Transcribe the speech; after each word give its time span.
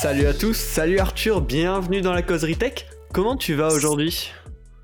Salut 0.00 0.28
à 0.28 0.32
tous, 0.32 0.56
salut 0.56 0.98
Arthur, 0.98 1.42
bienvenue 1.42 2.00
dans 2.00 2.14
la 2.14 2.22
causerie 2.22 2.56
tech. 2.56 2.86
Comment 3.12 3.36
tu 3.36 3.52
vas 3.52 3.68
aujourd'hui 3.68 4.30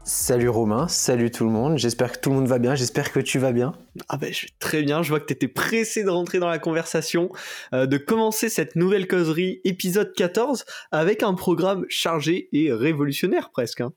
Salut 0.04 0.50
Romain, 0.50 0.88
salut 0.88 1.30
tout 1.30 1.44
le 1.46 1.50
monde, 1.50 1.78
j'espère 1.78 2.12
que 2.12 2.18
tout 2.18 2.28
le 2.28 2.36
monde 2.36 2.48
va 2.48 2.58
bien, 2.58 2.74
j'espère 2.74 3.10
que 3.10 3.20
tu 3.20 3.38
vas 3.38 3.52
bien. 3.52 3.72
Ah 4.10 4.18
ben 4.18 4.30
je 4.30 4.42
vais 4.42 4.52
très 4.58 4.82
bien, 4.82 5.02
je 5.02 5.08
vois 5.08 5.18
que 5.20 5.24
tu 5.24 5.32
étais 5.32 5.48
pressé 5.48 6.04
de 6.04 6.10
rentrer 6.10 6.38
dans 6.38 6.50
la 6.50 6.58
conversation, 6.58 7.30
euh, 7.72 7.86
de 7.86 7.96
commencer 7.96 8.50
cette 8.50 8.76
nouvelle 8.76 9.08
causerie 9.08 9.62
épisode 9.64 10.12
14 10.14 10.66
avec 10.92 11.22
un 11.22 11.32
programme 11.32 11.86
chargé 11.88 12.50
et 12.52 12.70
révolutionnaire 12.70 13.48
presque. 13.48 13.80
Hein. 13.80 13.94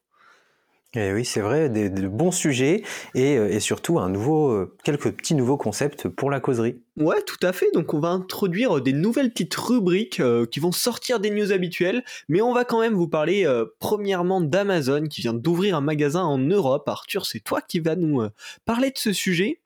Et 0.95 1.09
eh 1.09 1.13
oui, 1.13 1.23
c'est 1.23 1.41
vrai, 1.41 1.69
des, 1.69 1.89
de 1.91 2.07
bons 2.07 2.31
sujets 2.31 2.81
et, 3.13 3.37
euh, 3.37 3.49
et 3.49 3.59
surtout 3.59 3.99
un 3.99 4.09
nouveau, 4.09 4.49
euh, 4.49 4.75
quelques 4.83 5.11
petits 5.11 5.35
nouveaux 5.35 5.57
concepts 5.57 6.07
pour 6.07 6.31
la 6.31 6.39
causerie. 6.39 6.81
Ouais, 6.97 7.21
tout 7.21 7.37
à 7.43 7.53
fait. 7.53 7.71
Donc 7.73 7.93
on 7.93 7.99
va 7.99 8.09
introduire 8.09 8.81
des 8.81 8.91
nouvelles 8.91 9.31
petites 9.31 9.55
rubriques 9.55 10.19
euh, 10.19 10.45
qui 10.45 10.59
vont 10.59 10.73
sortir 10.73 11.19
des 11.21 11.29
news 11.29 11.53
habituelles, 11.53 12.03
mais 12.27 12.41
on 12.41 12.53
va 12.53 12.65
quand 12.65 12.81
même 12.81 12.93
vous 12.93 13.07
parler 13.07 13.45
euh, 13.45 13.65
premièrement 13.79 14.41
d'Amazon 14.41 15.07
qui 15.07 15.21
vient 15.21 15.33
d'ouvrir 15.33 15.77
un 15.77 15.81
magasin 15.81 16.23
en 16.23 16.37
Europe. 16.37 16.89
Arthur, 16.89 17.25
c'est 17.25 17.39
toi 17.39 17.61
qui 17.61 17.79
vas 17.79 17.95
nous 17.95 18.21
euh, 18.21 18.29
parler 18.65 18.91
de 18.91 18.97
ce 18.97 19.13
sujet. 19.13 19.61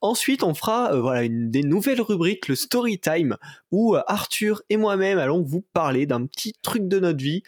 Ensuite, 0.00 0.42
on 0.42 0.54
fera 0.54 0.98
voilà 0.98 1.24
une 1.24 1.50
des 1.50 1.62
nouvelles 1.62 2.00
rubriques, 2.00 2.48
le 2.48 2.54
Story 2.54 2.98
Time, 2.98 3.36
où 3.70 3.96
Arthur 4.06 4.62
et 4.70 4.78
moi-même 4.78 5.18
allons 5.18 5.42
vous 5.42 5.64
parler 5.74 6.06
d'un 6.06 6.24
petit 6.26 6.54
truc 6.62 6.88
de 6.88 6.98
notre 7.00 7.22
vie, 7.22 7.42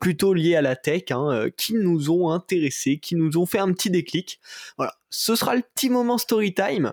plutôt 0.00 0.34
lié 0.34 0.54
à 0.54 0.62
la 0.62 0.76
tech, 0.76 1.04
hein, 1.10 1.48
qui 1.56 1.74
nous 1.74 2.10
ont 2.10 2.30
intéressés, 2.30 2.98
qui 2.98 3.16
nous 3.16 3.38
ont 3.38 3.46
fait 3.46 3.58
un 3.58 3.72
petit 3.72 3.90
déclic. 3.90 4.40
Voilà, 4.76 4.94
ce 5.10 5.34
sera 5.34 5.56
le 5.56 5.62
petit 5.74 5.90
moment 5.90 6.18
Story 6.18 6.54
Time. 6.54 6.92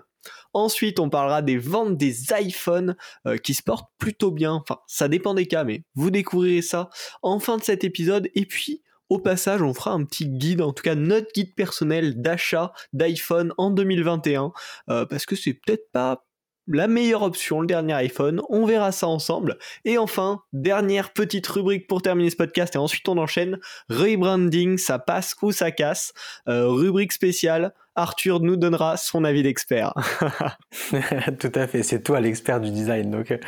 Ensuite, 0.52 1.00
on 1.00 1.10
parlera 1.10 1.42
des 1.42 1.58
ventes 1.58 1.96
des 1.96 2.32
iPhones 2.32 2.96
euh, 3.26 3.36
qui 3.36 3.54
se 3.54 3.62
portent 3.62 3.90
plutôt 3.98 4.30
bien. 4.30 4.52
Enfin, 4.52 4.78
ça 4.86 5.08
dépend 5.08 5.34
des 5.34 5.46
cas, 5.46 5.64
mais 5.64 5.84
vous 5.94 6.10
découvrirez 6.10 6.62
ça 6.62 6.90
en 7.22 7.40
fin 7.40 7.56
de 7.56 7.62
cet 7.62 7.84
épisode. 7.84 8.28
Et 8.34 8.46
puis, 8.46 8.82
au 9.08 9.18
passage, 9.18 9.60
on 9.60 9.74
fera 9.74 9.92
un 9.92 10.04
petit 10.04 10.26
guide, 10.26 10.62
en 10.62 10.72
tout 10.72 10.82
cas 10.82 10.94
notre 10.94 11.30
guide 11.34 11.54
personnel 11.54 12.20
d'achat 12.22 12.72
d'iPhone 12.94 13.52
en 13.58 13.70
2021, 13.70 14.52
euh, 14.88 15.04
parce 15.04 15.26
que 15.26 15.36
c'est 15.36 15.52
peut-être 15.52 15.90
pas 15.92 16.24
la 16.66 16.86
meilleure 16.86 17.22
option, 17.22 17.60
le 17.60 17.66
dernier 17.66 17.94
iPhone. 17.94 18.40
On 18.48 18.66
verra 18.66 18.92
ça 18.92 19.08
ensemble. 19.08 19.58
Et 19.84 19.98
enfin, 19.98 20.42
dernière 20.52 21.12
petite 21.12 21.46
rubrique 21.46 21.86
pour 21.86 22.02
terminer 22.02 22.30
ce 22.30 22.36
podcast 22.36 22.74
et 22.74 22.78
ensuite 22.78 23.08
on 23.08 23.18
enchaîne. 23.18 23.58
Rebranding, 23.88 24.78
ça 24.78 24.98
passe 24.98 25.34
ou 25.42 25.52
ça 25.52 25.70
casse. 25.70 26.12
Euh, 26.48 26.68
rubrique 26.68 27.12
spéciale. 27.12 27.74
Arthur 27.94 28.40
nous 28.40 28.56
donnera 28.56 28.96
son 28.96 29.24
avis 29.24 29.42
d'expert. 29.42 29.92
Tout 31.40 31.52
à 31.54 31.66
fait, 31.66 31.82
c'est 31.82 32.02
toi 32.02 32.20
l'expert 32.20 32.60
du 32.60 32.70
design, 32.70 33.10
donc 33.10 33.30
euh, 33.30 33.38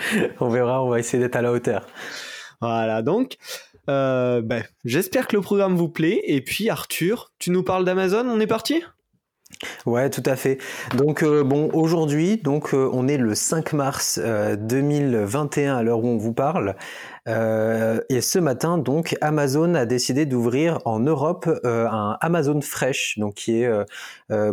on 0.41 0.51
verra, 0.51 0.85
on 0.85 0.91
va 0.91 0.99
essayer 0.99 1.23
d'être 1.23 1.37
à 1.37 1.43
la 1.43 1.51
hauteur. 1.51 1.87
Voilà, 2.61 3.01
donc 3.01 3.37
euh, 3.89 4.43
ben, 4.43 4.63
j'espère 4.85 5.29
que 5.29 5.37
le 5.37 5.43
programme 5.43 5.77
vous 5.77 5.89
plaît. 5.89 6.21
Et 6.25 6.41
puis 6.41 6.69
Arthur, 6.69 7.33
tu 7.39 7.51
nous 7.51 7.63
parles 7.63 7.85
d'Amazon, 7.85 8.27
on 8.29 8.41
est 8.41 8.47
parti? 8.47 8.83
Ouais, 9.87 10.11
tout 10.11 10.23
à 10.25 10.37
fait. 10.37 10.59
Donc 10.97 11.23
euh, 11.23 11.45
bon, 11.45 11.71
aujourd'hui, 11.73 12.39
donc 12.39 12.73
euh, 12.75 12.89
on 12.93 13.07
est 13.09 13.19
le 13.19 13.35
5 13.35 13.73
mars 13.73 14.19
2021 14.19 15.75
euh, 15.75 15.79
à 15.79 15.83
l'heure 15.83 16.03
où 16.03 16.09
on 16.09 16.17
vous 16.17 16.33
parle. 16.33 16.75
et 17.27 18.21
ce 18.21 18.39
matin, 18.39 18.79
donc 18.79 19.17
Amazon 19.21 19.75
a 19.75 19.87
décidé 19.87 20.27
d'ouvrir 20.27 20.81
en 20.85 21.01
Europe 21.01 21.49
un 21.65 22.19
Amazon 22.21 22.61
Fresh, 22.61 23.19
donc 23.19 23.35
qui 23.35 23.63
est 23.63 23.71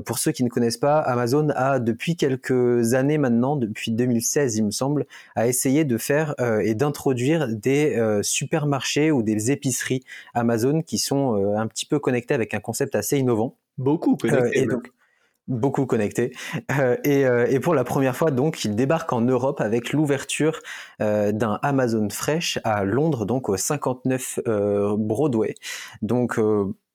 pour 0.05 0.19
ceux 0.19 0.31
qui 0.31 0.43
ne 0.45 0.49
connaissent 0.49 0.77
pas, 0.77 0.99
Amazon 0.99 1.49
a 1.53 1.79
depuis 1.79 2.15
quelques 2.15 2.93
années 2.93 3.17
maintenant, 3.17 3.57
depuis 3.57 3.91
2016 3.91 4.55
il 4.55 4.65
me 4.65 4.71
semble, 4.71 5.05
a 5.35 5.47
essayé 5.47 5.83
de 5.83 5.97
faire 5.97 6.33
et 6.63 6.73
d'introduire 6.73 7.49
des 7.49 8.01
supermarchés 8.21 9.11
ou 9.11 9.21
des 9.21 9.51
épiceries 9.51 10.03
Amazon 10.33 10.81
qui 10.81 10.97
sont 10.97 11.53
un 11.57 11.67
petit 11.67 11.85
peu 11.85 11.99
connectés 11.99 12.33
avec 12.33 12.53
un 12.53 12.61
concept 12.61 12.95
assez 12.95 13.17
innovant. 13.17 13.57
Beaucoup 13.81 14.15
connectés. 14.15 14.67
beaucoup 15.47 15.85
connectés. 15.85 16.31
Euh, 16.71 16.95
euh, 17.05 17.45
et, 17.47 17.59
pour 17.59 17.75
la 17.75 17.83
première 17.83 18.15
fois, 18.15 18.31
donc, 18.31 18.63
il 18.65 18.75
débarque 18.75 19.11
en 19.13 19.21
Europe 19.21 19.61
avec 19.61 19.91
l'ouverture 19.91 20.59
euh, 21.01 21.31
d'un 21.31 21.59
Amazon 21.61 22.09
Fresh 22.09 22.59
à 22.63 22.83
Londres, 22.83 23.25
donc 23.25 23.49
au 23.49 23.57
59 23.57 24.39
Broadway. 24.97 25.55
Donc 26.01 26.39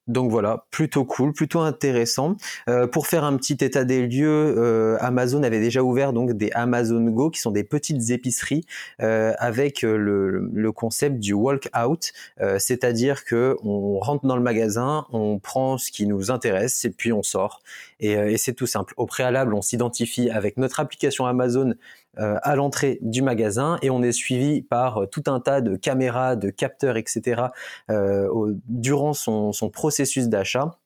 donc 0.07 0.31
voilà, 0.31 0.65
plutôt 0.71 1.05
cool, 1.05 1.33
plutôt 1.33 1.59
intéressant. 1.59 2.35
Euh, 2.69 2.87
pour 2.87 3.07
faire 3.07 3.23
un 3.23 3.35
petit 3.35 3.57
état 3.61 3.83
des 3.83 4.07
lieux, 4.07 4.55
euh, 4.57 4.97
Amazon 5.01 5.43
avait 5.43 5.59
déjà 5.59 5.83
ouvert 5.83 6.13
donc 6.13 6.33
des 6.33 6.49
Amazon 6.51 7.03
Go, 7.03 7.29
qui 7.29 7.41
sont 7.41 7.51
des 7.51 7.63
petites 7.63 8.09
épiceries 8.09 8.65
euh, 9.01 9.33
avec 9.39 9.81
le, 9.81 10.29
le, 10.29 10.71
concept 10.71 11.19
du 11.19 11.33
walk 11.33 11.69
out, 11.75 12.11
c'est-à-dire 12.59 13.25
que 13.25 13.57
on 13.63 13.99
rentre 13.99 14.27
dans 14.27 14.35
le 14.35 14.43
magasin, 14.43 15.05
on 15.11 15.39
prend 15.39 15.77
ce 15.77 15.91
qui 15.91 16.05
nous 16.05 16.29
intéresse 16.29 16.85
et 16.85 16.91
puis 16.91 17.11
on 17.11 17.23
sort. 17.23 17.61
Et, 17.99 18.11
et 18.11 18.37
c'est 18.37 18.53
tout 18.53 18.67
simple. 18.67 18.93
Au 18.97 19.05
préalable, 19.05 19.53
on 19.53 19.61
s'identifie 19.61 20.29
avec 20.29 20.57
notre 20.57 20.79
application 20.79 21.25
Amazon 21.25 21.73
euh, 22.19 22.37
à 22.41 22.55
l'entrée 22.55 22.97
du 23.01 23.21
magasin 23.21 23.77
et 23.83 23.91
on 23.91 24.01
est 24.01 24.11
suivi 24.11 24.63
par 24.63 25.03
euh, 25.03 25.05
tout 25.05 25.23
un 25.27 25.39
tas 25.39 25.61
de 25.61 25.75
caméras, 25.75 26.35
de 26.35 26.49
capteurs, 26.49 26.97
etc. 26.97 27.43
Euh, 27.91 28.55
durant 28.67 29.13
son 29.13 29.69
processus 29.71 30.27
d'achat. 30.27 30.79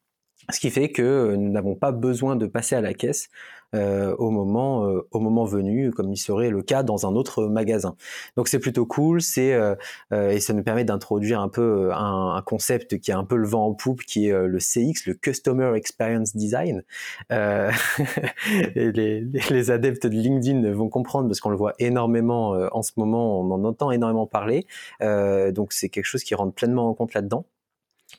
Ce 0.50 0.60
qui 0.60 0.70
fait 0.72 0.92
que 0.92 1.36
nous 1.36 1.50
n'avons 1.50 1.76
pas 1.76 1.92
besoin 1.92 2.36
de 2.36 2.48
passer 2.48 2.76
à 2.76 2.82
la 2.82 2.94
caisse 2.94 3.30
euh, 3.74 4.14
au 4.18 4.32
moment 4.32 4.86
euh, 4.86 5.08
au 5.12 5.20
moment 5.20 5.46
venu, 5.46 5.92
comme 5.92 6.12
il 6.12 6.18
serait 6.18 6.50
le 6.50 6.62
cas 6.62 6.84
dans 6.84 7.06
un 7.08 7.16
autre 7.16 7.46
magasin. 7.46 7.96
Donc 8.36 8.50
c'est 8.50 8.60
plutôt 8.60 8.86
cool, 8.86 9.22
c'est 9.22 9.54
euh, 9.54 9.76
et 10.12 10.40
ça 10.42 10.54
nous 10.54 10.64
permet 10.64 10.84
d'introduire 10.84 11.40
un 11.40 11.48
peu 11.48 11.92
un, 11.94 12.36
un, 12.36 12.42
concept 12.42 13.00
qui 13.00 13.12
a 13.12 13.18
un 13.18 13.24
peu 13.24 13.38
le 13.38 13.48
vent 13.48 13.68
en 13.68 13.74
poupe, 13.74 14.02
qui 14.02 14.28
est 14.28 14.34
le 14.34 14.58
CX, 14.58 15.06
le 15.08 15.14
Customer 15.14 15.72
Experience 15.76 16.36
Design. 16.36 16.84
et 17.30 18.92
les, 18.92 19.22
les, 19.50 19.72
adeptes 19.72 20.06
de 20.06 20.18
LinkedIn 20.18 20.72
vont 20.74 20.90
comprendre 20.90 21.28
parce 21.28 21.40
qu'on 21.40 21.50
le 21.50 21.56
voit 21.56 21.74
énormément 21.80 22.50
en 22.72 22.82
ce 22.82 22.92
moment, 22.98 23.40
on 23.40 23.52
en 23.52 23.64
entend 23.64 23.92
énormément 23.92 24.28
parler. 24.28 24.66
donc 25.00 25.74
c'est 25.74 25.90
quelque 25.90 26.06
chose 26.06 26.24
qui 26.24 26.36
rentre 26.36 26.54
pleinement 26.54 26.90
en 26.90 26.94
compte 26.94 27.14
là-dedans. 27.14 27.46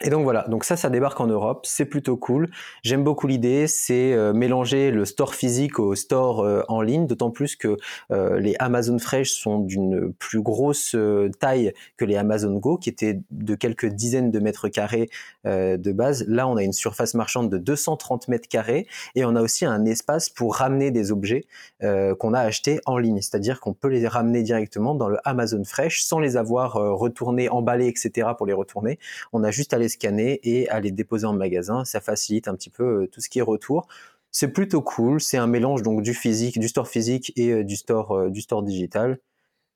Et 0.00 0.10
donc 0.10 0.24
voilà, 0.24 0.44
donc 0.48 0.64
ça, 0.64 0.76
ça 0.76 0.90
débarque 0.90 1.20
en 1.20 1.26
Europe, 1.26 1.64
c'est 1.64 1.84
plutôt 1.84 2.16
cool. 2.16 2.50
J'aime 2.82 3.04
beaucoup 3.04 3.26
l'idée, 3.26 3.66
c'est 3.66 4.14
euh, 4.14 4.32
mélanger 4.32 4.90
le 4.90 5.04
store 5.04 5.34
physique 5.34 5.78
au 5.78 5.94
store 5.94 6.40
euh, 6.40 6.62
en 6.68 6.80
ligne, 6.80 7.06
d'autant 7.06 7.30
plus 7.30 7.56
que 7.56 7.76
euh, 8.10 8.40
les 8.40 8.56
Amazon 8.58 8.98
Fresh 8.98 9.32
sont 9.32 9.58
d'une 9.58 10.12
plus 10.14 10.40
grosse 10.40 10.96
taille 11.38 11.72
que 11.96 12.04
les 12.04 12.16
Amazon 12.16 12.54
Go, 12.54 12.78
qui 12.78 12.88
étaient 12.88 13.20
de 13.30 13.54
quelques 13.54 13.86
dizaines 13.86 14.30
de 14.30 14.40
mètres 14.40 14.68
carrés 14.68 15.10
de 15.44 15.92
base. 15.92 16.24
Là, 16.28 16.46
on 16.48 16.56
a 16.56 16.62
une 16.62 16.72
surface 16.72 17.14
marchande 17.14 17.50
de 17.50 17.58
230 17.58 18.28
mètres 18.28 18.48
carrés 18.48 18.86
et 19.14 19.24
on 19.24 19.34
a 19.36 19.42
aussi 19.42 19.64
un 19.64 19.84
espace 19.84 20.30
pour 20.30 20.56
ramener 20.56 20.90
des 20.90 21.12
objets 21.12 21.44
qu'on 21.80 22.34
a 22.34 22.40
achetés 22.40 22.80
en 22.86 22.98
ligne, 22.98 23.20
c'est-à-dire 23.20 23.60
qu'on 23.60 23.72
peut 23.72 23.88
les 23.88 24.06
ramener 24.06 24.42
directement 24.42 24.94
dans 24.94 25.08
le 25.08 25.18
Amazon 25.24 25.62
Fresh 25.64 26.02
sans 26.02 26.18
les 26.18 26.36
avoir 26.36 26.74
retournés, 26.74 27.48
emballés, 27.48 27.88
etc. 27.88 28.28
pour 28.36 28.46
les 28.46 28.52
retourner. 28.52 28.98
On 29.32 29.42
a 29.44 29.50
juste 29.50 29.74
à 29.74 29.78
les 29.82 29.88
scanner 29.88 30.40
et 30.44 30.68
à 30.68 30.80
les 30.80 30.90
déposer 30.90 31.26
en 31.26 31.32
magasin. 31.34 31.84
Ça 31.84 32.00
facilite 32.00 32.48
un 32.48 32.54
petit 32.54 32.70
peu 32.70 33.02
euh, 33.02 33.06
tout 33.06 33.20
ce 33.20 33.28
qui 33.28 33.38
est 33.38 33.42
retour. 33.42 33.86
C'est 34.30 34.48
plutôt 34.48 34.82
cool. 34.82 35.20
C'est 35.20 35.36
un 35.36 35.46
mélange 35.46 35.82
donc 35.82 36.02
du 36.02 36.14
physique, 36.14 36.58
du 36.58 36.68
store 36.68 36.88
physique 36.88 37.32
et 37.36 37.52
euh, 37.52 37.64
du 37.64 37.76
store, 37.76 38.12
euh, 38.12 38.30
du 38.30 38.40
store 38.40 38.62
digital. 38.62 39.18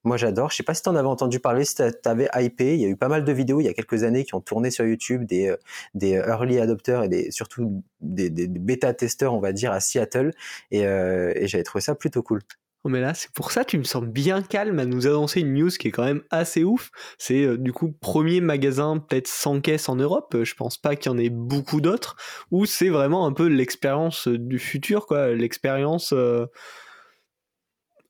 Moi, 0.04 0.16
j'adore. 0.16 0.50
Je 0.50 0.56
sais 0.56 0.62
pas 0.62 0.74
si 0.74 0.82
tu 0.82 0.88
en 0.88 0.96
avais 0.96 1.08
entendu 1.08 1.40
parler, 1.40 1.64
si 1.64 1.74
tu 1.74 1.82
avais 2.04 2.28
hypé. 2.36 2.74
Il 2.74 2.80
y 2.80 2.84
a 2.86 2.88
eu 2.88 2.96
pas 2.96 3.08
mal 3.08 3.24
de 3.24 3.32
vidéos 3.32 3.60
il 3.60 3.64
y 3.64 3.68
a 3.68 3.74
quelques 3.74 4.04
années 4.04 4.24
qui 4.24 4.34
ont 4.34 4.40
tourné 4.40 4.70
sur 4.70 4.86
YouTube 4.86 5.24
des, 5.24 5.54
des 5.94 6.12
early 6.12 6.60
adopters 6.60 7.02
et 7.04 7.08
des, 7.08 7.30
surtout 7.32 7.82
des, 8.00 8.30
bêta-testeurs, 8.30 9.34
on 9.34 9.40
va 9.40 9.52
dire, 9.52 9.72
à 9.72 9.80
Seattle. 9.80 10.32
Et, 10.70 10.82
et 10.82 11.48
j'avais 11.48 11.64
trouvé 11.64 11.82
ça 11.82 11.96
plutôt 11.96 12.22
cool. 12.22 12.42
Oh, 12.86 12.88
mais 12.88 13.00
là, 13.00 13.14
c'est 13.14 13.32
pour 13.32 13.50
ça 13.50 13.64
que 13.64 13.70
tu 13.70 13.78
me 13.78 13.82
sens 13.82 14.04
bien 14.04 14.42
calme 14.42 14.78
à 14.78 14.86
nous 14.86 15.08
annoncer 15.08 15.40
une 15.40 15.54
news 15.54 15.70
qui 15.70 15.88
est 15.88 15.90
quand 15.90 16.04
même 16.04 16.22
assez 16.30 16.62
ouf. 16.62 16.92
C'est 17.18 17.42
euh, 17.42 17.58
du 17.58 17.72
coup 17.72 17.90
premier 17.90 18.40
magasin 18.40 18.98
peut-être 18.98 19.26
sans 19.26 19.60
caisse 19.60 19.88
en 19.88 19.96
Europe. 19.96 20.36
Je 20.44 20.54
pense 20.54 20.78
pas 20.78 20.94
qu'il 20.94 21.10
y 21.10 21.14
en 21.14 21.18
ait 21.18 21.28
beaucoup 21.28 21.80
d'autres. 21.80 22.14
Ou 22.52 22.64
c'est 22.64 22.88
vraiment 22.88 23.26
un 23.26 23.32
peu 23.32 23.48
l'expérience 23.48 24.28
euh, 24.28 24.38
du 24.38 24.60
futur, 24.60 25.06
quoi. 25.06 25.30
L'expérience. 25.34 26.12
Euh, 26.12 26.46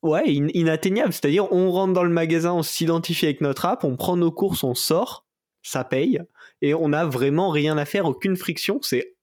ouais, 0.02 0.24
inatteignable. 0.26 1.14
C'est-à-dire, 1.14 1.50
on 1.54 1.70
rentre 1.70 1.94
dans 1.94 2.04
le 2.04 2.10
magasin, 2.10 2.52
on 2.52 2.62
s'identifie 2.62 3.24
avec 3.24 3.40
notre 3.40 3.64
app, 3.64 3.82
on 3.82 3.96
prend 3.96 4.18
nos 4.18 4.30
courses, 4.30 4.62
on 4.62 4.74
sort, 4.74 5.26
ça 5.62 5.84
paye, 5.84 6.20
et 6.60 6.74
on 6.74 6.90
n'a 6.90 7.06
vraiment 7.06 7.48
rien 7.48 7.78
à 7.78 7.86
faire, 7.86 8.04
aucune 8.04 8.36
friction. 8.36 8.78
C'est 8.82 9.15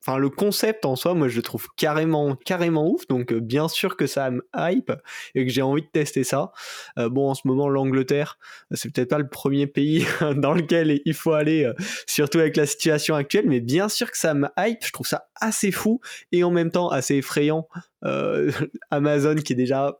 enfin 0.00 0.18
le 0.18 0.30
concept 0.30 0.84
en 0.84 0.96
soi 0.96 1.14
moi 1.14 1.28
je 1.28 1.36
le 1.36 1.42
trouve 1.42 1.68
carrément 1.76 2.36
carrément 2.36 2.88
ouf 2.90 3.06
donc 3.08 3.32
euh, 3.32 3.40
bien 3.40 3.68
sûr 3.68 3.96
que 3.96 4.06
ça 4.06 4.30
me 4.30 4.46
hype 4.56 4.92
et 5.34 5.44
que 5.44 5.52
j'ai 5.52 5.62
envie 5.62 5.82
de 5.82 5.88
tester 5.88 6.24
ça. 6.24 6.52
Euh, 6.98 7.08
bon 7.08 7.30
en 7.30 7.34
ce 7.34 7.46
moment 7.46 7.68
l'Angleterre 7.68 8.38
c'est 8.72 8.92
peut-être 8.92 9.10
pas 9.10 9.18
le 9.18 9.28
premier 9.28 9.66
pays 9.66 10.06
dans 10.36 10.52
lequel 10.52 11.00
il 11.04 11.14
faut 11.14 11.32
aller 11.32 11.64
euh, 11.64 11.74
surtout 12.06 12.38
avec 12.38 12.56
la 12.56 12.66
situation 12.66 13.14
actuelle 13.14 13.46
mais 13.48 13.60
bien 13.60 13.88
sûr 13.88 14.10
que 14.10 14.18
ça 14.18 14.34
me 14.34 14.48
hype 14.58 14.84
je 14.84 14.92
trouve 14.92 15.06
ça 15.06 15.28
assez 15.36 15.70
fou 15.70 16.00
et 16.32 16.44
en 16.44 16.50
même 16.50 16.70
temps 16.70 16.88
assez 16.88 17.16
effrayant. 17.16 17.68
Amazon 18.90 19.36
qui 19.36 19.54
est 19.54 19.56
déjà 19.56 19.98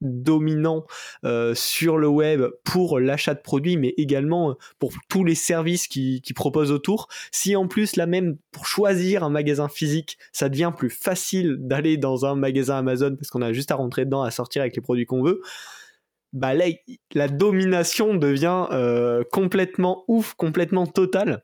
dominant 0.00 0.84
euh, 1.24 1.54
sur 1.54 1.98
le 1.98 2.08
web 2.08 2.42
pour 2.64 3.00
l'achat 3.00 3.34
de 3.34 3.40
produits, 3.40 3.76
mais 3.76 3.94
également 3.96 4.50
euh, 4.50 4.54
pour 4.78 4.92
tous 5.08 5.24
les 5.24 5.34
services 5.34 5.88
qui, 5.88 6.22
proposent 6.34 6.70
autour. 6.70 7.08
Si 7.32 7.56
en 7.56 7.66
plus, 7.66 7.96
là 7.96 8.04
même, 8.06 8.36
pour 8.52 8.66
choisir 8.66 9.24
un 9.24 9.30
magasin 9.30 9.68
physique, 9.68 10.18
ça 10.32 10.50
devient 10.50 10.72
plus 10.76 10.90
facile 10.90 11.56
d'aller 11.58 11.96
dans 11.96 12.26
un 12.26 12.34
magasin 12.34 12.76
Amazon 12.76 13.16
parce 13.16 13.30
qu'on 13.30 13.40
a 13.40 13.54
juste 13.54 13.70
à 13.70 13.76
rentrer 13.76 14.04
dedans, 14.04 14.22
à 14.22 14.30
sortir 14.30 14.60
avec 14.60 14.76
les 14.76 14.82
produits 14.82 15.06
qu'on 15.06 15.22
veut. 15.22 15.40
Bah 16.34 16.52
là, 16.52 16.66
la 17.14 17.28
domination 17.28 18.14
devient 18.14 18.66
euh, 18.70 19.24
complètement 19.32 20.04
ouf, 20.08 20.34
complètement 20.34 20.86
totale. 20.86 21.42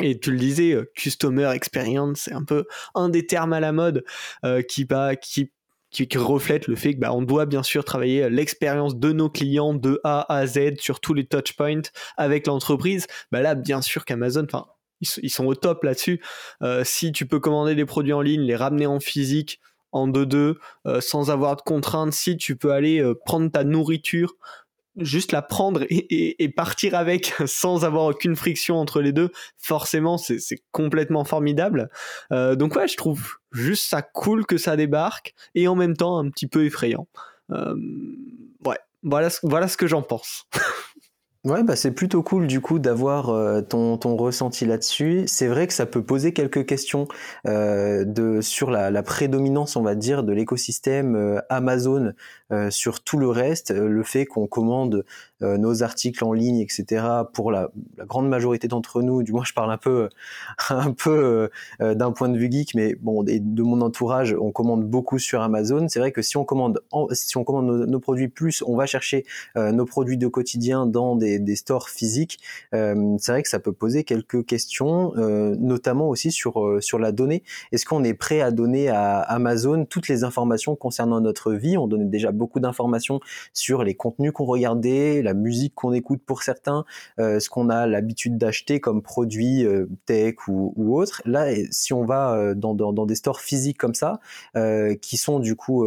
Et 0.00 0.18
tu 0.18 0.32
le 0.32 0.38
disais, 0.38 0.76
customer 0.94 1.52
experience, 1.54 2.22
c'est 2.22 2.34
un 2.34 2.44
peu 2.44 2.66
un 2.94 3.08
des 3.08 3.26
termes 3.26 3.52
à 3.52 3.60
la 3.60 3.72
mode 3.72 4.04
qui, 4.68 4.84
bah, 4.84 5.16
qui 5.16 5.52
qui, 6.04 6.18
reflète 6.18 6.66
le 6.66 6.76
fait 6.76 6.94
que 6.94 7.00
bah, 7.00 7.12
on 7.12 7.22
doit 7.22 7.46
bien 7.46 7.62
sûr 7.62 7.84
travailler 7.84 8.28
l'expérience 8.28 8.96
de 8.96 9.12
nos 9.12 9.30
clients 9.30 9.74
de 9.74 10.00
A 10.04 10.32
à 10.32 10.46
Z 10.46 10.78
sur 10.78 11.00
tous 11.00 11.14
les 11.14 11.26
touchpoints 11.26 11.82
avec 12.16 12.46
l'entreprise. 12.46 13.06
Bah 13.30 13.40
là, 13.40 13.54
bien 13.54 13.80
sûr 13.80 14.04
qu'Amazon, 14.04 14.44
enfin, 14.44 14.66
ils, 15.00 15.30
sont 15.30 15.46
au 15.46 15.54
top 15.54 15.84
là-dessus. 15.84 16.22
Euh, 16.62 16.82
si 16.84 17.12
tu 17.12 17.26
peux 17.26 17.40
commander 17.40 17.74
des 17.74 17.84
produits 17.84 18.12
en 18.12 18.22
ligne, 18.22 18.42
les 18.42 18.56
ramener 18.56 18.86
en 18.86 19.00
physique 19.00 19.60
en 19.92 20.08
2-2 20.08 20.56
euh, 20.86 21.00
sans 21.00 21.30
avoir 21.30 21.56
de 21.56 21.62
contraintes, 21.62 22.12
si 22.12 22.36
tu 22.36 22.56
peux 22.56 22.72
aller 22.72 23.00
euh, 23.00 23.14
prendre 23.14 23.50
ta 23.50 23.64
nourriture 23.64 24.34
juste 24.96 25.32
la 25.32 25.42
prendre 25.42 25.84
et, 25.88 26.48
partir 26.56 26.94
avec 26.94 27.34
sans 27.46 27.84
avoir 27.84 28.04
aucune 28.04 28.36
friction 28.36 28.76
entre 28.76 29.00
les 29.00 29.12
deux, 29.12 29.30
forcément 29.58 30.18
c'est 30.18 30.38
complètement 30.72 31.24
formidable. 31.24 31.90
Euh, 32.32 32.56
donc 32.56 32.76
ouais, 32.76 32.88
je 32.88 32.96
trouve 32.96 33.34
juste 33.52 33.88
ça 33.88 34.02
cool 34.02 34.46
que 34.46 34.58
ça 34.58 34.76
débarque 34.76 35.34
et 35.54 35.68
en 35.68 35.74
même 35.74 35.96
temps 35.96 36.18
un 36.18 36.30
petit 36.30 36.46
peu 36.46 36.64
effrayant. 36.64 37.06
Euh, 37.50 37.74
ouais, 38.64 38.78
voilà, 39.02 39.28
voilà 39.42 39.68
ce 39.68 39.76
que 39.76 39.86
j'en 39.86 40.02
pense. 40.02 40.44
Ouais, 41.46 41.62
bah 41.62 41.76
c'est 41.76 41.92
plutôt 41.92 42.24
cool 42.24 42.48
du 42.48 42.60
coup 42.60 42.80
d'avoir 42.80 43.28
euh, 43.28 43.60
ton, 43.60 43.96
ton 43.98 44.16
ressenti 44.16 44.66
là-dessus. 44.66 45.22
C'est 45.28 45.46
vrai 45.46 45.68
que 45.68 45.72
ça 45.72 45.86
peut 45.86 46.02
poser 46.02 46.32
quelques 46.32 46.66
questions 46.66 47.06
euh, 47.46 48.04
de 48.04 48.40
sur 48.40 48.68
la, 48.68 48.90
la, 48.90 49.04
prédominance, 49.04 49.76
on 49.76 49.82
va 49.82 49.94
dire, 49.94 50.24
de 50.24 50.32
l'écosystème 50.32 51.14
euh, 51.14 51.40
Amazon 51.48 52.14
euh, 52.50 52.72
sur 52.72 53.00
tout 53.00 53.16
le 53.16 53.28
reste. 53.28 53.70
le 53.70 54.02
fait 54.02 54.26
qu'on 54.26 54.48
commande 54.48 55.04
nos 55.42 55.82
articles 55.82 56.24
en 56.24 56.32
ligne, 56.32 56.60
etc. 56.60 57.04
Pour 57.34 57.52
la, 57.52 57.70
la 57.98 58.06
grande 58.06 58.26
majorité 58.26 58.68
d'entre 58.68 59.02
nous, 59.02 59.22
du 59.22 59.32
moins 59.32 59.44
je 59.44 59.52
parle 59.52 59.70
un 59.70 59.76
peu 59.76 60.08
un 60.70 60.92
peu 60.92 61.50
d'un 61.78 62.10
point 62.10 62.30
de 62.30 62.38
vue 62.38 62.50
geek, 62.50 62.74
mais 62.74 62.94
bon, 62.94 63.22
de 63.22 63.62
mon 63.62 63.82
entourage, 63.82 64.34
on 64.40 64.50
commande 64.50 64.84
beaucoup 64.88 65.18
sur 65.18 65.42
Amazon. 65.42 65.88
C'est 65.90 65.98
vrai 65.98 66.10
que 66.10 66.22
si 66.22 66.38
on 66.38 66.46
commande 66.46 66.80
si 67.12 67.36
on 67.36 67.44
commande 67.44 67.66
nos, 67.66 67.84
nos, 67.84 68.00
produits 68.00 68.28
plus, 68.28 68.64
on 68.66 68.76
va 68.76 68.86
chercher 68.86 69.26
nos 69.56 69.84
produits 69.84 70.16
de 70.16 70.26
quotidien 70.26 70.86
dans 70.86 71.16
des 71.16 71.35
des, 71.38 71.56
stores 71.56 71.88
physiques, 71.88 72.38
euh, 72.74 73.16
c'est 73.18 73.32
vrai 73.32 73.42
que 73.42 73.48
ça 73.48 73.58
peut 73.58 73.72
poser 73.72 74.04
quelques 74.04 74.44
questions, 74.44 75.12
euh, 75.16 75.54
notamment 75.58 76.08
aussi 76.08 76.30
sur, 76.30 76.64
euh, 76.64 76.80
sur 76.80 76.98
la 76.98 77.12
donnée. 77.12 77.42
Est-ce 77.72 77.86
qu'on 77.86 78.04
est 78.04 78.14
prêt 78.14 78.40
à 78.40 78.50
donner 78.50 78.88
à 78.88 79.20
Amazon 79.20 79.84
toutes 79.84 80.08
les 80.08 80.24
informations 80.24 80.76
concernant 80.76 81.20
notre 81.20 81.52
vie? 81.52 81.78
On 81.78 81.86
donnait 81.86 82.04
déjà 82.04 82.32
beaucoup 82.32 82.60
d'informations 82.60 83.20
sur 83.52 83.84
les 83.84 83.94
contenus 83.94 84.32
qu'on 84.32 84.44
regardait, 84.44 85.22
la 85.22 85.34
musique 85.34 85.74
qu'on 85.74 85.92
écoute 85.92 86.20
pour 86.24 86.42
certains, 86.42 86.84
ce 87.18 87.48
qu'on 87.48 87.68
a 87.70 87.86
l'habitude 87.86 88.38
d'acheter 88.38 88.80
comme 88.80 89.02
produits 89.02 89.66
tech 90.04 90.34
ou, 90.48 90.72
ou 90.76 90.98
autres. 90.98 91.22
Là, 91.24 91.48
si 91.70 91.92
on 91.92 92.04
va 92.04 92.54
dans, 92.54 92.74
dans, 92.74 92.92
dans, 92.92 93.06
des 93.06 93.14
stores 93.14 93.40
physiques 93.40 93.78
comme 93.78 93.94
ça, 93.94 94.20
qui 95.00 95.16
sont 95.16 95.38
du 95.38 95.56
coup 95.56 95.86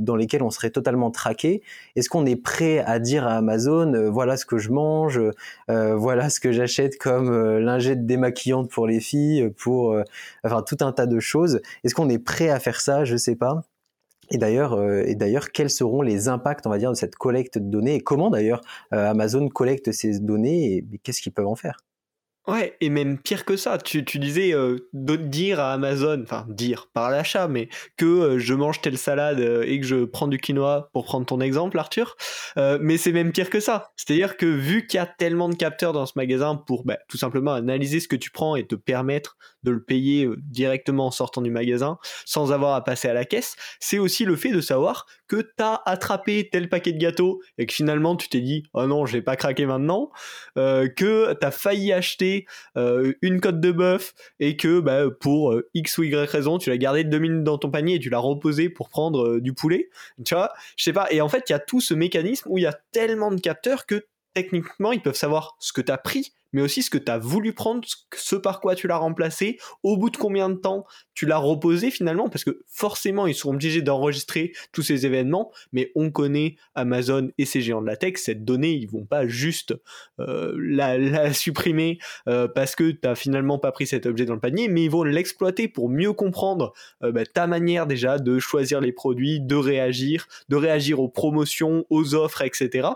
dans 0.00 0.16
lesquels 0.16 0.42
on 0.42 0.50
serait 0.50 0.70
totalement 0.70 1.10
traqué, 1.10 1.62
est-ce 1.96 2.08
qu'on 2.08 2.26
est 2.26 2.36
prêt 2.36 2.78
à 2.78 2.98
dire 2.98 3.26
à 3.26 3.36
Amazon, 3.36 4.10
voilà 4.10 4.36
ce 4.36 4.46
que 4.46 4.58
je 4.58 4.65
je 4.66 4.70
mange, 4.70 5.20
euh, 5.70 5.96
voilà 5.96 6.28
ce 6.30 6.40
que 6.40 6.52
j'achète 6.52 6.98
comme 6.98 7.32
euh, 7.32 7.60
lingette 7.60 8.06
démaquillante 8.06 8.70
pour 8.70 8.86
les 8.86 9.00
filles, 9.00 9.50
pour 9.56 9.92
euh, 9.92 10.02
enfin 10.44 10.62
tout 10.62 10.78
un 10.80 10.92
tas 10.92 11.06
de 11.06 11.20
choses. 11.20 11.60
Est-ce 11.84 11.94
qu'on 11.94 12.08
est 12.08 12.18
prêt 12.18 12.50
à 12.50 12.60
faire 12.60 12.80
ça? 12.80 13.04
Je 13.04 13.16
sais 13.16 13.36
pas. 13.36 13.62
Et 14.30 14.38
d'ailleurs, 14.38 14.82
et 15.06 15.14
d'ailleurs, 15.14 15.52
quels 15.52 15.70
seront 15.70 16.02
les 16.02 16.28
impacts, 16.28 16.66
on 16.66 16.70
va 16.70 16.78
de 16.78 16.94
cette 16.94 17.14
collecte 17.14 17.58
de 17.58 17.70
données? 17.70 17.94
Et 17.94 18.00
comment 18.00 18.28
d'ailleurs 18.28 18.60
Amazon 18.90 19.48
collecte 19.48 19.92
ces 19.92 20.18
données? 20.18 20.78
Et 20.78 20.98
qu'est-ce 21.04 21.22
qu'ils 21.22 21.32
peuvent 21.32 21.46
en 21.46 21.54
faire? 21.54 21.78
Ouais, 22.46 22.76
et 22.80 22.90
même 22.90 23.18
pire 23.18 23.44
que 23.44 23.56
ça, 23.56 23.76
tu, 23.76 24.04
tu 24.04 24.20
disais 24.20 24.54
euh, 24.54 24.88
dire 24.92 25.58
à 25.58 25.72
Amazon, 25.72 26.22
enfin 26.22 26.46
dire 26.48 26.88
par 26.94 27.10
l'achat, 27.10 27.48
mais 27.48 27.68
que 27.96 28.06
euh, 28.06 28.38
je 28.38 28.54
mange 28.54 28.80
telle 28.80 28.98
salade 28.98 29.40
euh, 29.40 29.64
et 29.66 29.80
que 29.80 29.86
je 29.86 30.04
prends 30.04 30.28
du 30.28 30.38
quinoa 30.38 30.88
pour 30.92 31.06
prendre 31.06 31.26
ton 31.26 31.40
exemple, 31.40 31.76
Arthur. 31.76 32.16
mais 32.56 32.98
c'est 32.98 33.10
même 33.10 33.32
pire 33.32 33.50
que 33.50 33.58
ça. 33.58 33.90
C'est-à-dire 33.96 34.36
que 34.36 34.46
vu 34.46 34.86
qu'il 34.86 34.98
y 34.98 35.00
a 35.00 35.06
tellement 35.06 35.48
de 35.48 35.56
capteurs 35.56 35.92
dans 35.92 36.06
ce 36.06 36.12
magasin 36.14 36.54
pour 36.54 36.84
bah, 36.84 36.98
tout 37.08 37.16
simplement 37.16 37.52
analyser 37.52 37.98
ce 37.98 38.06
que 38.06 38.16
tu 38.16 38.30
prends 38.30 38.54
et 38.54 38.64
te 38.64 38.76
permettre 38.76 39.36
de 39.66 39.70
le 39.72 39.82
payer 39.82 40.28
directement 40.36 41.06
en 41.06 41.10
sortant 41.10 41.42
du 41.42 41.50
magasin 41.50 41.98
sans 42.24 42.52
avoir 42.52 42.74
à 42.74 42.84
passer 42.84 43.08
à 43.08 43.14
la 43.14 43.24
caisse, 43.24 43.56
c'est 43.80 43.98
aussi 43.98 44.24
le 44.24 44.36
fait 44.36 44.52
de 44.52 44.60
savoir 44.60 45.06
que 45.28 45.36
tu 45.36 45.62
as 45.62 45.82
attrapé 45.86 46.48
tel 46.50 46.68
paquet 46.68 46.92
de 46.92 46.98
gâteaux 46.98 47.40
et 47.58 47.66
que 47.66 47.74
finalement 47.74 48.16
tu 48.16 48.28
t'es 48.28 48.40
dit 48.40 48.62
oh 48.72 48.86
non, 48.86 49.06
j'ai 49.06 49.22
pas 49.22 49.36
craqué 49.36 49.66
maintenant, 49.66 50.10
que 50.54 51.34
tu 51.34 51.46
as 51.46 51.50
failli 51.50 51.92
acheter 51.92 52.46
euh, 52.76 53.12
une 53.22 53.40
côte 53.40 53.60
de 53.60 53.72
bœuf 53.72 54.14
et 54.40 54.56
que 54.56 54.80
bah, 54.80 55.04
pour 55.20 55.52
euh, 55.52 55.68
X 55.74 55.98
ou 55.98 56.04
Y 56.04 56.30
raison, 56.30 56.58
tu 56.58 56.70
l'as 56.70 56.78
gardé 56.78 57.04
deux 57.04 57.18
minutes 57.18 57.44
dans 57.44 57.58
ton 57.58 57.70
panier 57.70 57.94
et 57.94 57.98
tu 57.98 58.10
l'as 58.10 58.18
reposé 58.18 58.68
pour 58.68 58.88
prendre 58.88 59.26
euh, 59.26 59.40
du 59.40 59.52
poulet. 59.52 59.88
Tu 60.24 60.34
vois, 60.34 60.52
je 60.76 60.84
sais 60.84 60.92
pas. 60.92 61.06
Et 61.10 61.20
en 61.20 61.28
fait, 61.28 61.44
il 61.48 61.52
y 61.52 61.54
a 61.54 61.58
tout 61.58 61.80
ce 61.80 61.94
mécanisme 61.94 62.48
où 62.50 62.58
il 62.58 62.62
y 62.62 62.66
a 62.66 62.78
tellement 62.92 63.30
de 63.30 63.40
capteurs 63.40 63.86
que 63.86 64.06
techniquement, 64.36 64.92
ils 64.92 65.00
peuvent 65.00 65.16
savoir 65.16 65.56
ce 65.60 65.72
que 65.72 65.80
tu 65.80 65.90
as 65.90 65.96
pris, 65.96 66.34
mais 66.52 66.60
aussi 66.60 66.82
ce 66.82 66.90
que 66.90 66.98
tu 66.98 67.10
as 67.10 67.16
voulu 67.16 67.54
prendre, 67.54 67.88
ce 68.14 68.36
par 68.36 68.60
quoi 68.60 68.74
tu 68.74 68.86
l'as 68.86 68.98
remplacé, 68.98 69.58
au 69.82 69.96
bout 69.96 70.10
de 70.10 70.18
combien 70.18 70.50
de 70.50 70.56
temps 70.56 70.84
tu 71.14 71.24
l'as 71.24 71.38
reposé 71.38 71.90
finalement, 71.90 72.28
parce 72.28 72.44
que 72.44 72.60
forcément 72.66 73.26
ils 73.26 73.34
sont 73.34 73.54
obligés 73.54 73.80
d'enregistrer 73.80 74.52
tous 74.72 74.82
ces 74.82 75.06
événements, 75.06 75.52
mais 75.72 75.90
on 75.94 76.10
connaît 76.10 76.56
Amazon 76.74 77.30
et 77.38 77.46
ces 77.46 77.62
géants 77.62 77.80
de 77.80 77.86
la 77.86 77.96
tech, 77.96 78.18
cette 78.18 78.44
donnée, 78.44 78.72
ils 78.72 78.90
vont 78.90 79.06
pas 79.06 79.26
juste 79.26 79.74
euh, 80.20 80.54
la, 80.58 81.32
supprimer 81.32 81.98
euh, 82.28 82.46
parce 82.46 82.76
que 82.76 82.90
tu 82.90 83.08
finalement 83.14 83.58
pas 83.58 83.72
pris 83.72 83.86
cet 83.86 84.04
objet 84.04 84.26
dans 84.26 84.34
le 84.34 84.40
panier, 84.40 84.68
mais 84.68 84.84
ils 84.84 84.90
vont 84.90 85.02
l'exploiter 85.02 85.66
pour 85.66 85.88
mieux 85.88 86.12
comprendre 86.12 86.74
euh, 87.02 87.10
bah, 87.10 87.24
ta 87.24 87.46
manière 87.46 87.86
déjà 87.86 88.18
de 88.18 88.38
choisir 88.38 88.82
les 88.82 88.92
produits, 88.92 89.40
de 89.40 89.56
réagir, 89.56 90.28
de 90.50 90.56
réagir 90.56 91.00
aux 91.00 91.08
promotions, 91.08 91.86
aux 91.88 92.14
offres, 92.14 92.42
etc. 92.42 92.88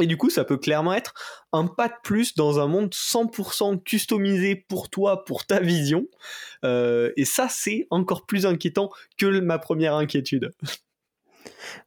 Et 0.00 0.06
du 0.06 0.16
coup, 0.16 0.30
ça 0.30 0.44
peut 0.44 0.56
clairement 0.56 0.94
être 0.94 1.14
un 1.52 1.66
pas 1.66 1.88
de 1.88 1.94
plus 2.02 2.34
dans 2.34 2.58
un 2.58 2.66
monde 2.66 2.90
100% 2.90 3.82
customisé 3.82 4.56
pour 4.56 4.88
toi, 4.88 5.24
pour 5.24 5.44
ta 5.46 5.60
vision. 5.60 6.06
Euh, 6.64 7.12
et 7.16 7.24
ça, 7.24 7.48
c'est 7.50 7.86
encore 7.90 8.26
plus 8.26 8.46
inquiétant 8.46 8.90
que 9.18 9.40
ma 9.40 9.58
première 9.58 9.94
inquiétude. 9.94 10.52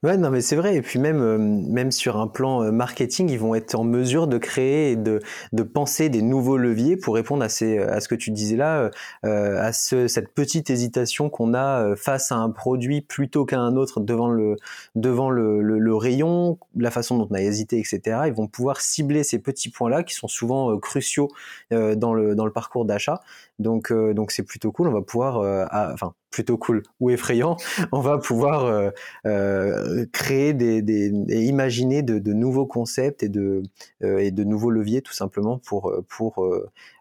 Ouais, 0.03 0.17
non, 0.17 0.29
mais 0.29 0.41
c'est 0.41 0.55
vrai. 0.55 0.75
Et 0.75 0.81
puis 0.81 1.00
même, 1.00 1.22
euh, 1.22 1.38
même 1.38 1.91
sur 1.91 2.17
un 2.17 2.27
plan 2.27 2.63
euh, 2.63 2.72
marketing, 2.72 3.29
ils 3.29 3.39
vont 3.39 3.55
être 3.55 3.75
en 3.75 3.83
mesure 3.83 4.27
de 4.27 4.38
créer 4.38 4.91
et 4.91 4.95
de, 4.95 5.19
de 5.53 5.63
penser 5.63 6.10
des 6.10 6.22
nouveaux 6.22 6.57
leviers 6.57 6.98
pour 6.98 7.15
répondre 7.15 7.43
à, 7.43 7.50
ces, 7.50 7.77
à 7.79 8.00
ce 8.00 8.07
que 8.07 8.15
tu 8.15 8.31
disais 8.31 8.57
là, 8.57 8.91
euh, 9.25 9.62
à 9.62 9.72
ce, 9.74 10.07
cette 10.07 10.33
petite 10.33 10.69
hésitation 10.69 11.29
qu'on 11.29 11.53
a 11.53 11.95
face 11.95 12.31
à 12.31 12.36
un 12.36 12.50
produit 12.50 13.01
plutôt 13.01 13.45
qu'à 13.45 13.60
un 13.60 13.75
autre 13.75 14.00
devant 14.01 14.29
le, 14.29 14.57
devant 14.95 15.29
le, 15.29 15.62
le, 15.62 15.95
rayon, 15.95 16.57
la 16.75 16.91
façon 16.91 17.17
dont 17.17 17.27
on 17.29 17.36
a 17.36 17.41
hésité, 17.41 17.79
etc. 17.79 18.24
Ils 18.27 18.33
vont 18.33 18.48
pouvoir 18.48 18.81
cibler 18.81 19.24
ces 19.24 19.39
petits 19.39 19.69
points-là 19.69 20.03
qui 20.03 20.15
sont 20.15 20.27
souvent 20.27 20.77
cruciaux 20.79 21.29
dans, 21.72 22.13
le, 22.13 22.36
dans 22.36 22.45
le 22.45 22.51
parcours 22.51 22.86
d'achat. 22.86 23.22
Donc, 23.60 23.93
donc 23.93 24.31
c'est 24.31 24.43
plutôt 24.43 24.72
cool. 24.72 24.88
On 24.88 24.91
va 24.91 25.01
pouvoir, 25.01 25.38
enfin, 25.93 26.13
plutôt 26.34 26.58
cool 26.58 26.84
ou 27.00 27.12
effrayant, 27.12 27.56
on 27.94 28.02
va 28.02 28.18
pouvoir 28.18 28.66
euh, 28.66 28.90
euh, 29.25 30.06
créer 30.12 30.54
des, 30.54 30.82
des, 30.82 31.13
et 31.30 31.44
imaginer 31.44 32.02
de, 32.02 32.20
de, 32.20 32.34
nouveaux 32.34 32.66
concepts 32.66 33.24
et 33.24 33.30
de, 33.30 33.63
euh, 34.04 34.18
et 34.18 34.32
de 34.32 34.44
nouveaux 34.44 34.72
leviers 34.72 35.02
tout 35.02 35.13
simplement 35.13 35.60
pour, 35.60 35.94
pour 36.10 36.46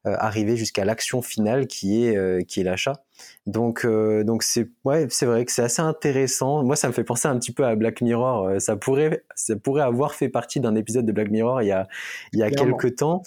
arriver 0.04 0.56
jusqu'à 0.56 0.84
l'action 0.84 1.22
finale 1.22 1.66
qui 1.66 2.04
est, 2.04 2.46
qui 2.46 2.60
est 2.60 2.64
l'achat. 2.64 3.02
Donc, 3.46 3.86
donc 3.86 4.42
c'est 4.42 4.68
ouais, 4.84 5.06
c'est 5.10 5.26
vrai 5.26 5.44
que 5.44 5.52
c'est 5.52 5.62
assez 5.62 5.80
intéressant. 5.80 6.62
Moi, 6.64 6.76
ça 6.76 6.88
me 6.88 6.92
fait 6.92 7.04
penser 7.04 7.28
un 7.28 7.38
petit 7.38 7.52
peu 7.52 7.64
à 7.64 7.74
Black 7.76 8.00
Mirror. 8.02 8.60
Ça 8.60 8.76
pourrait, 8.76 9.24
ça 9.34 9.56
pourrait 9.56 9.82
avoir 9.82 10.14
fait 10.14 10.28
partie 10.28 10.60
d'un 10.60 10.74
épisode 10.74 11.06
de 11.06 11.12
Black 11.12 11.30
Mirror 11.30 11.62
il 11.62 11.68
y 11.68 11.72
a, 11.72 11.88
il 12.32 12.40
y 12.40 12.42
a 12.42 12.50
quelques 12.50 12.96
temps. 12.96 13.22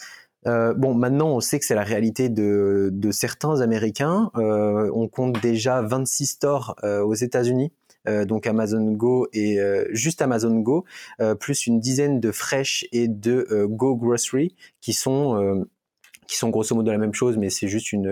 Euh, 0.48 0.74
bon, 0.74 0.94
maintenant, 0.94 1.30
on 1.30 1.40
sait 1.40 1.60
que 1.60 1.66
c'est 1.66 1.76
la 1.76 1.84
réalité 1.84 2.30
de, 2.30 2.90
de 2.92 3.12
certains 3.12 3.62
Américains. 3.62 4.32
Euh, 4.36 4.90
on 4.94 5.08
compte 5.08 5.42
déjà 5.42 5.82
26 5.82 6.26
stores 6.26 6.76
euh, 6.84 7.02
aux 7.04 7.14
États-Unis. 7.14 7.72
Euh, 8.08 8.24
donc 8.24 8.46
Amazon 8.46 8.92
Go 8.92 9.28
et 9.34 9.60
euh, 9.60 9.86
juste 9.90 10.22
Amazon 10.22 10.60
Go, 10.60 10.86
plus 11.40 11.66
une 11.66 11.80
dizaine 11.80 12.20
de 12.20 12.32
Fresh 12.32 12.86
et 12.92 13.08
de 13.08 13.66
Go 13.68 13.96
Grocery 13.96 14.56
qui 14.80 14.94
sont 14.94 15.66
qui 16.28 16.38
sont 16.38 16.50
grosso 16.50 16.76
modo 16.76 16.92
la 16.92 16.98
même 16.98 17.14
chose, 17.14 17.38
mais 17.38 17.50
c'est 17.50 17.68
juste 17.68 17.92
une 17.92 18.08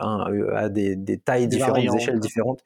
un, 0.00 0.26
à 0.54 0.68
des, 0.68 0.96
des 0.96 1.18
tailles 1.18 1.48
différentes, 1.48 1.82
des 1.82 1.96
échelles 1.96 2.20
différentes. 2.20 2.64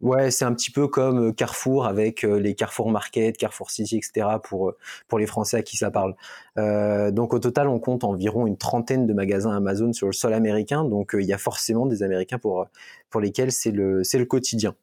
Ouais, 0.00 0.30
c'est 0.30 0.46
un 0.46 0.54
petit 0.54 0.70
peu 0.70 0.88
comme 0.88 1.34
Carrefour 1.34 1.84
avec 1.84 2.22
les 2.22 2.54
Carrefour 2.54 2.90
Market, 2.90 3.36
Carrefour 3.36 3.70
City, 3.70 3.98
etc. 3.98 4.26
pour 4.42 4.72
pour 5.08 5.18
les 5.18 5.26
Français 5.26 5.58
à 5.58 5.62
qui 5.62 5.76
ça 5.76 5.90
parle. 5.90 6.14
Euh, 6.56 7.10
donc 7.10 7.34
au 7.34 7.38
total, 7.38 7.68
on 7.68 7.78
compte 7.78 8.04
environ 8.04 8.46
une 8.46 8.56
trentaine 8.56 9.06
de 9.06 9.12
magasins 9.12 9.54
Amazon 9.54 9.92
sur 9.92 10.06
le 10.06 10.14
sol 10.14 10.32
américain. 10.32 10.84
Donc 10.84 11.10
il 11.18 11.26
y 11.26 11.34
a 11.34 11.38
forcément 11.38 11.84
des 11.84 12.02
Américains 12.02 12.38
pour 12.38 12.66
pour 13.10 13.20
lesquels 13.20 13.52
c'est 13.52 13.72
le 13.72 14.02
c'est 14.02 14.18
le 14.18 14.24
quotidien. 14.24 14.74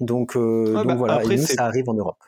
Donc, 0.00 0.34
donc 0.36 0.86
bah, 0.86 0.94
voilà, 0.96 1.22
et 1.22 1.36
nous, 1.36 1.38
ça 1.38 1.64
arrive 1.64 1.88
en 1.88 1.94
Europe. 1.94 2.18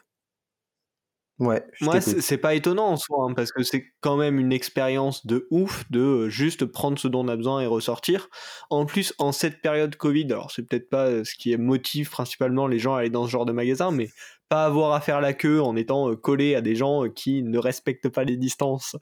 Ouais, 1.38 1.62
Moi, 1.80 2.00
c'est 2.00 2.38
pas 2.38 2.54
étonnant 2.54 2.88
en 2.88 2.96
soi, 2.96 3.26
hein, 3.28 3.32
parce 3.32 3.52
que 3.52 3.62
c'est 3.62 3.92
quand 4.00 4.16
même 4.16 4.40
une 4.40 4.52
expérience 4.52 5.24
de 5.24 5.46
ouf 5.50 5.88
de 5.88 6.00
euh, 6.00 6.28
juste 6.28 6.64
prendre 6.64 6.98
ce 6.98 7.06
dont 7.06 7.24
on 7.24 7.28
a 7.28 7.36
besoin 7.36 7.60
et 7.60 7.66
ressortir. 7.66 8.28
En 8.70 8.86
plus, 8.86 9.14
en 9.18 9.30
cette 9.30 9.62
période 9.62 9.94
Covid, 9.94 10.24
alors 10.24 10.50
c'est 10.50 10.62
peut-être 10.62 10.90
pas 10.90 11.06
euh, 11.06 11.24
ce 11.24 11.36
qui 11.36 11.56
motive 11.56 12.10
principalement 12.10 12.66
les 12.66 12.80
gens 12.80 12.96
à 12.96 13.00
aller 13.00 13.10
dans 13.10 13.24
ce 13.24 13.30
genre 13.30 13.46
de 13.46 13.52
magasin, 13.52 13.92
mais 13.92 14.10
pas 14.48 14.64
avoir 14.64 14.92
à 14.94 15.00
faire 15.00 15.20
la 15.20 15.32
queue 15.32 15.62
en 15.62 15.76
étant 15.76 16.10
euh, 16.10 16.16
collé 16.16 16.56
à 16.56 16.60
des 16.60 16.74
gens 16.74 17.08
qui 17.08 17.44
ne 17.44 17.58
respectent 17.58 18.08
pas 18.08 18.24
les 18.24 18.36
distances 18.36 18.96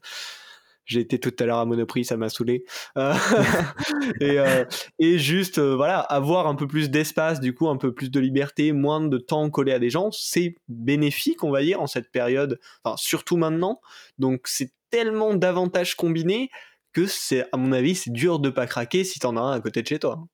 j'ai 0.87 1.01
été 1.01 1.19
tout 1.19 1.33
à 1.39 1.45
l'heure 1.45 1.59
à 1.59 1.65
Monoprix, 1.65 2.05
ça 2.05 2.17
m'a 2.17 2.29
saoulé. 2.29 2.63
Euh, 2.97 3.13
et, 4.21 4.39
euh, 4.39 4.65
et, 4.97 5.19
juste, 5.19 5.59
euh, 5.59 5.75
voilà, 5.75 5.99
avoir 5.99 6.47
un 6.47 6.55
peu 6.55 6.65
plus 6.65 6.89
d'espace, 6.89 7.39
du 7.39 7.53
coup, 7.53 7.67
un 7.67 7.77
peu 7.77 7.93
plus 7.93 8.09
de 8.09 8.19
liberté, 8.19 8.71
moins 8.71 9.01
de 9.01 9.17
temps 9.17 9.49
collé 9.49 9.73
à 9.73 9.79
des 9.79 9.89
gens, 9.89 10.09
c'est 10.11 10.55
bénéfique, 10.69 11.43
on 11.43 11.51
va 11.51 11.61
dire, 11.61 11.81
en 11.81 11.87
cette 11.87 12.09
période, 12.11 12.59
enfin, 12.83 12.95
surtout 12.97 13.37
maintenant. 13.37 13.81
Donc, 14.17 14.41
c'est 14.45 14.71
tellement 14.89 15.33
d'avantages 15.35 15.95
combinés 15.95 16.49
que 16.93 17.05
à 17.51 17.57
mon 17.57 17.73
avis, 17.73 17.93
c'est 17.93 18.11
dur 18.11 18.39
de 18.39 18.49
pas 18.49 18.65
craquer 18.65 19.03
si 19.03 19.19
t'en 19.19 19.37
as 19.37 19.41
un 19.41 19.51
à 19.51 19.59
côté 19.59 19.83
de 19.83 19.87
chez 19.87 19.99
toi. 19.99 20.25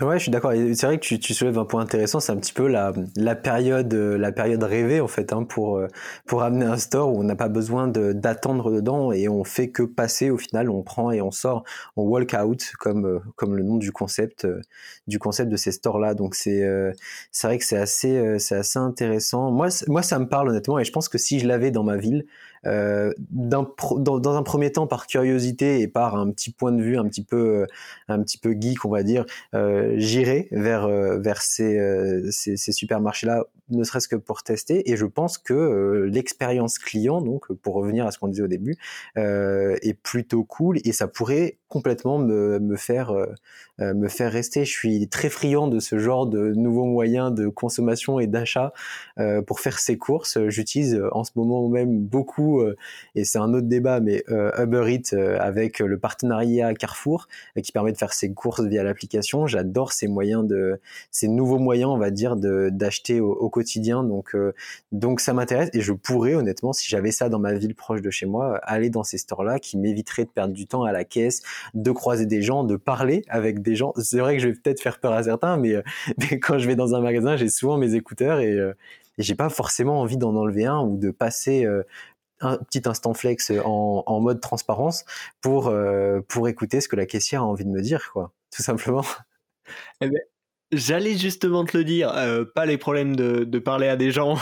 Ouais, 0.00 0.18
je 0.18 0.24
suis 0.24 0.32
d'accord. 0.32 0.50
C'est 0.52 0.86
vrai 0.86 0.98
que 0.98 1.04
tu, 1.04 1.20
tu, 1.20 1.34
soulèves 1.34 1.56
un 1.56 1.64
point 1.64 1.80
intéressant. 1.80 2.18
C'est 2.18 2.32
un 2.32 2.36
petit 2.36 2.52
peu 2.52 2.66
la, 2.66 2.92
la 3.14 3.36
période, 3.36 3.94
euh, 3.94 4.18
la 4.18 4.32
période 4.32 4.60
rêvée 4.64 5.00
en 5.00 5.06
fait, 5.06 5.32
hein, 5.32 5.44
pour 5.44 5.76
euh, 5.76 5.86
pour 6.26 6.42
amener 6.42 6.64
un 6.64 6.78
store 6.78 7.12
où 7.12 7.20
on 7.20 7.22
n'a 7.22 7.36
pas 7.36 7.48
besoin 7.48 7.86
d'attendre 7.86 8.72
dedans 8.72 9.12
et 9.12 9.28
on 9.28 9.44
fait 9.44 9.70
que 9.70 9.84
passer. 9.84 10.30
Au 10.30 10.36
final, 10.36 10.68
on 10.68 10.82
prend 10.82 11.12
et 11.12 11.20
on 11.22 11.30
sort, 11.30 11.62
on 11.94 12.02
walk 12.02 12.34
out 12.34 12.72
comme 12.80 13.06
euh, 13.06 13.20
comme 13.36 13.54
le 13.54 13.62
nom 13.62 13.76
du 13.76 13.92
concept 13.92 14.48
du 15.06 15.20
concept 15.20 15.48
de 15.48 15.56
ces 15.56 15.70
stores 15.70 16.00
là. 16.00 16.14
Donc 16.14 16.34
c'est 16.34 16.64
c'est 17.30 17.46
vrai 17.46 17.58
que 17.58 17.64
c'est 17.64 17.78
assez 17.78 18.38
c'est 18.40 18.56
assez 18.56 18.80
intéressant. 18.80 19.52
Moi 19.52 19.68
moi 19.86 20.02
ça 20.02 20.18
me 20.18 20.26
parle 20.28 20.48
honnêtement 20.48 20.80
et 20.80 20.84
je 20.84 20.90
pense 20.90 21.08
que 21.08 21.18
si 21.18 21.38
je 21.38 21.46
l'avais 21.46 21.70
dans 21.70 21.84
ma 21.84 21.96
ville, 21.96 22.26
dans, 22.64 23.68
dans, 23.98 24.36
un 24.36 24.42
premier 24.42 24.72
temps 24.72 24.86
par 24.86 25.06
curiosité 25.06 25.80
et 25.80 25.88
par 25.88 26.16
un 26.16 26.30
petit 26.30 26.50
point 26.50 26.72
de 26.72 26.82
vue 26.82 26.96
un 26.96 27.06
petit 27.06 27.24
peu 27.24 27.66
un 28.08 28.22
petit 28.22 28.38
peu 28.38 28.54
geek 28.58 28.84
on 28.84 28.90
va 28.90 29.02
dire 29.02 29.24
euh, 29.54 29.94
j'irai 29.96 30.48
vers 30.50 30.84
euh, 30.84 31.18
vers 31.18 31.42
ces, 31.42 31.78
euh, 31.78 32.28
ces, 32.30 32.56
ces 32.56 32.72
supermarchés 32.72 33.26
là 33.26 33.44
ne 33.70 33.82
serait-ce 33.82 34.08
que 34.08 34.16
pour 34.16 34.42
tester. 34.42 34.90
Et 34.90 34.96
je 34.96 35.06
pense 35.06 35.38
que 35.38 36.06
l'expérience 36.12 36.78
client 36.78 37.22
donc 37.22 37.50
pour 37.62 37.74
revenir 37.74 38.06
à 38.06 38.10
ce 38.10 38.18
qu'on 38.18 38.28
disait 38.28 38.42
au 38.42 38.48
début 38.48 38.76
est 39.16 39.98
plutôt 40.02 40.44
cool 40.44 40.78
et 40.84 40.92
ça 40.92 41.08
pourrait 41.08 41.56
complètement 41.68 42.18
me, 42.18 42.58
me 42.58 42.76
faire 42.76 43.14
me 43.78 44.08
faire 44.08 44.30
rester. 44.30 44.66
Je 44.66 44.70
suis 44.70 45.08
très 45.08 45.30
friand 45.30 45.66
de 45.68 45.80
ce 45.80 45.98
genre 45.98 46.26
de 46.26 46.52
nouveaux 46.52 46.84
moyens 46.84 47.32
de 47.32 47.48
consommation 47.48 48.20
et 48.20 48.26
d'achat 48.26 48.74
pour 49.46 49.60
faire 49.60 49.78
ses 49.78 49.96
courses. 49.96 50.38
J'utilise 50.48 51.00
en 51.12 51.24
ce 51.24 51.30
moment 51.34 51.66
même 51.70 52.00
beaucoup 52.00 52.53
euh, 52.60 52.76
et 53.14 53.24
c'est 53.24 53.38
un 53.38 53.52
autre 53.54 53.66
débat, 53.66 54.00
mais 54.00 54.24
euh, 54.28 54.50
Uber 54.62 54.92
Eats 54.92 55.14
euh, 55.14 55.36
avec 55.40 55.78
le 55.78 55.98
partenariat 55.98 56.74
Carrefour 56.74 57.28
qui 57.62 57.72
permet 57.72 57.92
de 57.92 57.96
faire 57.96 58.12
ses 58.12 58.32
courses 58.32 58.62
via 58.62 58.82
l'application. 58.82 59.46
J'adore 59.46 59.92
ces 59.92 60.08
moyens 60.08 60.46
de, 60.46 60.80
ces 61.10 61.28
nouveaux 61.28 61.58
moyens, 61.58 61.90
on 61.90 61.98
va 61.98 62.10
dire, 62.10 62.36
d'acheter 62.36 63.20
au, 63.20 63.48
quotidien. 63.48 64.02
Donc 64.02 64.36
donc 64.92 65.20
ça 65.20 65.32
m'intéresse 65.32 65.70
et 65.72 65.80
je 65.80 65.92
pourrais 65.92 66.34
honnêtement, 66.34 66.72
si 66.72 66.88
j'avais 66.88 67.10
ça 67.10 67.28
dans 67.28 67.38
ma 67.38 67.54
ville 67.54 67.74
proche 67.74 68.02
de 68.02 68.10
chez 68.10 68.26
moi, 68.26 68.58
aller 68.62 68.90
dans 68.90 69.04
ces 69.04 69.18
stores-là 69.18 69.58
qui 69.58 69.78
m'éviteraient 69.78 70.24
de 70.24 70.30
perdre 70.30 70.54
du 70.54 70.66
temps 70.66 70.84
à 70.84 70.92
la 70.92 71.04
caisse, 71.04 71.42
de 71.74 71.90
croiser 71.90 72.26
des 72.26 72.42
gens, 72.42 72.64
de 72.64 72.76
parler 72.76 73.24
avec 73.28 73.62
des 73.62 73.76
gens. 73.76 73.92
C'est 73.96 74.18
vrai 74.18 74.36
que 74.36 74.42
je 74.42 74.48
vais 74.48 74.54
peut-être 74.54 74.80
faire 74.80 74.98
peur 74.98 75.12
à 75.12 75.22
certains, 75.22 75.56
mais, 75.56 75.82
quand 76.42 76.58
je 76.58 76.66
vais 76.66 76.76
dans 76.76 76.94
un 76.94 77.00
magasin, 77.00 77.36
j'ai 77.36 77.48
souvent 77.48 77.78
mes 77.78 77.94
écouteurs 77.94 78.40
et, 78.40 78.58
et 79.18 79.22
j'ai 79.22 79.34
pas 79.34 79.48
forcément 79.48 80.00
envie 80.00 80.16
d'en 80.16 80.34
enlever 80.34 80.66
un 80.66 80.80
ou 80.80 80.96
de 80.96 81.10
passer 81.10 81.66
un 82.40 82.58
petit 82.58 82.82
instant 82.86 83.14
flex 83.14 83.52
en, 83.64 84.20
mode 84.20 84.40
transparence 84.40 85.04
pour, 85.40 85.68
euh, 85.68 86.20
pour 86.28 86.48
écouter 86.48 86.80
ce 86.80 86.88
que 86.88 86.96
la 86.96 87.06
caissière 87.06 87.42
a 87.42 87.46
envie 87.46 87.64
de 87.64 87.70
me 87.70 87.80
dire, 87.80 88.10
quoi, 88.12 88.32
tout 88.54 88.62
simplement. 88.62 89.04
Eh 90.02 90.08
ben, 90.08 90.20
J'allais 90.70 91.16
justement 91.16 91.64
te 91.64 91.74
le 91.76 91.84
dire, 91.84 92.12
euh, 92.14 92.44
pas 92.44 92.66
les 92.66 92.76
problèmes 92.76 93.16
de, 93.16 93.58
parler 93.58 93.88
à 93.88 93.96
des 93.96 94.10
gens 94.10 94.34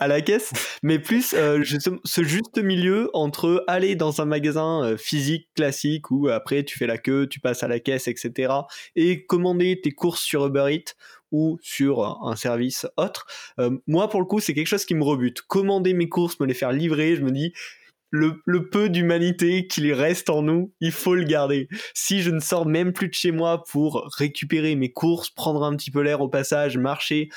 à 0.00 0.08
la 0.08 0.22
caisse, 0.22 0.52
mais 0.82 0.98
plus 0.98 1.34
euh, 1.34 1.62
ce 2.04 2.22
juste 2.22 2.56
milieu 2.62 3.10
entre 3.12 3.62
aller 3.66 3.96
dans 3.96 4.22
un 4.22 4.24
magasin 4.24 4.96
physique 4.96 5.48
classique 5.54 6.10
où 6.10 6.28
après 6.28 6.64
tu 6.64 6.78
fais 6.78 6.86
la 6.86 6.96
queue, 6.96 7.26
tu 7.26 7.40
passes 7.40 7.62
à 7.62 7.68
la 7.68 7.78
caisse, 7.78 8.08
etc. 8.08 8.54
et 8.96 9.26
commander 9.26 9.80
tes 9.82 9.90
courses 9.90 10.22
sur 10.22 10.46
Uber 10.46 10.66
Eats 10.70 10.94
ou 11.32 11.58
sur 11.62 12.04
un 12.24 12.36
service 12.36 12.86
autre. 12.96 13.26
Euh, 13.58 13.78
moi, 13.86 14.08
pour 14.08 14.20
le 14.20 14.26
coup, 14.26 14.40
c'est 14.40 14.54
quelque 14.54 14.66
chose 14.66 14.84
qui 14.84 14.94
me 14.94 15.04
rebute. 15.04 15.42
Commander 15.42 15.94
mes 15.94 16.08
courses, 16.08 16.38
me 16.40 16.46
les 16.46 16.54
faire 16.54 16.72
livrer, 16.72 17.16
je 17.16 17.22
me 17.22 17.30
dis, 17.30 17.52
le, 18.10 18.68
peu 18.70 18.88
d'humanité 18.88 19.66
qu'il 19.66 19.92
reste 19.92 20.30
en 20.30 20.42
nous, 20.42 20.72
il 20.80 20.92
faut 20.92 21.14
le 21.14 21.24
garder. 21.24 21.68
Si 21.94 22.22
je 22.22 22.30
ne 22.30 22.40
sors 22.40 22.66
même 22.66 22.92
plus 22.92 23.08
de 23.08 23.14
chez 23.14 23.30
moi 23.30 23.64
pour 23.64 24.08
récupérer 24.16 24.74
mes 24.74 24.92
courses, 24.92 25.30
prendre 25.30 25.62
un 25.64 25.76
petit 25.76 25.90
peu 25.90 26.00
l'air 26.00 26.20
au 26.20 26.28
passage, 26.28 26.76
marcher 26.76 27.28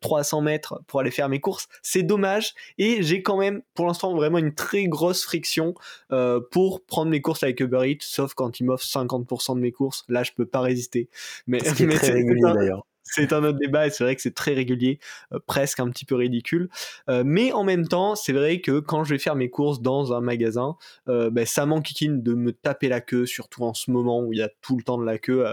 300 0.00 0.38
euh, 0.38 0.42
mètres 0.42 0.82
pour 0.86 1.00
aller 1.00 1.10
faire 1.10 1.28
mes 1.28 1.40
courses, 1.40 1.68
c'est 1.82 2.02
dommage. 2.02 2.54
Et 2.78 3.02
j'ai 3.02 3.22
quand 3.22 3.38
même, 3.38 3.62
pour 3.74 3.86
l'instant, 3.86 4.14
vraiment 4.14 4.38
une 4.38 4.54
très 4.54 4.86
grosse 4.86 5.24
friction 5.24 5.74
euh, 6.12 6.40
pour 6.50 6.84
prendre 6.84 7.10
mes 7.10 7.20
courses 7.20 7.42
avec 7.42 7.60
Uber 7.60 7.90
Eats, 7.90 7.98
sauf 8.00 8.34
quand 8.34 8.60
il 8.60 8.64
m'offre 8.64 8.84
50% 8.84 9.54
de 9.54 9.60
mes 9.60 9.72
courses. 9.72 10.04
Là, 10.08 10.22
je 10.22 10.32
peux 10.32 10.46
pas 10.46 10.60
résister. 10.60 11.08
Mais, 11.46 11.60
c'est 11.60 11.86
très 11.86 12.10
régulier 12.10 12.42
d'ailleurs 12.42 12.86
c'est 13.12 13.32
un 13.32 13.44
autre 13.44 13.58
débat 13.58 13.86
et 13.86 13.90
c'est 13.90 14.04
vrai 14.04 14.16
que 14.16 14.22
c'est 14.22 14.34
très 14.34 14.52
régulier, 14.54 14.98
euh, 15.32 15.38
presque 15.46 15.80
un 15.80 15.88
petit 15.90 16.04
peu 16.04 16.14
ridicule. 16.14 16.68
Euh, 17.08 17.22
mais 17.24 17.52
en 17.52 17.64
même 17.64 17.86
temps, 17.88 18.14
c'est 18.14 18.32
vrai 18.32 18.60
que 18.60 18.80
quand 18.80 19.04
je 19.04 19.14
vais 19.14 19.18
faire 19.18 19.36
mes 19.36 19.50
courses 19.50 19.80
dans 19.80 20.12
un 20.12 20.20
magasin, 20.20 20.76
euh, 21.08 21.30
ben, 21.30 21.46
ça 21.46 21.66
m'enquiquine 21.66 22.22
de 22.22 22.34
me 22.34 22.52
taper 22.52 22.88
la 22.88 23.00
queue, 23.00 23.26
surtout 23.26 23.64
en 23.64 23.74
ce 23.74 23.90
moment 23.90 24.20
où 24.20 24.32
il 24.32 24.38
y 24.38 24.42
a 24.42 24.50
tout 24.60 24.76
le 24.76 24.82
temps 24.82 24.98
de 24.98 25.04
la 25.04 25.18
queue 25.18 25.46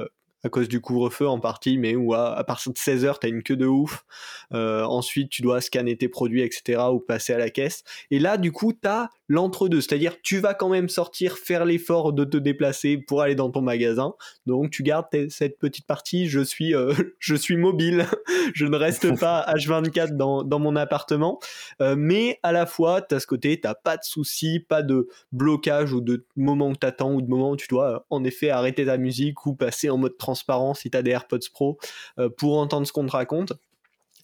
à 0.43 0.50
cause 0.50 0.67
du 0.67 0.81
couvre-feu 0.81 1.27
en 1.27 1.39
partie, 1.39 1.77
mais 1.77 1.95
où 1.95 2.13
à, 2.13 2.43
partir 2.43 2.73
de 2.73 2.77
16h, 2.77 3.19
tu 3.19 3.27
as 3.27 3.29
une 3.29 3.43
queue 3.43 3.55
de 3.55 3.65
ouf. 3.65 4.05
Euh, 4.53 4.83
ensuite, 4.83 5.29
tu 5.29 5.41
dois 5.41 5.62
scanner 5.62 5.97
tes 5.97 6.09
produits, 6.09 6.41
etc., 6.41 6.81
ou 6.91 7.00
passer 7.00 7.33
à 7.33 7.38
la 7.38 7.50
caisse. 7.50 7.83
Et 8.12 8.19
là, 8.19 8.38
du 8.38 8.51
coup, 8.51 8.73
tu 8.73 8.88
as 8.88 9.09
l'entre-deux, 9.29 9.81
c'est-à-dire 9.81 10.21
tu 10.21 10.39
vas 10.39 10.53
quand 10.53 10.69
même 10.69 10.89
sortir, 10.89 11.38
faire 11.38 11.65
l'effort 11.65 12.13
de 12.13 12.25
te 12.25 12.38
déplacer 12.38 12.97
pour 12.97 13.21
aller 13.21 13.35
dans 13.35 13.50
ton 13.50 13.62
magasin. 13.62 14.13
Donc, 14.45 14.69
tu 14.71 14.83
gardes 14.83 15.07
cette 15.29 15.57
petite 15.59 15.88
partie, 15.88 16.27
je 16.27 16.41
suis, 16.41 16.75
euh, 16.75 16.93
je 17.19 17.35
suis 17.35 17.55
mobile, 17.55 18.05
je 18.53 18.65
ne 18.65 18.75
reste 18.75 19.17
pas 19.19 19.45
H24 19.55 20.15
dans, 20.17 20.43
dans 20.43 20.59
mon 20.59 20.75
appartement. 20.75 21.39
Euh, 21.81 21.95
mais 21.97 22.39
à 22.43 22.51
la 22.51 22.65
fois, 22.65 23.01
tu 23.01 23.15
as 23.15 23.19
ce 23.19 23.27
côté, 23.27 23.59
tu 23.59 23.67
pas 23.83 23.97
de 23.97 24.03
soucis, 24.03 24.59
pas 24.59 24.83
de 24.83 25.07
blocage 25.31 25.93
ou 25.93 26.01
de 26.01 26.25
moment 26.35 26.69
où 26.69 26.75
tu 26.75 26.85
attends 26.85 27.13
ou 27.13 27.21
de 27.21 27.27
moment 27.27 27.51
où 27.51 27.55
tu 27.55 27.67
dois 27.67 28.05
en 28.09 28.23
effet 28.23 28.50
arrêter 28.50 28.85
ta 28.85 28.97
musique 28.97 29.45
ou 29.45 29.55
passer 29.55 29.89
en 29.89 29.97
mode 29.97 30.17
transparent 30.33 30.73
si 30.73 30.89
tu 30.89 30.97
as 30.97 31.03
des 31.03 31.11
AirPods 31.11 31.49
Pro 31.53 31.77
euh, 32.19 32.29
pour 32.29 32.57
entendre 32.57 32.87
ce 32.87 32.91
qu'on 32.91 33.05
te 33.05 33.11
raconte. 33.11 33.53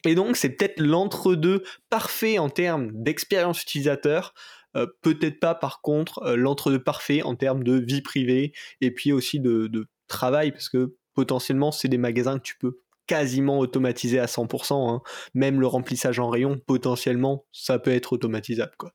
Et 0.06 0.16
donc, 0.16 0.38
c'est 0.38 0.50
peut-être 0.50 0.80
l'entre-deux 0.80 1.64
parfait 1.90 2.40
en 2.40 2.50
termes 2.50 2.92
d'expérience 2.94 3.62
utilisateur. 3.62 4.34
Euh, 4.76 4.88
peut-être 5.02 5.40
pas 5.40 5.56
par 5.56 5.82
contre 5.82 6.22
euh, 6.24 6.36
l'entre-deux 6.36 6.84
parfait 6.84 7.24
en 7.24 7.36
termes 7.36 7.64
de 7.64 7.74
vie 7.74 8.02
privée 8.02 8.54
et 8.82 8.92
puis 8.92 9.12
aussi 9.12 9.40
de, 9.40 9.88
travail 10.08 10.52
parce 10.52 10.70
que 10.70 10.96
potentiellement 11.14 11.72
c'est 11.72 11.88
des 11.88 12.00
magasins 12.00 12.40
que 12.40 12.44
tu 12.44 12.56
peux 12.58 12.80
quasiment 13.06 13.60
automatiser 13.60 14.20
à 14.20 14.26
100%. 14.26 14.90
Hein. 14.90 15.02
Même 15.34 15.60
le 15.60 15.68
remplissage 15.68 16.20
en 16.20 16.30
rayon, 16.30 16.60
potentiellement, 16.66 17.46
ça 17.52 17.78
peut 17.78 17.92
être 17.92 18.14
automatisable. 18.14 18.74
Quoi. 18.78 18.94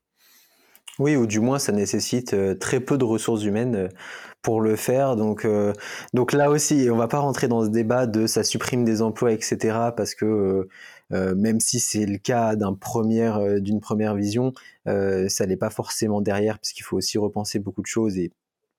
Oui, 0.99 1.17
ou 1.17 1.27
du 1.27 1.41
moins 1.41 1.59
ça 1.59 1.73
nécessite 1.73 2.37
très 2.59 2.81
peu 2.81 2.97
de 2.97 3.05
ressources 3.05 3.43
humaines 3.45 3.89
pour 4.43 4.61
le 4.61 4.77
faire. 4.77 5.17
Donc, 5.17 5.47
donc 6.13 6.33
là 6.33 6.51
aussi, 6.51 6.89
on 6.91 6.97
va 6.97 7.09
pas 7.09 7.19
rentrer 7.19 7.49
dans 7.49 7.65
ce 7.65 7.71
débat 7.71 8.07
de 8.07 8.27
ça 8.27 8.45
supprime 8.45 8.85
des 8.85 9.03
emplois, 9.03 9.33
etc. 9.33 9.77
Parce 9.97 10.15
que 10.15 10.69
même 11.11 11.59
si 11.61 11.81
c'est 11.81 12.07
le 12.07 12.19
cas 12.19 12.55
d'un 12.55 12.75
première, 12.75 13.61
d'une 13.61 13.81
première 13.81 14.15
vision, 14.15 14.53
ça 14.87 15.47
n'est 15.47 15.57
pas 15.57 15.71
forcément 15.71 16.21
derrière, 16.21 16.59
parce 16.59 16.73
qu'il 16.73 16.85
faut 16.85 16.97
aussi 16.97 17.19
repenser 17.19 17.59
beaucoup 17.59 17.83
de 17.83 17.87
choses 17.87 18.17
et 18.19 18.31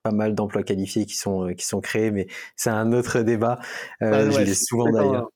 pas 0.02 0.12
mal 0.12 0.34
d'emplois 0.34 0.62
qualifiés 0.62 1.04
qui 1.04 1.16
sont 1.16 1.52
qui 1.56 1.66
sont 1.66 1.80
créés, 1.80 2.12
mais 2.12 2.28
c'est 2.54 2.70
un 2.70 2.92
autre 2.92 3.20
débat. 3.20 3.58
Bah, 4.00 4.30
je 4.30 4.40
l'ai 4.40 4.54
souvent 4.54 4.90
d'ailleurs. 4.90 5.30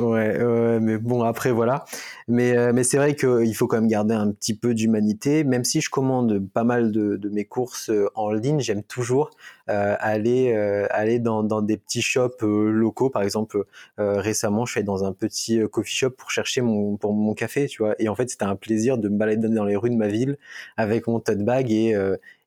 Ouais, 0.00 0.80
mais 0.80 0.98
bon, 0.98 1.22
après, 1.22 1.52
voilà. 1.52 1.84
Mais, 2.28 2.56
euh, 2.56 2.72
mais 2.72 2.84
c'est 2.84 2.96
vrai 2.96 3.14
qu'il 3.14 3.54
faut 3.54 3.66
quand 3.66 3.76
même 3.76 3.88
garder 3.88 4.14
un 4.14 4.30
petit 4.32 4.54
peu 4.54 4.74
d'humanité. 4.74 5.44
Même 5.44 5.64
si 5.64 5.80
je 5.80 5.90
commande 5.90 6.38
pas 6.48 6.64
mal 6.64 6.92
de, 6.92 7.16
de 7.16 7.28
mes 7.28 7.44
courses 7.44 7.90
en 8.14 8.32
ligne, 8.32 8.60
j'aime 8.60 8.82
toujours 8.82 9.30
aller, 9.66 10.52
aller 10.90 11.20
dans, 11.20 11.44
dans, 11.44 11.62
des 11.62 11.76
petits 11.76 12.02
shops 12.02 12.42
locaux. 12.42 13.10
Par 13.10 13.22
exemple, 13.22 13.64
récemment, 13.98 14.64
je 14.64 14.72
suis 14.72 14.78
allé 14.78 14.86
dans 14.86 15.04
un 15.04 15.12
petit 15.12 15.60
coffee 15.70 15.94
shop 15.94 16.10
pour 16.10 16.30
chercher 16.30 16.60
mon, 16.60 16.96
pour 16.96 17.12
mon 17.12 17.34
café, 17.34 17.66
tu 17.66 17.82
vois. 17.82 17.94
Et 17.98 18.08
en 18.08 18.14
fait, 18.14 18.28
c'était 18.30 18.44
un 18.44 18.56
plaisir 18.56 18.98
de 18.98 19.08
me 19.08 19.16
balader 19.16 19.48
dans 19.48 19.64
les 19.64 19.76
rues 19.76 19.90
de 19.90 19.96
ma 19.96 20.08
ville 20.08 20.38
avec 20.76 21.06
mon 21.06 21.20
tote 21.20 21.44
bag 21.44 21.70
et, 21.70 21.96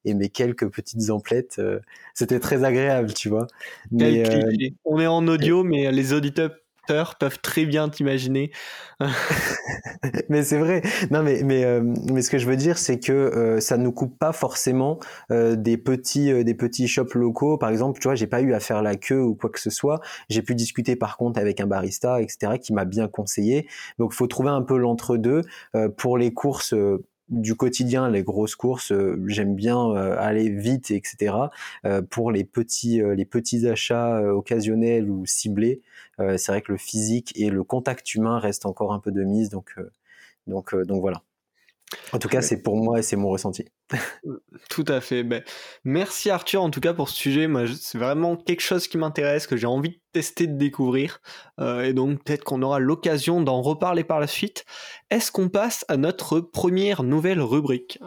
et 0.06 0.14
mes 0.14 0.30
quelques 0.30 0.70
petites 0.70 1.10
emplettes. 1.10 1.62
c'était 2.14 2.40
très 2.40 2.64
agréable, 2.64 3.14
tu 3.14 3.30
vois. 3.30 3.48
Mais, 3.92 4.24
On 4.84 5.00
est 5.00 5.08
en 5.08 5.26
audio, 5.28 5.64
mais 5.64 5.92
les 5.92 6.14
auditeurs 6.14 6.52
peuvent 6.88 7.40
très 7.42 7.66
bien 7.66 7.90
t'imaginer. 7.90 8.52
mais 10.30 10.44
c'est 10.44 10.58
vrai. 10.58 10.82
Non, 11.12 11.24
mais 11.24 11.44
mais 11.44 11.64
euh, 11.64 11.82
mais 12.12 12.22
ce 12.22 12.30
que 12.30 12.38
je 12.38 12.48
veux 12.48 12.56
dire, 12.56 12.78
c'est 12.78 13.00
que 13.00 13.12
euh, 13.12 13.60
ça 13.60 13.78
ne 13.78 13.84
nous 13.84 13.92
coupe 13.92 14.18
pas 14.18 14.34
forcément 14.34 15.00
euh, 15.32 15.56
des 15.56 15.78
petits 15.78 16.44
des 16.44 16.54
petits 16.54 16.88
shops 16.88 17.16
locaux. 17.16 17.58
Par 17.58 17.70
exemple, 17.70 18.00
tu 18.00 18.08
vois, 18.08 18.16
j'ai 18.16 18.28
pas 18.28 18.42
eu 18.42 18.54
à 18.54 18.60
faire 18.60 18.82
la 18.82 18.96
queue 18.96 19.22
ou 19.22 19.36
quoi 19.36 19.50
que 19.50 19.60
ce 19.60 19.70
soit. 19.70 20.02
J'ai 20.30 20.42
pu 20.42 20.56
discuter 20.56 20.96
par 20.96 21.18
contre 21.18 21.40
avec 21.40 21.60
un 21.60 21.68
barista, 21.68 22.22
etc., 22.22 22.58
qui 22.62 22.74
m'a 22.74 22.86
bien 22.86 23.08
conseillé. 23.08 23.68
Donc, 24.00 24.14
faut 24.14 24.28
trouver 24.28 24.50
un 24.50 24.62
peu 24.62 24.78
l'entre-deux 24.78 25.42
pour 25.98 26.18
les 26.18 26.34
courses 26.34 26.74
du 27.30 27.56
quotidien, 27.56 28.10
les 28.10 28.24
grosses 28.24 28.56
courses, 28.56 28.92
euh, 28.92 29.22
j'aime 29.28 29.56
bien 29.56 29.78
euh, 29.92 30.16
aller 30.20 30.50
vite, 30.50 30.92
etc. 30.92 31.36
Euh, 31.86 32.02
pour 32.02 32.32
les 32.32 32.44
petits, 32.44 33.02
les 33.02 33.26
petits 33.26 33.68
achats 33.68 34.22
occasionnels 34.34 35.10
ou 35.10 35.26
ciblés, 35.26 35.82
c'est 36.18 36.48
vrai 36.48 36.62
que 36.62 36.72
le 36.72 36.78
physique 36.78 37.34
et 37.36 37.50
le 37.50 37.64
contact 37.64 38.14
humain 38.16 38.40
restent 38.40 38.66
encore 38.66 38.94
un 38.94 39.00
peu 39.00 39.12
de 39.12 39.24
mise, 39.24 39.50
donc, 39.50 39.76
donc, 40.48 40.76
donc 40.76 41.02
voilà. 41.02 41.24
En 42.12 42.20
tout 42.20 42.28
cas, 42.28 42.42
c'est 42.42 42.62
pour 42.62 42.78
moi 42.78 43.00
et 43.00 43.02
c'est 43.02 43.16
mon 43.16 43.30
ressenti. 43.30 43.66
Tout 44.70 44.86
à 44.88 45.02
fait. 45.02 45.24
Ben, 45.24 45.44
merci 45.84 46.30
Arthur 46.30 46.64
en 46.64 46.70
tout 46.70 46.80
cas 46.80 46.94
pour 46.94 47.10
ce 47.10 47.16
sujet. 47.16 47.48
Moi, 47.48 47.66
c'est 47.80 47.98
vraiment 47.98 48.36
quelque 48.36 48.62
chose 48.62 48.88
qui 48.88 48.98
m'intéresse, 48.98 49.48
que 49.48 49.58
j'ai 49.58 49.68
envie 49.68 49.90
de 49.90 50.00
tester, 50.12 50.48
de 50.48 50.58
découvrir. 50.58 51.22
Euh, 51.60 51.84
et 51.84 51.94
donc 51.94 52.24
peut-être 52.24 52.44
qu'on 52.44 52.62
aura 52.62 52.80
l'occasion 52.80 53.42
d'en 53.42 53.62
reparler 53.62 54.04
par 54.04 54.20
la 54.20 54.28
suite. 54.28 54.66
Est-ce 55.10 55.32
qu'on 55.32 55.50
passe 55.50 55.86
à 55.88 55.98
notre 55.98 56.40
première 56.40 57.04
nouvelle 57.04 57.42
rubrique? 57.42 58.00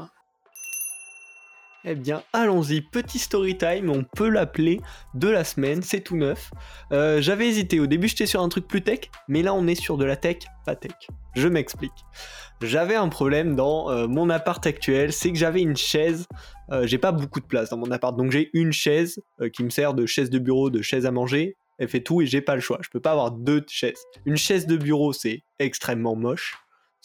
Eh 1.88 1.94
bien, 1.94 2.22
allons-y, 2.32 2.80
petit 2.80 3.20
story 3.20 3.56
time, 3.56 3.90
on 3.90 4.02
peut 4.02 4.28
l'appeler 4.28 4.80
de 5.14 5.28
la 5.28 5.44
semaine, 5.44 5.82
c'est 5.82 6.00
tout 6.00 6.16
neuf. 6.16 6.50
Euh, 6.90 7.22
j'avais 7.22 7.46
hésité, 7.46 7.78
au 7.78 7.86
début 7.86 8.08
j'étais 8.08 8.26
sur 8.26 8.42
un 8.42 8.48
truc 8.48 8.66
plus 8.66 8.82
tech, 8.82 9.02
mais 9.28 9.40
là 9.40 9.54
on 9.54 9.68
est 9.68 9.76
sur 9.76 9.96
de 9.96 10.04
la 10.04 10.16
tech, 10.16 10.38
pas 10.64 10.74
tech. 10.74 10.96
Je 11.36 11.46
m'explique. 11.46 11.92
J'avais 12.60 12.96
un 12.96 13.08
problème 13.08 13.54
dans 13.54 13.88
euh, 13.88 14.08
mon 14.08 14.30
appart 14.30 14.66
actuel, 14.66 15.12
c'est 15.12 15.30
que 15.30 15.38
j'avais 15.38 15.62
une 15.62 15.76
chaise, 15.76 16.26
euh, 16.72 16.88
j'ai 16.88 16.98
pas 16.98 17.12
beaucoup 17.12 17.38
de 17.38 17.46
place 17.46 17.70
dans 17.70 17.76
mon 17.76 17.92
appart, 17.92 18.16
donc 18.16 18.32
j'ai 18.32 18.50
une 18.52 18.72
chaise 18.72 19.20
qui 19.52 19.62
me 19.62 19.70
sert 19.70 19.94
de 19.94 20.06
chaise 20.06 20.28
de 20.28 20.40
bureau, 20.40 20.70
de 20.70 20.82
chaise 20.82 21.06
à 21.06 21.12
manger, 21.12 21.56
elle 21.78 21.88
fait 21.88 22.00
tout 22.00 22.20
et 22.20 22.26
j'ai 22.26 22.40
pas 22.40 22.56
le 22.56 22.60
choix, 22.60 22.80
je 22.82 22.88
peux 22.90 23.00
pas 23.00 23.12
avoir 23.12 23.30
deux 23.30 23.64
chaises. 23.68 24.02
Une 24.24 24.36
chaise 24.36 24.66
de 24.66 24.76
bureau 24.76 25.12
c'est 25.12 25.44
extrêmement 25.60 26.16
moche, 26.16 26.56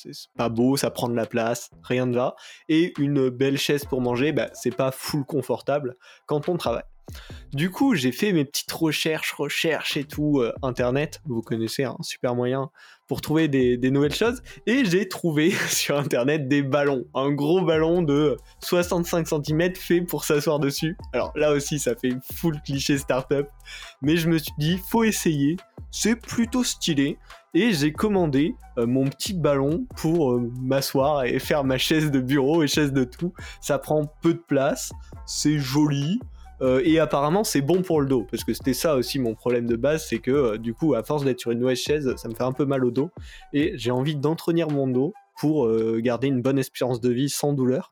c'est 0.04 0.32
pas 0.38 0.50
beau, 0.50 0.78
ça 0.78 0.92
prend 0.92 1.10
de 1.10 1.16
la 1.16 1.26
place, 1.26 1.70
rien 1.84 2.06
ne 2.06 2.16
va. 2.16 2.36
Et 2.70 2.94
une 3.00 3.30
belle 3.30 3.58
chaise 3.58 3.86
pour 3.86 4.02
manger, 4.02 4.32
bah, 4.32 4.50
c'est 4.54 4.76
pas 4.76 4.92
full 4.92 5.26
confortable 5.26 5.96
quand 6.26 6.50
on 6.50 6.58
travaille. 6.58 6.84
Du 7.54 7.70
coup, 7.70 7.96
j'ai 7.96 8.12
fait 8.12 8.32
mes 8.32 8.46
petites 8.46 8.72
recherches, 8.72 9.34
recherches 9.34 9.98
et 9.98 10.06
tout, 10.06 10.40
euh, 10.40 10.54
internet, 10.64 11.20
vous 11.26 11.42
connaissez, 11.42 11.84
un 11.84 11.98
super 12.02 12.36
moyen 12.36 12.70
pour 13.08 13.20
trouver 13.20 13.50
des, 13.50 13.78
nouvelles 13.92 14.16
choses, 14.16 14.42
et 14.66 14.86
j'ai 14.86 15.10
trouvé 15.10 15.52
sur 15.68 15.98
internet 15.98 16.48
des 16.48 16.62
ballons, 16.62 17.04
un 17.14 17.32
gros 17.32 17.62
ballon 17.62 18.02
de 18.02 18.38
65 18.64 19.28
cm 19.28 19.76
fait 19.76 20.00
pour 20.00 20.24
s'asseoir 20.24 20.60
dessus. 20.60 20.96
Alors 21.12 21.34
là 21.36 21.52
aussi, 21.52 21.78
ça 21.78 21.94
fait 21.96 22.14
full 22.34 22.62
cliché 22.62 22.98
startup, 22.98 23.48
mais 24.02 24.16
je 24.16 24.30
me 24.30 24.38
suis 24.38 24.54
dit, 24.58 24.80
faut 24.90 25.04
essayer, 25.04 25.58
c'est 25.92 26.16
plutôt 26.16 26.64
stylé, 26.64 27.18
et 27.54 27.74
j'ai 27.74 27.92
commandé 27.92 28.56
euh, 28.78 28.88
mon 28.88 29.06
petit 29.06 29.34
ballon 29.34 29.86
pour 29.98 30.32
euh, 30.32 30.52
m'asseoir 30.62 31.26
et 31.26 31.40
faire 31.40 31.64
ma 31.64 31.78
chaise 31.78 32.12
de 32.12 32.20
bureau 32.20 32.64
et 32.64 32.68
chaise 32.68 32.94
de 32.94 33.04
tout. 33.04 33.34
Ça 33.60 33.78
prend 33.80 34.06
peu 34.22 34.34
de 34.34 34.44
place, 34.48 34.92
c'est 35.26 35.60
joli. 35.60 36.20
Euh, 36.62 36.80
et 36.86 37.00
apparemment 37.00 37.44
c'est 37.44 37.62
bon 37.62 37.82
pour 37.82 38.02
le 38.02 38.06
dos 38.06 38.28
parce 38.30 38.44
que 38.44 38.54
c'était 38.54 38.76
ça 38.76 38.96
aussi 38.96 39.18
mon 39.18 39.34
problème 39.34 39.66
de 39.66 39.76
base 39.76 40.06
c'est 40.08 40.20
que 40.20 40.58
du 40.58 40.76
coup 40.76 40.94
à 40.94 41.02
force 41.02 41.24
d'être 41.24 41.40
sur 41.40 41.50
une 41.50 41.60
mauvaise 41.60 41.80
chaise 41.80 42.14
ça 42.18 42.30
me 42.30 42.36
fait 42.36 42.44
un 42.44 42.52
peu 42.52 42.66
mal 42.66 42.86
au 42.86 42.92
dos 42.92 43.10
et 43.52 43.72
j'ai 43.80 43.90
envie 43.90 44.16
d'entretenir 44.16 44.70
mon 44.70 44.88
dos 44.88 45.12
pour 45.40 45.68
garder 46.02 46.28
une 46.28 46.44
bonne 46.44 46.60
espérance 46.60 47.02
de 47.02 47.10
vie 47.10 47.30
sans 47.30 47.54
douleur 47.54 47.92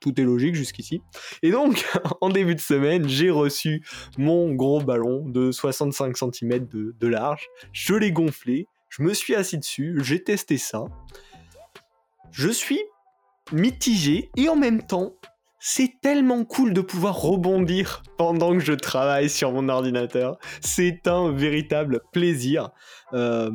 tout 0.00 0.18
est 0.18 0.24
logique 0.24 0.54
jusqu'ici. 0.54 1.02
Et 1.42 1.50
donc, 1.50 1.86
en 2.22 2.30
début 2.30 2.54
de 2.54 2.60
semaine, 2.60 3.06
j'ai 3.06 3.28
reçu 3.28 3.84
mon 4.16 4.54
gros 4.54 4.80
ballon 4.80 5.28
de 5.28 5.52
65 5.52 6.16
cm 6.16 6.66
de, 6.66 6.94
de 6.98 7.06
large. 7.06 7.48
Je 7.72 7.94
l'ai 7.94 8.10
gonflé, 8.10 8.66
je 8.90 9.02
me 9.02 9.14
suis 9.14 9.34
assis 9.34 9.56
dessus, 9.56 9.98
j'ai 10.02 10.22
testé 10.22 10.58
ça. 10.58 10.84
Je 12.32 12.50
suis 12.50 12.80
mitigé 13.52 14.30
et 14.36 14.48
en 14.48 14.56
même 14.56 14.86
temps, 14.86 15.14
c'est 15.60 16.00
tellement 16.02 16.44
cool 16.44 16.72
de 16.72 16.80
pouvoir 16.80 17.20
rebondir 17.20 18.02
pendant 18.18 18.52
que 18.52 18.60
je 18.60 18.72
travaille 18.72 19.30
sur 19.30 19.52
mon 19.52 19.68
ordinateur. 19.68 20.38
C'est 20.60 21.06
un 21.06 21.30
véritable 21.32 22.00
plaisir. 22.12 22.70
Euh, 23.12 23.50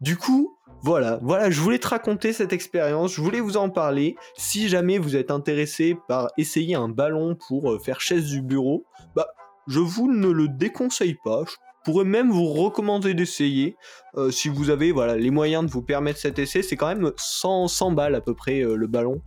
du 0.00 0.16
coup, 0.16 0.56
voilà, 0.82 1.18
voilà, 1.22 1.50
je 1.50 1.60
voulais 1.60 1.78
te 1.78 1.88
raconter 1.88 2.32
cette 2.32 2.52
expérience, 2.52 3.14
je 3.14 3.20
voulais 3.20 3.40
vous 3.40 3.56
en 3.56 3.70
parler. 3.70 4.14
Si 4.36 4.68
jamais 4.68 4.98
vous 4.98 5.16
êtes 5.16 5.32
intéressé 5.32 5.96
par 6.06 6.28
essayer 6.38 6.76
un 6.76 6.88
ballon 6.88 7.36
pour 7.48 7.72
euh, 7.72 7.78
faire 7.80 8.00
chaise 8.00 8.26
du 8.26 8.42
bureau, 8.42 8.84
bah, 9.16 9.26
je 9.66 9.80
vous 9.80 10.12
ne 10.12 10.28
le 10.28 10.48
déconseille 10.48 11.16
pas 11.24 11.42
pourrais 11.84 12.04
même 12.04 12.30
vous 12.30 12.46
recommander 12.46 13.14
d'essayer. 13.14 13.76
Euh, 14.16 14.30
si 14.30 14.48
vous 14.48 14.70
avez 14.70 14.92
voilà, 14.92 15.16
les 15.16 15.30
moyens 15.30 15.64
de 15.64 15.70
vous 15.70 15.82
permettre 15.82 16.18
cet 16.18 16.38
essai, 16.38 16.62
c'est 16.62 16.76
quand 16.76 16.88
même 16.88 17.12
100, 17.16 17.68
100 17.68 17.92
balles 17.92 18.14
à 18.14 18.20
peu 18.20 18.34
près 18.34 18.60
euh, 18.60 18.76
le 18.76 18.86
ballon. 18.86 19.22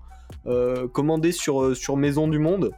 Euh, 0.48 0.88
commandé 0.88 1.32
sur 1.32 1.98
Maison 1.98 2.28
du 2.28 2.40
Monde. 2.40 2.72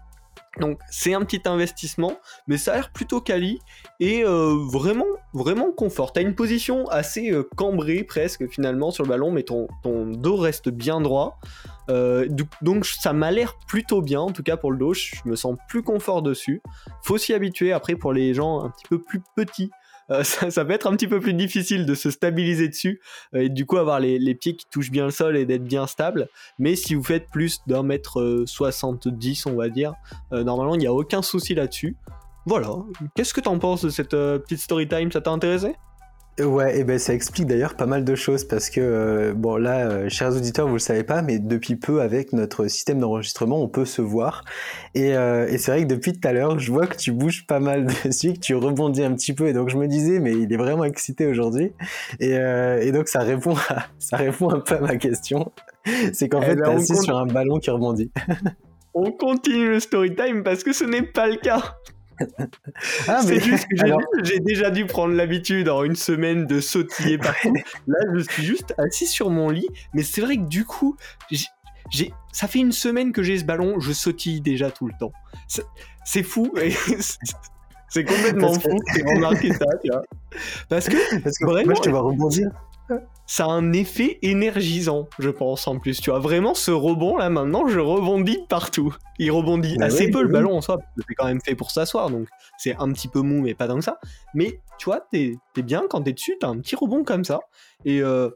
Donc 0.60 0.80
c'est 0.89 1.13
un 1.13 1.22
petit 1.22 1.42
investissement, 1.46 2.13
mais 2.48 2.58
ça 2.58 2.74
a 2.74 2.76
l'air 2.76 2.92
plutôt 2.92 3.22
quali 3.22 3.60
et 4.00 4.24
vraiment 4.24 5.06
vraiment 5.34 5.72
confort. 5.72 6.13
T'as 6.13 6.22
une 6.22 6.36
position 6.36 6.88
assez 6.89 7.34
cambrée 7.56 8.04
presque 8.04 8.48
finalement 8.48 8.92
sur 8.92 9.04
le 9.04 9.10
ballon, 9.10 9.32
mais 9.32 9.44
ton, 9.44 9.68
dos 9.84 10.36
reste 10.36 10.70
bien 10.70 11.02
droit. 11.02 11.39
donc 12.62 12.86
ça 12.86 13.13
m'a 13.13 13.32
l'air 13.32 13.58
plutôt 13.68 14.02
bien, 14.02 14.20
en 14.22 14.32
tout 14.32 14.44
cas 14.44 14.56
pour 14.56 14.72
le 14.72 14.78
dos, 14.78 14.94
je 14.94 15.16
me 15.26 15.36
sens 15.36 15.58
plus 15.68 15.82
confort 15.82 16.22
dessus. 16.22 16.62
Faut 17.02 17.18
s'y 17.18 17.34
habituer 17.34 17.74
après 17.74 17.96
pour 17.96 18.13
les 18.13 18.34
gens 18.36 18.63
un 18.63 18.70
petit 18.70 18.86
peu 18.88 19.00
plus 19.00 19.22
petits. 19.36 19.72
ça, 20.24 20.66
peut 20.66 20.72
être 20.72 20.88
un 20.88 20.96
petit 20.96 21.08
peu 21.08 21.20
plus 21.20 21.34
difficile 21.34 21.86
de 21.86 21.96
se 21.96 22.12
stabiliser 22.12 22.68
dessus 22.68 23.02
et 23.34 23.50
du 23.50 23.66
coup 23.66 23.78
avoir 23.78 24.00
les, 24.00 24.20
les, 24.20 24.36
pieds 24.36 24.56
qui 24.56 24.66
touchent 24.70 24.92
bien 24.92 25.06
le 25.06 25.12
sol 25.12 25.38
et 25.38 25.46
d'être 25.46 25.63
bien 25.63 25.88
stable. 25.88 26.28
Mais 26.60 26.76
si 26.76 26.96
vous 26.96 27.04
faites 27.04 27.30
plus 27.30 27.62
d'un 27.68 27.84
mètre 27.84 28.44
70, 28.46 29.46
on 29.46 29.56
va 29.56 29.70
dire, 29.70 29.94
normalement 30.32 30.76
il 30.76 30.80
n'y 30.80 30.88
a 30.88 30.94
aucun 30.94 31.22
souci 31.22 31.56
là-dessus. 31.56 31.96
Voilà. 32.46 32.70
Qu'est-ce 33.16 33.34
que 33.34 33.42
t'en 33.42 33.58
penses 33.58 33.84
de 33.84 33.89
cette 33.89 34.13
euh, 34.13 34.38
petite 34.38 34.60
story 34.60 34.88
time? 34.88 35.12
Ça 35.12 35.22
t'a 35.22 35.32
intéressé? 35.32 35.76
Ouais, 36.39 36.80
et 36.80 36.84
ben 36.84 36.98
ça 36.98 37.13
explique 37.13 37.46
d'ailleurs 37.46 37.76
pas 37.76 37.86
mal 37.86 38.04
de 38.04 38.15
choses 38.15 38.43
parce 38.43 38.72
que 38.72 38.82
euh, 38.82 39.34
bon 39.36 39.56
là, 39.56 39.88
euh, 39.88 40.10
chers 40.10 40.36
auditeurs, 40.36 40.67
vous 40.67 40.74
le 40.74 40.80
savez 40.80 41.04
pas, 41.04 41.22
mais 41.22 41.38
depuis 41.38 41.76
peu 41.76 42.02
avec 42.02 42.34
notre 42.34 42.67
système 42.67 43.00
d'enregistrement, 43.00 43.62
on 43.62 43.67
peut 43.67 43.86
se 43.86 44.02
voir. 44.02 44.43
Et, 44.96 45.10
et 45.10 45.58
c'est 45.60 45.72
vrai 45.72 45.84
que 45.84 45.88
depuis 45.88 46.13
tout 46.13 46.28
à 46.28 46.34
l'heure, 46.34 46.58
je 46.58 46.72
vois 46.72 46.88
que 46.88 46.98
tu 46.98 47.12
bouges 47.12 47.46
pas 47.46 47.60
mal 47.60 47.86
dessus, 48.06 48.34
que 48.34 48.39
tu 48.39 48.56
rebondis 48.56 49.04
un 49.04 49.13
petit 49.13 49.34
peu, 49.34 49.48
et 49.48 49.54
donc 49.54 49.69
je 49.69 49.78
me 49.78 49.88
disais, 49.88 50.19
mais 50.19 50.32
il 50.32 50.52
est 50.52 50.58
vraiment 50.58 50.86
excité 50.86 51.28
aujourd'hui. 51.28 51.72
Et, 52.19 52.32
et, 52.32 52.91
donc 52.91 53.10
ça 53.10 53.19
répond 53.19 53.56
à, 53.69 53.86
ça 54.00 54.17
répond 54.17 54.50
un 54.50 54.60
peu 54.60 54.76
à 54.76 54.82
ma 54.82 54.96
question. 54.96 55.52
C'est 56.13 56.30
qu'en 56.30 56.41
eh 56.41 56.46
fait, 56.46 56.56
ben, 56.56 56.63
t'es 56.63 56.76
assis 56.82 56.98
sur 56.98 57.15
un 57.15 57.28
ballon 57.28 57.60
qui 57.60 57.69
rebondit. 57.69 58.12
on 58.96 59.12
continue 59.12 59.69
le 59.69 59.80
story 59.80 60.15
time 60.15 60.41
parce 60.43 60.63
que 60.63 60.74
ce 60.74 60.84
n'est 60.84 61.04
pas 61.04 61.28
le 61.28 61.36
cas. 61.36 61.76
Ah, 63.07 63.21
c'est 63.23 63.39
juste 63.39 63.67
que 63.67 63.75
j'ai 64.23 64.39
déjà 64.39 64.69
dû 64.71 64.86
prendre 64.86 65.13
l'habitude 65.13 65.69
en 65.69 65.83
une 65.83 65.95
semaine 65.95 66.45
de 66.45 66.59
sautiller 66.59 67.17
partout. 67.19 67.53
Là, 67.88 67.99
je 68.13 68.19
suis 68.19 68.43
juste 68.43 68.73
assis 68.77 69.07
sur 69.07 69.29
mon 69.29 69.49
lit, 69.49 69.67
mais 69.93 70.03
c'est 70.03 70.21
vrai 70.21 70.38
que 70.38 70.47
du 70.47 70.65
coup, 70.65 70.95
j'ai, 71.89 72.13
ça 72.31 72.47
fait 72.47 72.59
une 72.59 72.71
semaine 72.71 73.12
que 73.12 73.23
j'ai 73.23 73.38
ce 73.38 73.45
ballon, 73.45 73.79
je 73.79 73.91
sautille 73.91 74.41
déjà 74.41 74.71
tout 74.71 74.88
le 74.88 74.93
temps. 74.99 75.13
C'est 76.05 76.23
fou. 76.23 76.51
c'est 77.89 78.03
complètement 78.03 78.53
fou. 78.53 78.77
Remarqué 79.05 79.53
ça, 79.53 79.65
tu 79.83 79.91
vois. 79.91 80.03
Parce 80.69 80.88
que, 80.88 81.19
Parce 81.21 81.38
que 81.38 81.45
moi, 81.45 81.73
je 81.75 81.81
te 81.81 81.89
vois 81.89 82.01
rebondir 82.01 82.49
ça 83.26 83.46
a 83.46 83.48
un 83.48 83.72
effet 83.74 84.19
énergisant, 84.22 85.08
je 85.17 85.30
pense, 85.30 85.67
en 85.67 85.80
plus. 85.80 86.02
Tu 86.02 86.10
vois, 86.10 86.19
vraiment, 86.19 86.54
ce 86.54 86.72
rebond, 86.72 87.17
là, 87.17 87.30
maintenant, 87.30 87.67
je 87.67 87.80
rebondis 87.80 88.39
partout. 88.50 88.93
Il 89.17 89.32
rebondit 89.32 89.78
assez 89.82 90.10
peu, 90.10 90.22
le 90.22 90.28
ballon, 90.28 90.58
en 90.58 90.62
soi, 90.62 90.80
c'est 91.08 91.15
quand 91.15 91.26
même 91.26 91.41
fait 91.41 91.56
pour 91.56 91.72
s'asseoir, 91.72 92.10
donc 92.10 92.28
c'est 92.58 92.76
un 92.76 92.91
petit 92.91 93.08
peu 93.08 93.22
mou, 93.22 93.41
mais 93.41 93.54
pas 93.54 93.67
tant 93.67 93.76
que 93.76 93.84
ça. 93.84 94.00
Mais, 94.34 94.60
tu 94.78 94.86
vois, 94.86 95.08
t'es 95.12 95.38
bien, 95.58 95.84
quand 95.89 96.02
t'es 96.02 96.13
dessus, 96.13 96.38
t'as 96.39 96.48
un 96.48 96.60
petit 96.60 96.76
rebond 96.76 97.04
comme 97.04 97.24
ça. 97.24 97.39
Et 97.86 98.02
euh, 98.02 98.30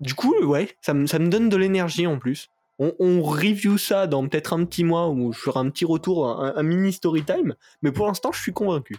du 0.00 0.14
coup, 0.14 0.34
ouais, 0.42 0.68
ça, 0.80 0.92
me 0.94 1.28
donne 1.28 1.48
de 1.48 1.56
l'énergie, 1.56 2.06
en 2.06 2.18
plus. 2.18 2.50
On, 2.78 3.22
review 3.22 3.78
ça 3.78 4.08
dans 4.08 4.26
peut-être 4.26 4.52
un 4.52 4.64
petit 4.64 4.82
mois, 4.82 5.08
où 5.08 5.32
je 5.32 5.38
ferai 5.38 5.60
un 5.60 5.70
petit 5.70 5.84
retour, 5.84 6.28
un 6.40 6.62
mini 6.64 6.92
story 6.92 7.22
time, 7.22 7.54
mais 7.82 7.92
pour 7.92 8.08
l'instant, 8.08 8.32
je 8.32 8.42
suis 8.42 8.52
convaincu. 8.52 8.96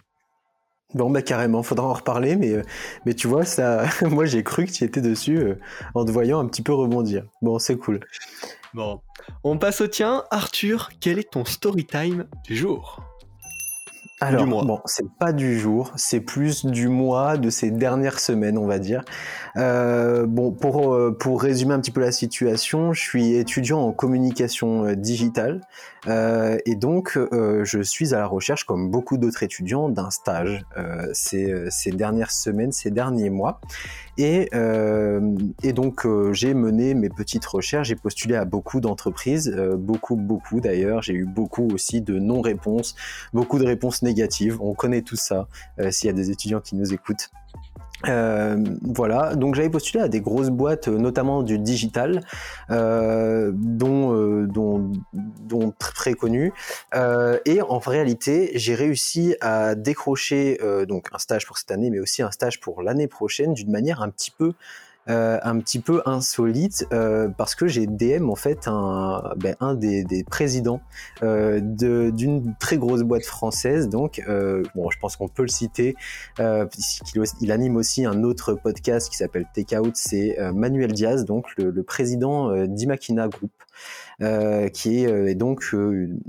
Bon, 0.94 1.10
bah 1.10 1.22
carrément, 1.22 1.62
faudra 1.62 1.86
en 1.86 1.92
reparler, 1.92 2.36
mais, 2.36 2.52
euh, 2.52 3.12
tu 3.14 3.26
vois, 3.26 3.44
ça, 3.44 3.84
moi 4.02 4.26
j'ai 4.26 4.44
cru 4.44 4.66
que 4.66 4.70
tu 4.70 4.84
étais 4.84 5.00
dessus 5.00 5.38
euh, 5.38 5.58
en 5.94 6.04
te 6.04 6.10
voyant 6.10 6.38
un 6.38 6.46
petit 6.46 6.62
peu 6.62 6.72
rebondir. 6.72 7.24
Bon, 7.42 7.58
c'est 7.58 7.76
cool. 7.76 8.00
Bon, 8.74 9.00
on 9.42 9.58
passe 9.58 9.80
au 9.80 9.86
tien. 9.86 10.24
Arthur, 10.30 10.90
quel 11.00 11.18
est 11.18 11.32
ton 11.32 11.44
story 11.44 11.84
time 11.84 12.26
du 12.44 12.56
jour? 12.56 13.02
Alors, 14.20 14.46
bon, 14.46 14.80
c'est 14.84 15.10
pas 15.18 15.32
du 15.32 15.58
jour, 15.58 15.92
c'est 15.96 16.20
plus 16.20 16.64
du 16.64 16.88
mois, 16.88 17.36
de 17.36 17.50
ces 17.50 17.72
dernières 17.72 18.20
semaines, 18.20 18.56
on 18.56 18.66
va 18.66 18.78
dire. 18.78 19.02
Euh, 19.56 20.24
bon, 20.26 20.52
pour, 20.52 20.94
euh, 20.94 21.16
pour 21.18 21.42
résumer 21.42 21.74
un 21.74 21.80
petit 21.80 21.90
peu 21.90 22.00
la 22.00 22.12
situation, 22.12 22.92
je 22.92 23.00
suis 23.00 23.34
étudiant 23.34 23.80
en 23.80 23.92
communication 23.92 24.84
euh, 24.84 24.94
digitale 24.94 25.60
euh, 26.06 26.58
et 26.64 26.76
donc 26.76 27.16
euh, 27.16 27.64
je 27.64 27.80
suis 27.80 28.14
à 28.14 28.18
la 28.18 28.26
recherche, 28.26 28.64
comme 28.64 28.88
beaucoup 28.88 29.18
d'autres 29.18 29.42
étudiants, 29.42 29.88
d'un 29.88 30.10
stage 30.10 30.64
ces, 31.12 31.52
ces 31.70 31.90
dernières 31.90 32.30
semaines, 32.30 32.72
ces 32.72 32.90
derniers 32.90 33.30
mois. 33.30 33.60
Et, 34.16 34.50
et 35.62 35.72
donc 35.72 36.06
j'ai 36.32 36.54
mené 36.54 36.94
mes 36.94 37.08
petites 37.08 37.44
recherches, 37.46 37.88
j'ai 37.88 37.96
postulé 37.96 38.36
à 38.36 38.44
beaucoup 38.44 38.80
d'entreprises, 38.80 39.50
beaucoup, 39.76 40.14
beaucoup 40.14 40.60
d'ailleurs. 40.60 41.02
J'ai 41.02 41.14
eu 41.14 41.24
beaucoup 41.24 41.68
aussi 41.72 42.00
de 42.00 42.18
non-réponses, 42.18 42.94
beaucoup 43.32 43.58
de 43.58 43.64
réponses 43.64 44.02
On 44.60 44.74
connaît 44.74 45.02
tout 45.02 45.16
ça 45.16 45.48
s'il 45.90 46.06
y 46.08 46.10
a 46.10 46.14
des 46.14 46.30
étudiants 46.30 46.60
qui 46.60 46.76
nous 46.76 46.92
écoutent. 46.92 47.30
Euh, 48.08 48.62
voilà, 48.82 49.34
donc 49.34 49.54
j'avais 49.54 49.70
postulé 49.70 50.02
à 50.02 50.08
des 50.08 50.20
grosses 50.20 50.50
boîtes, 50.50 50.88
euh, 50.88 50.98
notamment 50.98 51.42
du 51.42 51.58
digital, 51.58 52.20
euh, 52.70 53.52
dont, 53.54 54.14
euh, 54.14 54.46
dont, 54.46 55.72
très 55.78 56.14
connues. 56.14 56.52
Euh, 56.94 57.38
et 57.46 57.62
en 57.62 57.78
réalité, 57.78 58.50
j'ai 58.54 58.74
réussi 58.74 59.36
à 59.40 59.74
décrocher 59.74 60.58
donc 60.88 61.08
un 61.12 61.18
stage 61.18 61.46
pour 61.46 61.58
cette 61.58 61.70
année, 61.70 61.90
mais 61.90 62.00
aussi 62.00 62.22
un 62.22 62.30
stage 62.30 62.60
pour 62.60 62.82
l'année 62.82 63.06
prochaine, 63.06 63.54
d'une 63.54 63.70
manière 63.70 64.02
un 64.02 64.10
petit 64.10 64.30
peu 64.30 64.52
euh, 65.10 65.38
un 65.42 65.58
petit 65.58 65.80
peu 65.80 66.00
insolite 66.06 66.86
euh, 66.92 67.28
parce 67.28 67.54
que 67.54 67.66
j'ai 67.66 67.86
DM 67.86 68.30
en 68.30 68.36
fait 68.36 68.66
un, 68.66 69.34
ben, 69.36 69.54
des, 69.74 70.24
présidents 70.24 70.80
euh, 71.22 71.60
d'une 71.60 72.54
très 72.58 72.78
grosse 72.78 73.02
boîte 73.02 73.26
française. 73.26 73.88
Donc, 73.88 74.22
bon, 74.74 74.90
je 74.90 74.98
pense 74.98 75.16
qu'on 75.16 75.28
peut 75.28 75.42
le 75.42 75.48
citer. 75.48 75.94
Il, 76.38 77.52
anime 77.52 77.76
aussi 77.76 78.06
un 78.06 78.22
autre 78.22 78.54
podcast 78.54 79.10
qui 79.10 79.16
s'appelle 79.16 79.46
Takeout. 79.54 79.92
C'est 79.94 80.36
Manuel 80.54 80.92
Diaz, 80.92 81.24
donc 81.24 81.46
le, 81.56 81.82
président 81.82 82.66
d'Imakina 82.66 83.28
Group. 83.28 83.52
Qui 84.72 85.04
est, 85.04 85.34
donc 85.34 85.72
une, 85.72 86.20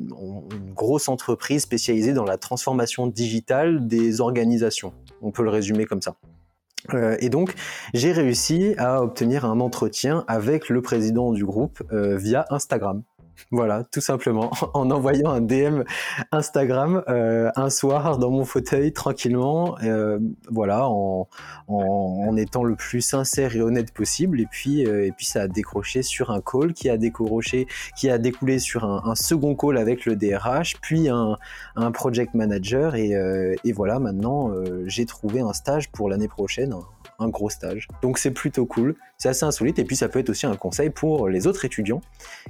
grosse 0.75 1.07
entreprise 1.07 1.61
spécialisée 1.61 2.13
dans 2.13 2.25
la 2.25 2.37
transformation 2.37 3.07
digitale 3.07 3.87
des 3.87 4.19
organisations. 4.19 4.93
On 5.21 5.31
peut 5.31 5.43
le 5.43 5.49
résumer 5.49 5.85
comme 5.85 6.01
ça. 6.01 6.17
Euh, 6.93 7.17
et 7.19 7.29
donc, 7.29 7.53
j'ai 7.93 8.11
réussi 8.11 8.75
à 8.77 9.01
obtenir 9.01 9.45
un 9.45 9.59
entretien 9.59 10.23
avec 10.27 10.69
le 10.69 10.81
président 10.81 11.31
du 11.31 11.45
groupe 11.45 11.81
euh, 11.91 12.17
via 12.17 12.45
Instagram. 12.49 13.03
Voilà, 13.51 13.83
tout 13.83 14.01
simplement, 14.01 14.51
en 14.73 14.89
envoyant 14.91 15.29
un 15.29 15.41
DM 15.41 15.83
Instagram 16.31 17.03
euh, 17.07 17.51
un 17.55 17.69
soir 17.69 18.17
dans 18.17 18.31
mon 18.31 18.45
fauteuil 18.45 18.91
tranquillement, 18.91 19.77
euh, 19.83 20.19
voilà, 20.49 20.87
en, 20.87 21.27
en, 21.67 22.37
étant 22.37 22.63
le 22.63 22.75
plus 22.75 23.01
sincère 23.01 23.55
et 23.55 23.61
honnête 23.61 23.91
possible. 23.93 24.41
Et 24.41 24.47
puis, 24.49 24.85
euh, 24.85 25.05
et 25.05 25.11
puis 25.11 25.25
ça 25.25 25.43
a 25.43 25.47
décroché 25.47 26.01
sur 26.01 26.31
un 26.31 26.41
call 26.41 26.73
qui 26.73 26.89
a 26.89 26.97
décroché, 26.97 27.67
qui 27.97 28.09
a 28.09 28.17
découlé 28.17 28.59
sur 28.59 28.83
un, 28.85 29.03
un 29.05 29.15
second 29.15 29.55
call 29.55 29.77
avec 29.77 30.05
le 30.05 30.15
DRH, 30.15 30.77
puis 30.81 31.09
un, 31.09 31.37
un 31.75 31.91
project 31.91 32.33
manager. 32.33 32.95
Et, 32.95 33.13
et 33.63 33.71
voilà, 33.71 33.99
maintenant 33.99 34.51
j'ai 34.85 35.05
trouvé 35.05 35.41
un 35.41 35.53
stage 35.53 35.91
pour 35.91 36.09
l'année 36.09 36.27
prochaine, 36.27 36.73
un 37.19 37.29
gros 37.29 37.49
stage. 37.49 37.87
Donc 38.01 38.17
c'est 38.17 38.31
plutôt 38.31 38.65
cool, 38.65 38.95
c'est 39.17 39.29
assez 39.29 39.45
insolite 39.45 39.79
et 39.79 39.85
puis 39.85 39.95
ça 39.95 40.09
peut 40.09 40.19
être 40.19 40.29
aussi 40.29 40.45
un 40.45 40.55
conseil 40.55 40.89
pour 40.89 41.29
les 41.29 41.47
autres 41.47 41.65
étudiants 41.65 42.01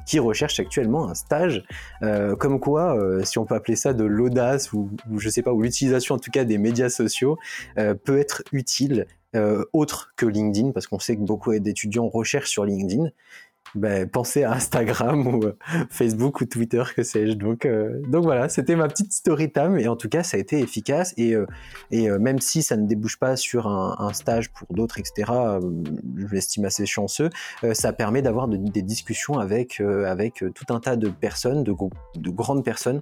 qui 0.06 0.20
recherchent 0.20 0.60
actuellement 0.60 1.10
un 1.10 1.14
stage, 1.14 1.64
euh, 2.02 2.36
comme 2.36 2.60
quoi, 2.60 2.98
euh, 2.98 3.24
si 3.24 3.38
on 3.38 3.46
peut 3.46 3.56
appeler 3.56 3.76
ça 3.76 3.94
de 3.94 4.04
l'audace 4.04 4.74
ou, 4.74 4.90
je 5.18 5.30
sais 5.30 5.42
pas, 5.42 5.52
ou 5.52 5.62
l'utilisation 5.62 6.16
en 6.16 6.20
tout 6.20 6.32
cas 6.32 6.44
des 6.44 6.58
médias 6.58 6.90
sociaux 6.90 7.38
euh, 7.78 7.94
peut 7.94 8.20
être 8.20 8.44
utile. 8.52 9.08
Autre 9.74 10.14
que 10.16 10.26
LinkedIn, 10.26 10.72
parce 10.72 10.88
qu'on 10.88 10.98
sait 10.98 11.18
que 11.18 11.22
beaucoup 11.22 11.60
d'étudiants 11.60 12.08
recherchent 12.08 12.52
sur 12.52 12.64
LinkedIn 12.64 13.10
ben, 13.76 14.08
pensez 14.08 14.44
à 14.44 14.54
Instagram 14.54 15.28
ou 15.28 15.44
euh, 15.44 15.58
Facebook 15.90 16.42
ou 16.42 16.46
Twitter, 16.46 16.84
que 16.96 17.04
sais-je. 17.04 17.34
Donc, 17.34 17.66
euh, 17.66 18.02
donc 18.08 18.24
voilà, 18.24 18.48
c'était 18.50 18.76
ma 18.76 18.88
petite 18.88 19.14
story 19.14 19.52
time 19.52 19.78
et 19.78 19.88
en 19.88 19.96
tout 19.96 20.10
cas, 20.10 20.24
ça 20.24 20.38
a 20.38 20.40
été 20.40 20.60
efficace 20.60 21.14
et, 21.18 21.36
euh, 21.36 21.46
et 21.92 22.10
euh, 22.10 22.18
même 22.18 22.40
si 22.40 22.64
ça 22.64 22.78
ne 22.78 22.88
débouche 22.88 23.20
pas 23.20 23.36
sur 23.36 23.68
un, 23.68 23.96
un 24.00 24.14
stage 24.14 24.52
pour 24.52 24.68
d'autres, 24.74 25.00
etc., 25.00 25.32
euh, 25.32 25.60
je 26.18 26.34
l'estime 26.34 26.66
assez 26.66 26.86
chanceux, 26.86 27.30
euh, 27.64 27.74
ça 27.74 27.92
permet 27.92 28.22
d'avoir 28.22 28.48
de, 28.48 28.58
des 28.58 28.82
discussions 28.82 29.40
avec, 29.40 29.82
avec 29.82 30.44
tout 30.54 30.74
un 30.74 30.80
tas 30.80 30.96
de 30.96 31.10
personnes, 31.10 31.64
de, 31.64 31.74
de 32.16 32.30
grandes 32.30 32.64
personnes 32.64 33.02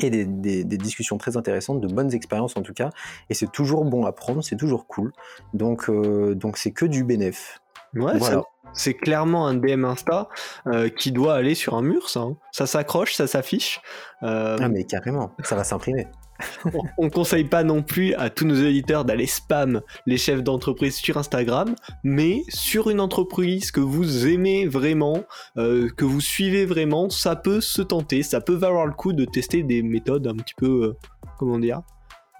et 0.00 0.10
des, 0.10 0.24
des, 0.24 0.64
des, 0.64 0.78
discussions 0.78 1.18
très 1.18 1.36
intéressantes, 1.36 1.80
de 1.80 1.86
bonnes 1.86 2.12
expériences 2.14 2.56
en 2.56 2.62
tout 2.62 2.72
cas, 2.72 2.90
et 3.30 3.34
c'est 3.34 3.50
toujours 3.52 3.84
bon 3.84 4.04
à 4.06 4.12
prendre, 4.12 4.42
c'est 4.42 4.56
toujours 4.56 4.86
cool. 4.86 5.12
Donc 5.52 5.90
donc 5.90 6.56
c'est 6.56 6.70
que 6.70 6.86
du 6.86 7.04
bénéf. 7.04 7.60
Ouais, 7.94 8.16
voilà. 8.16 8.42
C'est 8.72 8.94
clairement 8.94 9.46
un 9.46 9.54
DM 9.54 9.84
Insta 9.84 10.28
euh, 10.66 10.88
qui 10.88 11.12
doit 11.12 11.34
aller 11.34 11.54
sur 11.54 11.74
un 11.74 11.82
mur, 11.82 12.08
ça. 12.08 12.20
Hein. 12.20 12.36
Ça 12.52 12.66
s'accroche, 12.66 13.14
ça 13.14 13.26
s'affiche. 13.26 13.80
Euh... 14.22 14.56
Ah 14.60 14.68
mais 14.68 14.84
carrément, 14.84 15.34
ça 15.42 15.56
va 15.56 15.64
s'imprimer. 15.64 16.06
on 16.98 17.04
ne 17.04 17.10
conseille 17.10 17.44
pas 17.44 17.62
non 17.62 17.82
plus 17.82 18.14
à 18.14 18.30
tous 18.30 18.44
nos 18.44 18.54
éditeurs 18.54 19.04
d'aller 19.04 19.26
spam 19.26 19.80
les 20.06 20.16
chefs 20.16 20.42
d'entreprise 20.42 20.96
sur 20.96 21.16
Instagram, 21.16 21.74
mais 22.02 22.42
sur 22.48 22.90
une 22.90 23.00
entreprise 23.00 23.70
que 23.70 23.80
vous 23.80 24.26
aimez 24.26 24.66
vraiment, 24.66 25.22
euh, 25.56 25.88
que 25.96 26.04
vous 26.04 26.20
suivez 26.20 26.66
vraiment, 26.66 27.10
ça 27.10 27.36
peut 27.36 27.60
se 27.60 27.82
tenter, 27.82 28.22
ça 28.22 28.40
peut 28.40 28.54
valoir 28.54 28.86
le 28.86 28.92
coup 28.92 29.12
de 29.12 29.24
tester 29.24 29.62
des 29.62 29.82
méthodes 29.82 30.26
un 30.26 30.34
petit 30.34 30.54
peu, 30.56 30.94
comment 31.38 31.58
dire, 31.58 31.82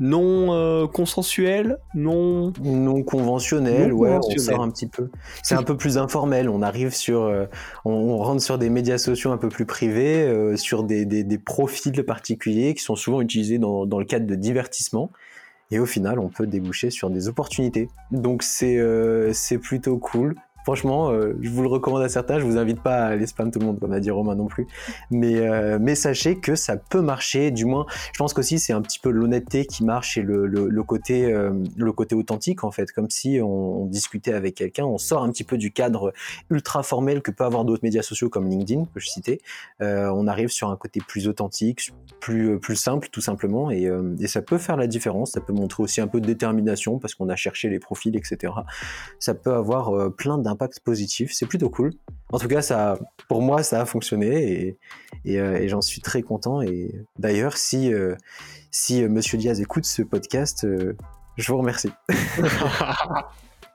non 0.02 0.52
euh, 0.52 0.88
consensuel, 0.88 1.78
non 1.94 2.52
non 2.60 3.04
conventionnel, 3.04 3.90
non 3.90 3.96
ouais, 3.96 4.18
on 4.20 4.38
sort 4.38 4.60
un 4.60 4.68
petit 4.68 4.88
peu. 4.88 5.10
C'est 5.44 5.54
un 5.54 5.62
peu 5.62 5.76
plus 5.76 5.96
informel. 5.96 6.48
On 6.48 6.60
arrive 6.60 6.92
sur, 6.92 7.22
euh, 7.22 7.46
on, 7.84 7.92
on, 7.92 8.16
rentre 8.18 8.42
sur 8.42 8.58
des 8.58 8.68
médias 8.68 8.98
sociaux 8.98 9.30
un 9.30 9.36
peu 9.36 9.48
plus 9.48 9.64
privés, 9.64 10.24
euh, 10.24 10.56
sur 10.56 10.82
des, 10.82 11.04
des, 11.06 11.22
des, 11.22 11.38
profils 11.38 12.04
particuliers 12.04 12.74
qui 12.74 12.82
sont 12.82 12.96
souvent 12.96 13.20
utilisés 13.20 13.58
dans, 13.58 13.86
dans 13.86 14.00
le 14.00 14.04
cadre 14.04 14.26
de 14.26 14.34
divertissement. 14.34 15.12
Et 15.70 15.78
au 15.78 15.86
final, 15.86 16.18
on 16.18 16.28
peut 16.28 16.48
déboucher 16.48 16.90
sur 16.90 17.08
des 17.08 17.28
opportunités. 17.28 17.88
Donc 18.10 18.42
c'est 18.42 18.78
euh, 18.78 19.32
c'est 19.32 19.58
plutôt 19.58 19.98
cool. 19.98 20.34
Franchement, 20.64 21.11
euh, 21.11 21.37
je 21.40 21.51
vous 21.51 21.62
le 21.62 21.68
recommande 21.68 22.03
à 22.03 22.09
certains. 22.09 22.38
Je 22.38 22.44
vous 22.44 22.57
invite 22.57 22.81
pas 22.81 22.96
à 22.96 23.07
aller 23.09 23.27
spam 23.27 23.51
tout 23.51 23.59
le 23.59 23.66
monde, 23.66 23.81
comme 23.81 23.92
a 23.92 24.01
dit 24.01 24.11
Romain 24.11 24.35
non 24.35 24.46
plus. 24.46 24.66
Mais, 25.11 25.38
euh, 25.38 25.79
mais 25.81 25.94
sachez 25.94 26.37
que 26.37 26.55
ça 26.55 26.77
peut 26.77 27.01
marcher. 27.01 27.51
Du 27.51 27.64
moins, 27.64 27.87
je 28.12 28.18
pense 28.18 28.33
qu'aussi 28.33 28.59
c'est 28.59 28.72
un 28.72 28.83
petit 28.83 28.98
peu 28.98 29.11
l'honnêteté 29.11 29.66
qui 29.66 29.85
marche 29.85 30.16
et 30.16 30.22
le, 30.22 30.46
le, 30.46 30.83
côté, 30.83 31.33
euh, 31.33 31.53
le 31.77 31.92
côté 31.92 32.14
authentique 32.14 32.62
en 32.64 32.70
fait, 32.70 32.92
comme 32.92 33.11
si 33.11 33.40
on, 33.42 33.87
discutait 33.87 34.33
avec 34.33 34.55
quelqu'un. 34.55 34.85
On 34.85 34.98
sort 34.98 35.25
un 35.25 35.31
petit 35.31 35.44
peu 35.44 35.59
du 35.59 35.72
cadre 35.72 36.12
ultra 36.51 36.83
formel 36.83 37.20
que 37.20 37.31
peut 37.31 37.44
avoir 37.44 37.64
d'autres 37.64 37.83
médias 37.83 38.03
sociaux 38.03 38.29
comme 38.29 38.48
LinkedIn 38.48 38.85
que 38.94 39.01
je 39.01 39.09
citais. 39.09 39.40
On 39.81 40.27
arrive 40.27 40.48
sur 40.48 40.70
un 40.70 40.77
côté 40.77 41.01
plus 41.07 41.27
authentique, 41.29 41.92
plus 42.20 42.59
plus 42.61 42.77
simple 42.77 43.09
tout 43.11 43.20
simplement, 43.20 43.70
et, 43.70 43.90
et 44.20 44.27
ça 44.29 44.40
peut 44.40 44.59
faire 44.59 44.77
la 44.77 44.87
différence. 44.87 45.33
Ça 45.33 45.40
peut 45.40 45.53
montrer 45.53 45.83
aussi 45.83 46.01
un 46.01 46.07
peu 46.07 46.20
de 46.20 46.27
détermination 46.27 46.98
parce 46.98 47.14
qu'on 47.14 47.29
a 47.29 47.37
cherché 47.37 47.68
les 47.68 47.81
profils, 47.81 48.16
etc. 48.16 48.53
Ça 49.18 49.35
peut 49.35 49.53
avoir 49.53 50.12
plein 50.12 50.38
d'un 50.38 50.51
impact 50.52 50.80
positif. 50.80 51.32
C'est 51.32 51.46
plutôt 51.46 51.70
cool. 51.70 51.92
En 52.32 52.38
tout 52.38 52.48
cas, 52.48 52.62
ça, 52.62 52.98
pour 53.28 53.42
moi, 53.42 53.62
ça 53.62 53.80
a 53.80 53.86
fonctionné 53.86 54.76
et, 55.24 55.38
euh, 55.38 55.66
j'en 55.68 55.80
suis 55.80 56.00
très 56.00 56.22
content. 56.22 56.62
Et 56.62 56.94
d'ailleurs, 57.18 57.56
si, 57.56 57.92
euh, 57.92 58.14
si 58.70 59.02
euh, 59.02 59.08
Monsieur 59.08 59.38
Diaz 59.38 59.60
écoute 59.60 59.84
ce 59.84 60.02
podcast, 60.02 60.66
je 61.36 61.52
vous 61.52 61.58
remercie. 61.58 61.90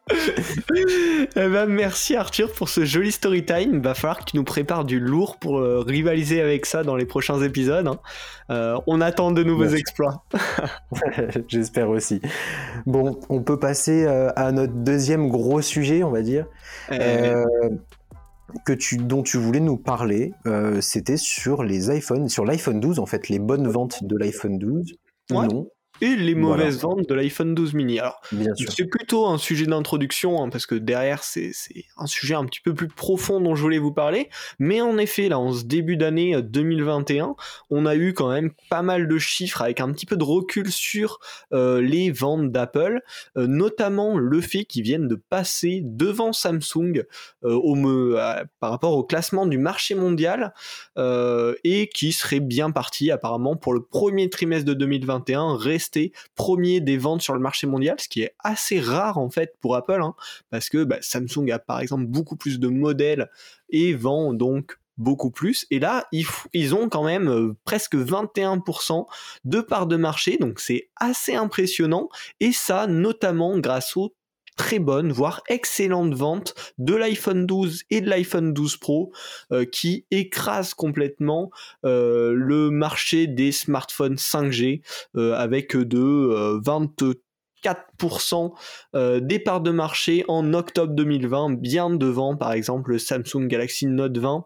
eh 0.09 1.25
ben, 1.35 1.65
merci 1.65 2.15
Arthur 2.15 2.51
pour 2.53 2.69
ce 2.69 2.85
joli 2.85 3.11
story 3.11 3.45
time. 3.45 3.81
Va 3.81 3.93
falloir 3.93 4.19
que 4.19 4.31
tu 4.31 4.37
nous 4.37 4.43
prépares 4.43 4.85
du 4.85 4.99
lourd 4.99 5.37
pour 5.37 5.59
euh, 5.59 5.79
rivaliser 5.79 6.41
avec 6.41 6.65
ça 6.65 6.83
dans 6.83 6.95
les 6.95 7.05
prochains 7.05 7.41
épisodes. 7.41 7.87
Hein. 7.87 7.99
Euh, 8.49 8.79
on 8.87 9.01
attend 9.01 9.31
de 9.31 9.43
nouveaux 9.43 9.67
exploits. 9.67 10.23
J'espère 11.47 11.89
aussi. 11.89 12.21
Bon, 12.85 13.19
on 13.29 13.41
peut 13.41 13.59
passer 13.59 14.05
euh, 14.05 14.29
à 14.35 14.51
notre 14.51 14.73
deuxième 14.73 15.29
gros 15.29 15.61
sujet, 15.61 16.03
on 16.03 16.11
va 16.11 16.21
dire. 16.21 16.45
Que 18.65 18.71
tu, 18.71 18.95
dont 18.95 19.23
tu 19.23 19.37
voulais 19.37 19.59
nous 19.59 19.75
parler, 19.75 20.31
c'était 20.79 21.17
sur 21.17 21.63
les 21.63 21.95
iPhones, 21.95 22.29
sur 22.29 22.45
l'iPhone 22.45 22.79
12 22.79 22.99
en 22.99 23.05
fait, 23.05 23.27
les 23.27 23.39
bonnes 23.39 23.67
ventes 23.67 24.05
de 24.05 24.17
l'iPhone 24.17 24.57
12 24.57 24.93
non 25.29 25.67
et 26.01 26.15
les 26.15 26.35
mauvaises 26.35 26.79
ventes 26.79 27.07
de 27.07 27.13
l'iPhone 27.13 27.55
12 27.55 27.73
mini. 27.73 27.99
Alors, 27.99 28.21
c'est 28.55 28.85
plutôt 28.85 29.27
un 29.27 29.37
sujet 29.37 29.65
d'introduction, 29.65 30.43
hein, 30.43 30.49
parce 30.49 30.65
que 30.65 30.75
derrière, 30.75 31.23
c'est 31.23 31.51
un 31.97 32.07
sujet 32.07 32.35
un 32.35 32.45
petit 32.45 32.61
peu 32.61 32.73
plus 32.73 32.87
profond 32.87 33.41
dont 33.41 33.55
je 33.55 33.61
voulais 33.61 33.77
vous 33.77 33.91
parler. 33.91 34.29
Mais 34.59 34.81
en 34.81 34.97
effet, 34.97 35.29
là, 35.29 35.39
en 35.39 35.53
ce 35.53 35.63
début 35.63 35.97
d'année 35.97 36.41
2021, 36.41 37.25
euh, 37.25 37.33
on 37.69 37.85
a 37.85 37.95
eu 37.95 38.13
quand 38.13 38.29
même 38.29 38.51
pas 38.69 38.81
mal 38.81 39.07
de 39.07 39.17
chiffres 39.17 39.61
avec 39.61 39.79
un 39.79 39.91
petit 39.91 40.05
peu 40.05 40.17
de 40.17 40.23
recul 40.23 40.71
sur 40.71 41.19
euh, 41.53 41.81
les 41.81 42.11
ventes 42.11 42.51
d'Apple, 42.51 43.01
euh, 43.37 43.47
notamment 43.47 44.17
le 44.17 44.41
fait 44.41 44.65
qu'ils 44.65 44.83
viennent 44.83 45.07
de 45.07 45.15
passer 45.15 45.81
devant 45.83 46.33
Samsung 46.33 47.03
au, 47.43 47.75
par 48.59 48.71
rapport 48.71 48.93
au 48.93 49.03
classement 49.03 49.45
du 49.45 49.57
marché 49.57 49.95
mondial 49.95 50.53
et 50.97 51.89
qui 51.93 52.11
serait 52.11 52.39
bien 52.39 52.71
parti 52.71 53.11
apparemment 53.11 53.55
pour 53.55 53.73
le 53.73 53.81
premier 53.81 54.29
trimestre 54.29 54.65
de 54.65 54.73
2021 54.73 55.55
premier 56.35 56.81
des 56.81 56.97
ventes 56.97 57.21
sur 57.21 57.33
le 57.33 57.39
marché 57.39 57.67
mondial, 57.67 57.99
ce 57.99 58.07
qui 58.07 58.21
est 58.21 58.35
assez 58.39 58.79
rare 58.79 59.17
en 59.17 59.29
fait 59.29 59.55
pour 59.59 59.75
Apple, 59.75 60.01
hein, 60.01 60.15
parce 60.49 60.69
que 60.69 60.83
bah, 60.83 60.97
Samsung 61.01 61.51
a 61.51 61.59
par 61.59 61.79
exemple 61.79 62.05
beaucoup 62.05 62.35
plus 62.35 62.59
de 62.59 62.67
modèles 62.67 63.29
et 63.69 63.93
vend 63.93 64.33
donc 64.33 64.77
beaucoup 64.97 65.31
plus. 65.31 65.65
Et 65.69 65.79
là, 65.79 66.07
ils, 66.11 66.75
ont 66.75 66.89
quand 66.89 67.03
même 67.03 67.29
euh, 67.29 67.55
presque 67.63 67.95
21% 67.95 69.05
de 69.45 69.61
part 69.61 69.87
de 69.87 69.95
marché, 69.95 70.37
donc 70.37 70.59
c'est 70.59 70.89
assez 70.95 71.35
impressionnant. 71.35 72.09
Et 72.39 72.51
ça, 72.51 72.87
notamment 72.87 73.57
grâce 73.59 73.95
au 73.95 74.13
très 74.57 74.79
bonne, 74.79 75.13
voire 75.13 75.41
excellente 75.47 76.13
vente 76.13 76.53
de 76.77 76.93
l'iPhone 76.95 77.45
12 77.45 77.83
et 77.89 78.01
de 78.01 78.09
l'iPhone 78.09 78.53
12 78.53 78.77
Pro 78.77 79.13
euh, 79.53 79.63
qui 79.63 80.05
écrase 80.11 80.73
complètement 80.73 81.51
euh, 81.85 82.33
le 82.33 82.69
marché 82.69 83.27
des 83.27 83.53
smartphones 83.53 84.15
5G 84.15 84.81
euh, 85.15 85.33
avec 85.35 85.77
de 85.77 86.59
24% 87.63 88.51
des 89.21 89.39
parts 89.39 89.61
de 89.61 89.71
marché 89.71 90.25
en 90.27 90.53
octobre 90.53 90.93
2020, 90.93 91.53
bien 91.59 91.89
devant 91.89 92.35
par 92.35 92.51
exemple 92.51 92.91
le 92.91 92.99
Samsung 92.99 93.47
Galaxy 93.47 93.87
Note 93.87 94.17
20 94.17 94.45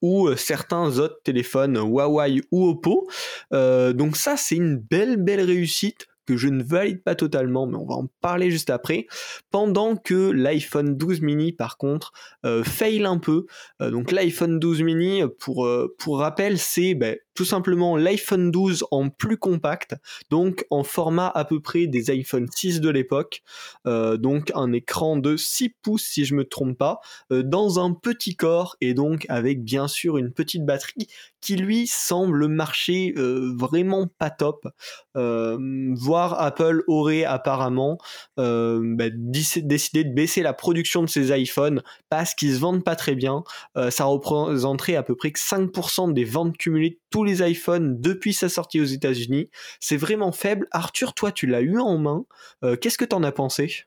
ou 0.00 0.34
certains 0.36 0.98
autres 0.98 1.20
téléphones 1.24 1.76
Huawei 1.76 2.40
ou 2.52 2.68
Oppo. 2.68 3.08
donc 3.50 4.16
ça 4.16 4.36
c'est 4.36 4.56
une 4.56 4.76
belle 4.76 5.16
belle 5.16 5.40
réussite 5.40 6.06
que 6.26 6.36
je 6.36 6.48
ne 6.48 6.62
valide 6.62 7.02
pas 7.02 7.14
totalement, 7.14 7.66
mais 7.66 7.76
on 7.76 7.86
va 7.86 7.94
en 7.94 8.08
parler 8.20 8.50
juste 8.50 8.70
après, 8.70 9.06
pendant 9.50 9.96
que 9.96 10.30
l'iPhone 10.30 10.96
12 10.96 11.20
mini, 11.22 11.52
par 11.52 11.78
contre, 11.78 12.12
euh, 12.44 12.64
fail 12.64 13.04
un 13.04 13.18
peu. 13.18 13.46
Euh, 13.80 13.90
donc 13.90 14.12
l'iPhone 14.12 14.58
12 14.58 14.82
mini, 14.82 15.22
pour, 15.38 15.66
euh, 15.66 15.94
pour 15.98 16.18
rappel, 16.18 16.58
c'est 16.58 16.94
ben, 16.94 17.16
tout 17.36 17.44
simplement 17.44 17.96
l'iPhone 17.96 18.50
12 18.50 18.84
en 18.90 19.08
plus 19.08 19.36
compact, 19.36 19.94
donc 20.30 20.66
en 20.70 20.82
format 20.82 21.28
à 21.28 21.44
peu 21.44 21.60
près 21.60 21.86
des 21.86 22.10
iPhone 22.10 22.48
6 22.50 22.80
de 22.80 22.90
l'époque, 22.90 23.42
donc 23.84 24.50
un 24.54 24.72
écran 24.72 25.16
de 25.16 25.36
6 25.36 25.74
pouces 25.82 26.04
si 26.04 26.24
je 26.24 26.34
me 26.34 26.44
trompe 26.44 26.76
pas, 26.76 27.00
dans 27.30 27.78
un 27.78 27.92
petit 27.92 28.36
corps 28.36 28.76
et 28.80 28.94
donc 28.94 29.26
avec 29.28 29.62
bien 29.62 29.88
sûr 29.88 30.18
une 30.18 30.32
petite 30.32 30.64
batterie 30.64 31.08
qui 31.40 31.56
lui 31.56 31.86
semble 31.86 32.48
marcher 32.48 33.14
vraiment 33.16 34.08
pas 34.18 34.30
top, 34.30 34.66
voire 35.14 36.40
Apple 36.40 36.82
aurait 36.86 37.24
apparemment 37.24 37.98
euh, 38.38 38.80
bah, 38.82 39.06
décidé 39.12 40.04
de 40.04 40.12
baisser 40.12 40.42
la 40.42 40.52
production 40.52 41.02
de 41.02 41.08
ses 41.08 41.36
iPhones 41.38 41.82
parce 42.08 42.34
qu'ils 42.34 42.54
se 42.54 42.58
vendent 42.58 42.84
pas 42.84 42.96
très 42.96 43.14
bien. 43.14 43.44
Euh, 43.76 43.90
ça 43.90 44.04
représenterait 44.04 44.96
à 44.96 45.02
peu 45.02 45.14
près 45.14 45.32
que 45.32 45.38
5% 45.38 46.12
des 46.12 46.24
ventes 46.24 46.56
cumulées 46.56 46.90
de 46.90 46.98
tous 47.10 47.24
les 47.26 47.48
iPhones 47.48 48.00
depuis 48.00 48.32
sa 48.32 48.48
sortie 48.48 48.80
aux 48.80 48.84
États-Unis. 48.84 49.50
C'est 49.80 49.96
vraiment 49.96 50.32
faible. 50.32 50.66
Arthur, 50.70 51.14
toi, 51.14 51.32
tu 51.32 51.46
l'as 51.46 51.60
eu 51.60 51.78
en 51.78 51.98
main. 51.98 52.24
Euh, 52.64 52.76
qu'est-ce 52.76 52.98
que 52.98 53.04
tu 53.04 53.14
en 53.14 53.22
as 53.22 53.32
pensé? 53.32 53.84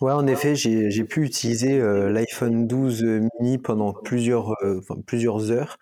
Ouais, 0.00 0.12
en 0.12 0.26
effet, 0.26 0.56
j'ai 0.56 1.04
pu 1.04 1.22
utiliser 1.22 1.78
l'iPhone 1.78 2.66
12 2.66 3.04
mini 3.38 3.58
pendant 3.58 3.92
plusieurs, 3.92 4.54
plusieurs 5.06 5.50
heures. 5.50 5.78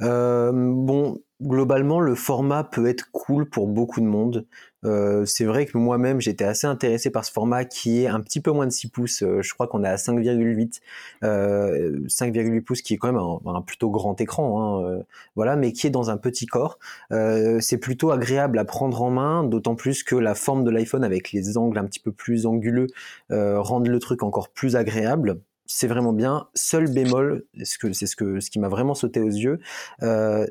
bon, 0.00 1.20
globalement, 1.40 2.00
le 2.00 2.14
format 2.14 2.64
peut 2.64 2.86
être 2.86 3.10
cool 3.12 3.48
pour 3.48 3.68
beaucoup 3.68 4.00
de 4.00 4.06
monde. 4.06 4.46
Euh, 4.84 5.24
c'est 5.26 5.44
vrai 5.44 5.66
que 5.66 5.76
moi-même, 5.76 6.20
j'étais 6.20 6.44
assez 6.44 6.66
intéressé 6.66 7.10
par 7.10 7.24
ce 7.24 7.32
format 7.32 7.64
qui 7.64 8.02
est 8.02 8.06
un 8.06 8.20
petit 8.20 8.40
peu 8.40 8.50
moins 8.50 8.66
de 8.66 8.72
6 8.72 8.88
pouces. 8.88 9.22
Euh, 9.22 9.42
je 9.42 9.52
crois 9.54 9.66
qu'on 9.66 9.84
est 9.84 9.88
à 9.88 9.96
5,8. 9.96 10.80
Euh, 11.24 12.00
5,8 12.08 12.62
pouces 12.62 12.82
qui 12.82 12.94
est 12.94 12.96
quand 12.96 13.12
même 13.12 13.54
un, 13.54 13.62
plutôt 13.62 13.90
grand 13.90 14.20
écran. 14.20 14.60
Hein, 14.60 14.84
euh, 14.84 15.02
voilà, 15.36 15.56
mais 15.56 15.72
qui 15.72 15.86
est 15.86 15.90
dans 15.90 16.10
un 16.10 16.16
petit 16.16 16.46
corps. 16.46 16.78
c'est 17.10 17.78
plutôt 17.78 18.10
agréable 18.10 18.58
à 18.58 18.64
prendre 18.64 19.02
en 19.02 19.10
main, 19.10 19.44
d'autant 19.44 19.74
plus 19.74 20.02
que 20.02 20.16
la 20.16 20.34
forme 20.34 20.64
de 20.64 20.70
l'iPhone 20.70 21.04
avec 21.04 21.32
les 21.32 21.56
angles 21.56 21.78
un 21.78 21.84
petit 21.84 22.00
peu 22.00 22.12
plus 22.12 22.46
anguleux 22.46 22.86
rendent 23.30 23.88
le 23.88 23.98
truc 23.98 24.22
encore 24.22 24.48
plus 24.50 24.76
agréable 24.76 25.40
c'est 25.66 25.86
vraiment 25.86 26.12
bien. 26.12 26.48
Seul 26.54 26.92
bémol, 26.92 27.44
c'est 27.62 28.06
ce 28.06 28.16
que 28.16 28.40
ce 28.40 28.50
qui 28.50 28.58
m'a 28.58 28.68
vraiment 28.68 28.94
sauté 28.94 29.20
aux 29.20 29.28
yeux, 29.28 29.60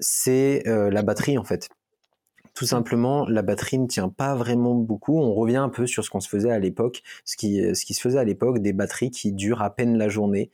c'est 0.01 0.63
la 0.65 1.01
batterie 1.01 1.37
en 1.37 1.43
fait 1.43 1.69
tout 2.59 2.65
simplement, 2.65 3.25
la 3.29 3.41
batterie 3.41 3.79
ne 3.79 3.87
tient 3.87 4.09
pas 4.09 4.35
vraiment 4.35 4.75
beaucoup. 4.75 5.17
On 5.17 5.33
revient 5.33 5.55
un 5.55 5.69
peu 5.69 5.87
sur 5.87 6.03
ce 6.03 6.09
qu'on 6.09 6.19
se 6.19 6.27
faisait 6.27 6.51
à 6.51 6.59
l'époque, 6.59 7.03
ce 7.23 7.37
qui, 7.37 7.61
qui 7.71 7.93
se 7.93 8.01
faisait 8.01 8.19
à 8.19 8.25
l'époque, 8.25 8.59
des 8.59 8.73
batteries 8.73 9.11
qui 9.11 9.31
durent 9.31 9.61
à 9.61 9.69
peine 9.69 9.97
la 9.97 10.09
journée. 10.09 10.51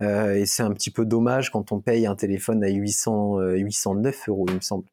Euh, 0.00 0.36
et 0.36 0.46
c'est 0.46 0.62
un 0.62 0.70
petit 0.70 0.92
peu 0.92 1.04
dommage 1.04 1.50
quand 1.50 1.72
on 1.72 1.80
paye 1.80 2.06
un 2.06 2.14
téléphone 2.14 2.62
à 2.62 2.68
800, 2.68 3.40
809 3.40 4.14
euh, 4.14 4.30
euros, 4.30 4.46
il 4.48 4.54
me 4.54 4.60
semble. 4.60 4.84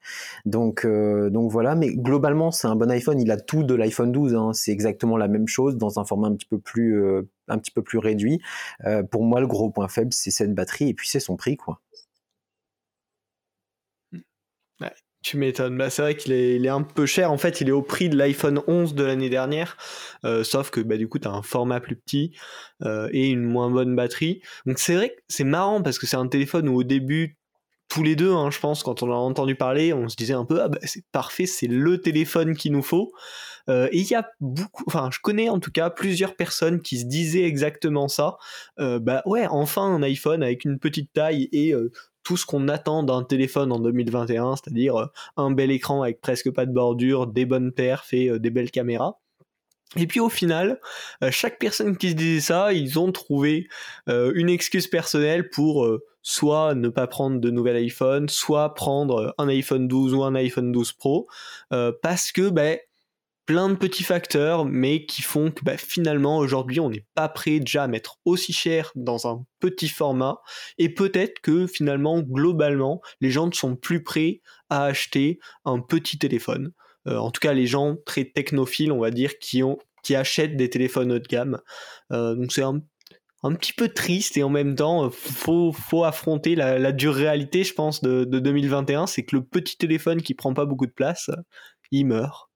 Donc, 0.45 0.85
euh, 0.85 1.29
donc 1.29 1.51
voilà. 1.51 1.75
Mais 1.75 1.93
globalement, 1.93 2.49
c'est 2.49 2.65
un 2.65 2.75
bon 2.75 2.89
iPhone. 2.89 3.21
Il 3.21 3.29
a 3.29 3.37
tout 3.37 3.61
de 3.61 3.75
l'iPhone 3.75 4.11
12. 4.11 4.33
Hein. 4.33 4.53
C'est 4.53 4.71
exactement 4.71 5.17
la 5.17 5.27
même 5.27 5.47
chose 5.47 5.77
dans 5.77 5.99
un 5.99 6.03
format 6.03 6.29
un 6.29 6.33
petit 6.33 6.47
peu 6.47 6.57
plus, 6.57 6.99
un 7.47 7.59
petit 7.59 7.69
peu 7.69 7.83
plus 7.83 7.99
réduit. 7.99 8.41
pour 9.11 9.23
moi, 9.23 9.39
le 9.39 9.45
gros 9.45 9.69
point 9.69 9.87
faible, 9.87 10.13
c'est 10.13 10.31
cette 10.31 10.55
batterie 10.55 10.89
et 10.89 10.93
puis 10.95 11.07
c'est 11.07 11.19
son 11.19 11.35
prix, 11.35 11.57
quoi. 11.57 11.79
Tu 15.25 15.37
m'étonnes. 15.37 15.75
Bah, 15.75 15.89
c'est 15.89 16.03
vrai 16.03 16.15
qu'il 16.15 16.33
est, 16.33 16.67
un 16.67 16.83
peu 16.83 17.07
cher. 17.07 17.31
En 17.31 17.39
fait, 17.39 17.59
il 17.59 17.67
est 17.67 17.71
au 17.71 17.81
prix 17.81 18.09
de 18.09 18.15
l'iPhone 18.15 18.61
11 18.67 18.93
de 18.93 19.03
l'année 19.03 19.31
dernière. 19.31 19.75
Euh, 20.23 20.43
sauf 20.43 20.69
que 20.69 20.81
bah, 20.81 20.97
du 20.97 21.07
coup, 21.07 21.17
tu 21.17 21.27
as 21.27 21.31
un 21.31 21.41
format 21.41 21.79
plus 21.79 21.95
petit 21.95 22.31
euh, 22.83 23.09
et 23.11 23.29
une 23.29 23.41
moins 23.41 23.71
bonne 23.71 23.95
batterie. 23.95 24.43
Donc 24.67 24.77
c'est 24.77 24.93
vrai 24.93 25.09
que 25.09 25.15
c'est 25.27 25.43
marrant 25.43 25.81
parce 25.81 25.97
que 25.97 26.05
c'est 26.05 26.15
un 26.15 26.27
téléphone 26.27 26.69
où 26.69 26.75
au 26.75 26.83
début, 26.83 27.39
tous 27.87 28.03
les 28.03 28.15
deux, 28.15 28.33
hein, 28.33 28.51
je 28.51 28.59
pense, 28.59 28.83
quand 28.83 29.01
on 29.01 29.11
a 29.11 29.15
entendu 29.15 29.55
parler, 29.55 29.93
on 29.93 30.09
se 30.09 30.15
disait 30.15 30.35
un 30.35 30.45
peu, 30.45 30.61
ah 30.61 30.67
bah, 30.67 30.77
c'est 30.83 31.03
parfait, 31.11 31.47
c'est 31.47 31.65
le 31.65 31.99
téléphone 31.99 32.55
qu'il 32.55 32.73
nous 32.73 32.83
faut. 32.83 33.11
Euh, 33.67 33.87
et 33.91 34.01
il 34.01 34.07
y 34.07 34.13
a 34.13 34.29
beaucoup, 34.41 34.83
enfin, 34.85 35.09
je 35.11 35.17
connais 35.23 35.49
en 35.49 35.59
tout 35.59 35.71
cas 35.71 35.89
plusieurs 35.89 36.35
personnes 36.35 36.83
qui 36.83 36.99
se 36.99 37.05
disaient 37.05 37.45
exactement 37.45 38.07
ça. 38.07 38.37
bah 38.77 39.23
ouais, 39.25 39.47
enfin 39.47 39.81
un 39.81 40.03
iPhone 40.03 40.43
avec 40.43 40.65
une 40.65 40.77
petite 40.77 41.11
taille 41.13 41.49
et 41.51 41.73
tout 42.25 42.35
ce 42.35 42.45
qu'on 42.45 42.67
attend 42.67 43.03
d'un 43.03 43.23
téléphone 43.23 43.71
en 43.71 43.79
2021, 43.79 44.57
c'est-à-dire 44.57 44.97
euh, 44.97 45.05
un 45.37 45.51
bel 45.51 45.71
écran 45.71 46.01
avec 46.01 46.19
presque 46.19 46.51
pas 46.51 46.65
de 46.65 46.73
bordure, 46.73 47.27
des 47.27 47.45
bonnes 47.45 47.71
perfs 47.71 48.13
et 48.13 48.29
euh, 48.29 48.39
des 48.39 48.49
belles 48.49 48.71
caméras. 48.71 49.19
Et 49.95 50.07
puis 50.07 50.19
au 50.19 50.29
final, 50.29 50.81
euh, 51.23 51.31
chaque 51.31 51.59
personne 51.59 51.95
qui 51.95 52.09
se 52.09 52.15
disait 52.15 52.41
ça, 52.41 52.73
ils 52.73 52.99
ont 52.99 53.13
trouvé 53.13 53.69
une 54.07 54.49
excuse 54.49 54.87
personnelle 54.87 55.49
pour 55.49 55.87
soit 56.21 56.73
ne 56.73 56.89
pas 56.89 57.07
prendre 57.07 57.39
de 57.39 57.49
nouvel 57.51 57.77
iPhone, 57.77 58.27
soit 58.27 58.73
prendre 58.73 59.33
un 59.37 59.47
iPhone 59.47 59.87
12 59.87 60.15
ou 60.15 60.23
un 60.23 60.35
iPhone 60.35 60.71
12 60.71 60.93
Pro, 60.93 61.27
parce 62.01 62.31
que 62.31 62.49
ben, 62.49 62.77
plein 63.45 63.69
de 63.69 63.75
petits 63.75 64.03
facteurs, 64.03 64.65
mais 64.65 65.05
qui 65.05 65.21
font 65.21 65.51
que 65.51 65.63
bah, 65.63 65.77
finalement 65.77 66.37
aujourd'hui 66.37 66.79
on 66.79 66.89
n'est 66.89 67.05
pas 67.13 67.29
prêt 67.29 67.59
déjà 67.59 67.83
à 67.83 67.87
mettre 67.87 68.17
aussi 68.25 68.53
cher 68.53 68.91
dans 68.95 69.27
un 69.27 69.45
petit 69.59 69.89
format, 69.89 70.41
et 70.77 70.89
peut-être 70.89 71.39
que 71.41 71.67
finalement 71.67 72.21
globalement 72.21 73.01
les 73.21 73.31
gens 73.31 73.47
ne 73.47 73.53
sont 73.53 73.75
plus 73.75 74.03
prêts 74.03 74.41
à 74.69 74.85
acheter 74.85 75.39
un 75.63 75.79
petit 75.79 76.17
téléphone. 76.17 76.71
Euh, 77.07 77.17
en 77.17 77.29
tout 77.31 77.39
cas 77.39 77.53
les 77.53 77.67
gens 77.67 77.97
très 78.05 78.25
technophiles 78.25 78.91
on 78.91 78.99
va 78.99 79.11
dire 79.11 79.37
qui 79.37 79.61
ont 79.63 79.77
qui 80.03 80.15
achètent 80.15 80.57
des 80.57 80.69
téléphones 80.69 81.11
haut 81.11 81.19
de 81.19 81.27
gamme. 81.27 81.59
Euh, 82.11 82.35
donc 82.35 82.51
c'est 82.51 82.61
un, 82.61 82.81
petit 83.55 83.73
peu 83.73 83.89
triste 83.89 84.37
et 84.37 84.43
en 84.43 84.49
même 84.49 84.75
temps 84.75 85.11
faut, 85.11 85.71
faut 85.71 86.03
affronter 86.03 86.55
la, 86.55 86.91
dure 86.91 87.13
réalité 87.13 87.63
je 87.63 87.73
pense 87.73 88.01
de, 88.01 88.23
de 88.23 88.39
2021, 88.39 89.05
c'est 89.05 89.23
que 89.23 89.35
le 89.35 89.43
petit 89.43 89.77
téléphone 89.77 90.21
qui 90.23 90.33
prend 90.33 90.53
pas 90.55 90.65
beaucoup 90.65 90.87
de 90.87 90.91
place, 90.91 91.29
il 91.91 92.07
meurt. 92.07 92.49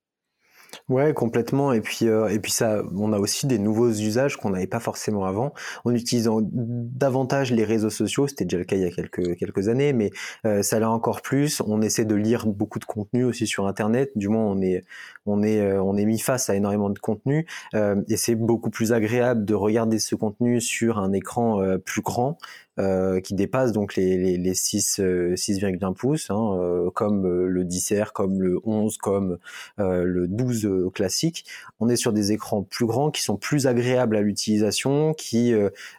Ouais, 0.87 1.13
complètement. 1.13 1.71
Et 1.73 1.81
puis, 1.81 2.07
euh, 2.07 2.27
et 2.29 2.39
puis 2.39 2.51
ça, 2.51 2.81
on 2.95 3.13
a 3.13 3.19
aussi 3.19 3.47
des 3.47 3.59
nouveaux 3.59 3.89
usages 3.89 4.37
qu'on 4.37 4.51
n'avait 4.51 4.67
pas 4.67 4.79
forcément 4.79 5.25
avant. 5.25 5.53
En 5.85 5.93
utilisant 5.93 6.39
davantage 6.43 7.51
les 7.51 7.63
réseaux 7.63 7.89
sociaux, 7.89 8.27
c'était 8.27 8.45
déjà 8.45 8.57
le 8.57 8.65
cas 8.65 8.75
il 8.75 8.81
y 8.81 8.85
a 8.85 8.91
quelques 8.91 9.35
quelques 9.37 9.67
années, 9.67 9.93
mais 9.93 10.11
euh, 10.45 10.61
ça 10.63 10.79
l'a 10.79 10.89
encore 10.89 11.21
plus. 11.21 11.61
On 11.65 11.81
essaie 11.81 12.05
de 12.05 12.15
lire 12.15 12.47
beaucoup 12.47 12.79
de 12.79 12.85
contenu 12.85 13.23
aussi 13.23 13.47
sur 13.47 13.67
Internet. 13.67 14.11
Du 14.15 14.29
moins, 14.29 14.43
on 14.45 14.61
est 14.61 14.83
on 15.25 15.43
est 15.43 15.59
euh, 15.59 15.81
on 15.81 15.95
est 15.97 16.05
mis 16.05 16.19
face 16.19 16.49
à 16.49 16.55
énormément 16.55 16.89
de 16.89 16.99
contenu, 16.99 17.45
et 17.73 18.17
c'est 18.17 18.35
beaucoup 18.35 18.69
plus 18.69 18.93
agréable 18.93 19.45
de 19.45 19.53
regarder 19.53 19.99
ce 19.99 20.15
contenu 20.15 20.61
sur 20.61 20.99
un 20.99 21.13
écran 21.13 21.61
plus 21.85 22.01
grand 22.01 22.37
euh, 22.79 23.19
qui 23.19 23.33
dépasse 23.33 23.73
donc 23.73 23.95
les, 23.95 24.17
les, 24.17 24.37
les 24.37 24.53
6, 24.53 24.99
6,1 24.99 25.83
euh, 25.83 25.93
pouces, 25.93 26.29
hein, 26.29 26.57
euh, 26.57 26.89
comme 26.91 27.27
le 27.27 27.65
10R, 27.65 28.13
comme 28.13 28.41
le 28.41 28.59
11, 28.63 28.97
comme 28.97 29.37
le 29.77 30.27
12 30.27 30.89
classique. 30.93 31.45
On 31.79 31.89
est 31.89 31.97
sur 31.97 32.13
des 32.13 32.31
écrans 32.31 32.63
plus 32.63 32.85
grands 32.85 33.11
qui 33.11 33.21
sont 33.21 33.37
plus 33.37 33.67
agréables 33.67 34.15
à 34.15 34.21
l'utilisation, 34.21 35.13
qui 35.13 35.53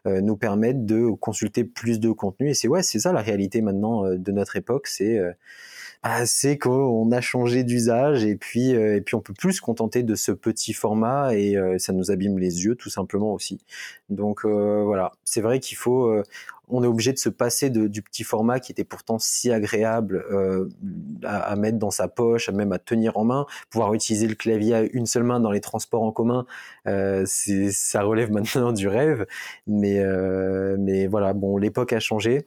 nous 0.07 0.37
permettent 0.37 0.87
de 0.87 1.11
consulter 1.11 1.65
plus 1.65 2.01
de 2.01 2.11
contenu. 2.11 2.51
Et 2.51 2.55
c'est 2.55 2.69
ouais, 2.69 2.83
c'est 2.83 2.99
ça 2.99 3.13
la 3.13 3.21
réalité 3.21 3.61
maintenant 3.61 4.05
de 4.05 4.33
notre 4.33 4.57
époque, 4.57 4.87
c'est 4.87 5.21
bah, 6.03 6.27
c'est 6.27 6.59
qu'on 6.59 7.11
a 7.13 7.21
changé 7.21 7.65
d'usage 7.65 8.25
et 8.25 8.37
puis 8.37 8.71
et 8.71 9.01
puis 9.01 9.15
on 9.15 9.21
peut 9.21 9.35
plus 9.35 9.55
se 9.55 9.61
contenter 9.61 10.03
de 10.03 10.15
ce 10.15 10.33
petit 10.33 10.73
format 10.73 11.35
et 11.35 11.57
ça 11.79 11.93
nous 11.93 12.11
abîme 12.11 12.39
les 12.39 12.65
yeux 12.65 12.75
tout 12.75 12.91
simplement 12.91 13.33
aussi. 13.35 13.61
Donc 14.09 14.45
voilà, 14.45 15.13
c'est 15.25 15.41
vrai 15.41 15.61
qu'il 15.61 15.77
faut 15.77 16.23
on 16.71 16.83
est 16.83 16.87
obligé 16.87 17.13
de 17.13 17.19
se 17.19 17.29
passer 17.29 17.71
du 17.71 18.03
petit 18.03 18.25
format 18.25 18.61
qui 18.61 18.73
était 18.73 18.85
pourtant 18.85 19.19
si 19.19 19.51
agréable 19.51 20.25
euh, 20.31 20.69
à, 21.25 21.55
mettre 21.57 21.79
dans 21.79 21.91
sa 21.91 22.09
poche, 22.09 22.49
même 22.51 22.73
à 22.73 22.79
tenir 22.79 23.17
en 23.17 23.25
main, 23.25 23.47
pouvoir 23.71 23.93
utiliser 23.95 24.27
le 24.27 24.35
clavier 24.35 24.75
à 24.75 24.83
une 24.83 25.07
seule 25.07 25.25
main 25.25 25.41
dans 25.41 25.51
les 25.51 25.61
transports 25.61 26.03
en 26.03 26.13
commun, 26.13 26.47
euh, 26.87 27.25
ça 27.27 28.03
relève 28.03 28.31
maintenant 28.33 28.73
du 28.73 28.89
rêve. 28.89 29.27
Mais, 29.67 30.01
euh, 30.01 30.77
mais 30.79 31.07
voilà, 31.07 31.33
bon, 31.33 31.57
l'époque 31.57 31.93
a 31.93 32.01
changé. 32.01 32.47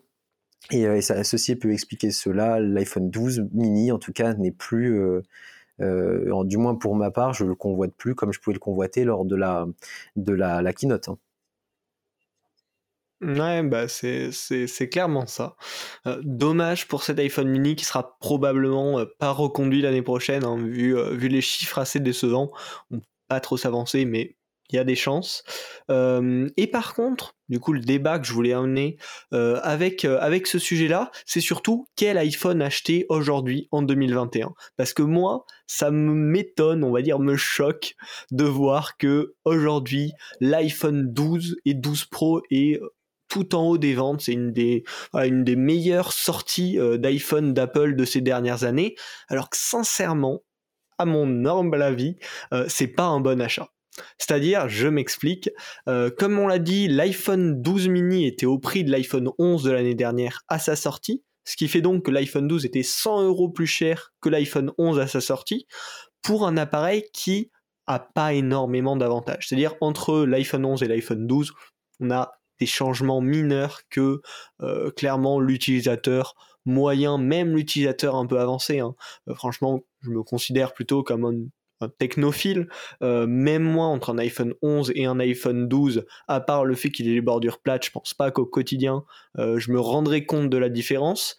Et, 0.71 1.01
ça, 1.01 1.23
ceci 1.23 1.55
peut 1.55 1.71
expliquer 1.71 2.11
cela. 2.11 2.59
L'iPhone 2.59 3.09
12 3.09 3.47
mini, 3.53 3.91
en 3.91 3.99
tout 3.99 4.13
cas, 4.13 4.33
n'est 4.33 4.51
plus, 4.51 4.99
du 5.79 6.57
moins 6.57 6.75
pour 6.75 6.95
ma 6.95 7.11
part, 7.11 7.33
je 7.33 7.45
le 7.45 7.55
convoite 7.55 7.93
plus 7.95 8.15
comme 8.15 8.33
je 8.33 8.39
pouvais 8.39 8.53
le 8.53 8.59
convoiter 8.59 9.03
lors 9.03 9.25
de 9.25 9.35
la, 9.35 9.65
de 10.15 10.33
la, 10.33 10.73
keynote. 10.73 11.09
Hein. 11.09 11.17
Ouais, 13.23 13.63
bah 13.63 13.87
c'est, 13.87 14.89
clairement 14.91 15.25
ça. 15.27 15.55
Euh, 16.07 16.19
dommage 16.23 16.87
pour 16.89 17.03
cet 17.03 17.19
iPhone 17.19 17.47
mini 17.47 17.75
qui 17.75 17.85
sera 17.85 18.17
probablement 18.19 18.99
euh, 18.99 19.05
pas 19.17 19.31
reconduit 19.31 19.81
l'année 19.81 20.01
prochaine, 20.01 20.43
hein, 20.43 20.57
vu, 20.57 20.97
euh, 20.97 21.11
vu 21.13 21.29
les 21.29 21.39
chiffres 21.41 21.79
assez 21.79 22.01
décevants. 22.01 22.51
On 22.91 22.99
peut 22.99 23.05
pas 23.29 23.39
trop 23.39 23.55
s'avancer, 23.55 24.03
mais 24.03 24.35
il 24.69 24.75
y 24.75 24.79
a 24.79 24.83
des 24.83 24.95
chances. 24.95 25.43
et 25.89 26.67
par 26.67 26.93
contre, 26.95 27.35
du 27.49 27.59
coup, 27.59 27.73
le 27.73 27.81
débat 27.81 28.17
que 28.17 28.25
je 28.25 28.33
voulais 28.33 28.53
amener 28.53 28.97
avec, 29.31 30.05
avec 30.05 30.47
ce 30.47 30.57
sujet-là, 30.57 31.11
c'est 31.25 31.41
surtout 31.41 31.87
quel 31.95 32.17
iPhone 32.17 32.61
acheter 32.61 33.05
aujourd'hui 33.09 33.67
en 33.71 33.81
2021. 33.81 34.53
Parce 34.77 34.93
que 34.93 35.03
moi, 35.03 35.45
ça 35.67 35.91
m'étonne, 35.91 36.83
on 36.83 36.91
va 36.91 37.01
dire, 37.01 37.19
me 37.19 37.35
choque 37.35 37.95
de 38.31 38.45
voir 38.45 38.97
que 38.97 39.35
aujourd'hui, 39.45 40.11
l'iPhone 40.39 41.13
12 41.13 41.57
et 41.65 41.73
12 41.73 42.05
Pro 42.05 42.41
est 42.49 42.79
tout 43.33 43.55
en 43.55 43.63
haut 43.63 43.77
des 43.79 43.95
ventes. 43.95 44.21
C'est 44.21 44.33
une 44.33 44.51
des, 44.51 44.83
meilleures 45.55 46.13
sorties 46.13 46.77
euh, 46.77 46.97
d'iPhone 46.97 47.53
d'Apple 47.53 47.95
de 47.95 48.05
ces 48.05 48.21
dernières 48.21 48.63
années. 48.63 48.95
Alors 49.27 49.49
que 49.49 49.57
sincèrement, 49.57 50.43
à 50.99 51.05
mon 51.05 51.45
humble 51.45 51.81
avis, 51.81 52.17
euh, 52.53 52.65
c'est 52.67 52.87
pas 52.87 53.05
un 53.05 53.19
bon 53.19 53.41
achat. 53.41 53.69
C'est-à-dire, 54.17 54.69
je 54.69 54.87
m'explique, 54.87 55.49
euh, 55.87 56.09
comme 56.09 56.39
on 56.39 56.47
l'a 56.47 56.59
dit, 56.59 56.87
l'iPhone 56.87 57.61
12 57.61 57.89
mini 57.89 58.25
était 58.25 58.45
au 58.45 58.59
prix 58.59 58.83
de 58.83 58.91
l'iPhone 58.91 59.29
11 59.37 59.63
de 59.63 59.71
l'année 59.71 59.95
dernière 59.95 60.41
à 60.47 60.59
sa 60.59 60.75
sortie, 60.75 61.23
ce 61.45 61.55
qui 61.55 61.67
fait 61.67 61.81
donc 61.81 62.05
que 62.05 62.11
l'iPhone 62.11 62.47
12 62.47 62.65
était 62.65 62.83
100 62.83 63.23
euros 63.23 63.49
plus 63.49 63.67
cher 63.67 64.13
que 64.21 64.29
l'iPhone 64.29 64.71
11 64.77 64.99
à 64.99 65.07
sa 65.07 65.21
sortie, 65.21 65.67
pour 66.21 66.47
un 66.47 66.57
appareil 66.57 67.03
qui 67.13 67.51
a 67.85 67.99
pas 67.99 68.33
énormément 68.33 68.95
d'avantages. 68.95 69.47
C'est-à-dire, 69.47 69.75
entre 69.81 70.25
l'iPhone 70.25 70.65
11 70.65 70.83
et 70.83 70.87
l'iPhone 70.87 71.27
12, 71.27 71.51
on 71.99 72.11
a 72.11 72.31
des 72.59 72.65
changements 72.65 73.21
mineurs 73.21 73.81
que 73.89 74.21
euh, 74.61 74.91
clairement 74.91 75.39
l'utilisateur 75.39 76.35
moyen, 76.65 77.17
même 77.17 77.55
l'utilisateur 77.55 78.15
un 78.15 78.25
peu 78.25 78.39
avancé. 78.39 78.79
Hein. 78.79 78.95
Euh, 79.27 79.35
franchement, 79.35 79.81
je 80.01 80.09
me 80.09 80.23
considère 80.23 80.73
plutôt 80.73 81.03
comme 81.03 81.25
un, 81.25 81.33
technophile. 81.89 82.67
Euh, 83.01 83.25
même 83.27 83.63
moi, 83.63 83.85
entre 83.85 84.11
un 84.11 84.17
iPhone 84.17 84.53
11 84.61 84.91
et 84.95 85.05
un 85.05 85.19
iPhone 85.19 85.67
12, 85.67 86.05
à 86.27 86.39
part 86.39 86.65
le 86.65 86.75
fait 86.75 86.91
qu'il 86.91 87.07
ait 87.07 87.13
les 87.13 87.21
bordures 87.21 87.59
plates, 87.59 87.85
je 87.85 87.91
pense 87.91 88.13
pas 88.13 88.31
qu'au 88.31 88.45
quotidien, 88.45 89.03
je 89.37 89.71
me 89.71 89.79
rendrai 89.79 90.25
compte 90.25 90.49
de 90.49 90.57
la 90.57 90.69
différence. 90.69 91.37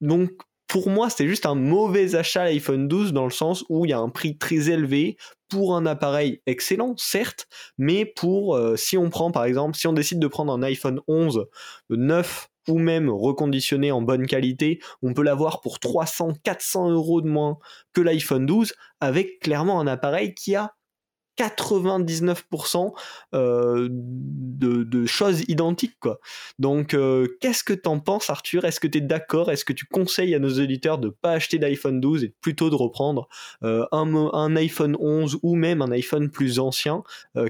Donc, 0.00 0.30
pour 0.70 0.88
moi, 0.88 1.10
c'était 1.10 1.26
juste 1.26 1.46
un 1.46 1.56
mauvais 1.56 2.14
achat 2.14 2.44
l'iPhone 2.44 2.86
12 2.86 3.12
dans 3.12 3.24
le 3.24 3.32
sens 3.32 3.64
où 3.68 3.84
il 3.84 3.88
y 3.88 3.92
a 3.92 3.98
un 3.98 4.08
prix 4.08 4.38
très 4.38 4.70
élevé 4.70 5.16
pour 5.48 5.74
un 5.74 5.84
appareil 5.84 6.42
excellent, 6.46 6.94
certes, 6.96 7.48
mais 7.76 8.04
pour, 8.04 8.54
euh, 8.54 8.76
si 8.76 8.96
on 8.96 9.10
prend 9.10 9.32
par 9.32 9.44
exemple, 9.44 9.76
si 9.76 9.88
on 9.88 9.92
décide 9.92 10.20
de 10.20 10.28
prendre 10.28 10.52
un 10.52 10.62
iPhone 10.62 11.00
11 11.08 11.46
neuf 11.90 12.49
ou 12.68 12.78
même 12.78 13.08
reconditionné 13.08 13.92
en 13.92 14.02
bonne 14.02 14.26
qualité, 14.26 14.80
on 15.02 15.14
peut 15.14 15.22
l'avoir 15.22 15.60
pour 15.60 15.78
300, 15.78 16.34
400 16.42 16.90
euros 16.90 17.20
de 17.20 17.28
moins 17.28 17.58
que 17.92 18.00
l'iPhone 18.00 18.46
12 18.46 18.74
avec 19.00 19.40
clairement 19.40 19.80
un 19.80 19.86
appareil 19.86 20.34
qui 20.34 20.54
a 20.54 20.74
99% 21.38 22.92
euh, 23.34 23.88
de, 23.90 25.06
choses 25.06 25.42
identiques 25.48 25.98
quoi. 25.98 26.20
Donc 26.58 26.94
euh, 26.94 27.26
qu'est-ce 27.40 27.64
que 27.64 27.72
t'en 27.72 27.98
penses 28.00 28.28
Arthur? 28.28 28.64
Est-ce 28.64 28.80
que 28.80 28.86
tu 28.86 28.98
es 28.98 29.00
d'accord? 29.00 29.50
Est-ce 29.50 29.64
que 29.64 29.72
tu 29.72 29.86
conseilles 29.86 30.34
à 30.34 30.38
nos 30.38 30.60
auditeurs 30.60 30.98
de 30.98 31.08
pas 31.08 31.32
acheter 31.32 31.58
d'iPhone 31.58 32.00
12 32.00 32.24
et 32.24 32.34
plutôt 32.40 32.68
de 32.68 32.74
reprendre 32.74 33.28
euh, 33.62 33.86
un, 33.92 34.56
iPhone 34.56 34.96
11 35.00 35.38
ou 35.42 35.56
même 35.56 35.80
un 35.80 35.90
iPhone 35.90 36.30
plus 36.30 36.58
ancien? 36.58 37.02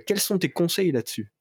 Quels 0.06 0.20
sont 0.20 0.38
tes 0.38 0.50
conseils 0.50 0.92
là-dessus? 0.92 1.32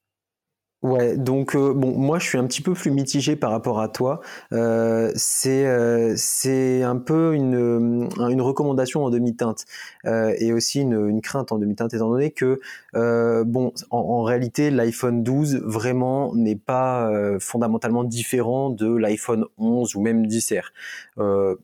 Ouais, 0.81 1.17
donc 1.17 1.55
euh, 1.55 1.73
bon, 1.73 1.91
moi 1.97 2.19
je 2.19 2.25
suis 2.25 2.37
un 2.37 2.47
petit 2.47 2.61
peu 2.61 2.73
plus 2.73 2.89
mitigé 2.89 3.35
par 3.35 3.51
rapport 3.51 3.81
à 3.81 3.89
toi. 3.89 4.21
Euh, 4.53 5.11
c'est 5.13 5.65
euh, 5.67 6.13
c'est 6.15 6.83
un 6.83 6.95
peu 6.95 7.35
une 7.35 8.07
une 8.17 8.41
recommandation 8.41 9.03
en 9.03 9.09
demi-teinte 9.09 9.65
et 10.05 10.53
aussi 10.53 10.79
une, 10.81 11.09
une 11.09 11.21
crainte 11.21 11.51
en 11.51 11.57
demi-teinte 11.57 11.93
étant 11.93 12.09
donné 12.09 12.31
que 12.31 12.61
bon, 12.93 13.73
en, 13.89 14.23
réalité 14.23 14.71
l'iPhone 14.71 15.21
12 15.23 15.57
vraiment 15.65 16.33
n'est 16.33 16.55
pas 16.55 17.11
fondamentalement 17.39 18.03
différent 18.05 18.69
de 18.69 18.87
l'iPhone 18.95 19.45
11 19.57 19.95
ou 19.95 20.01
même 20.01 20.25
10R. 20.27 20.71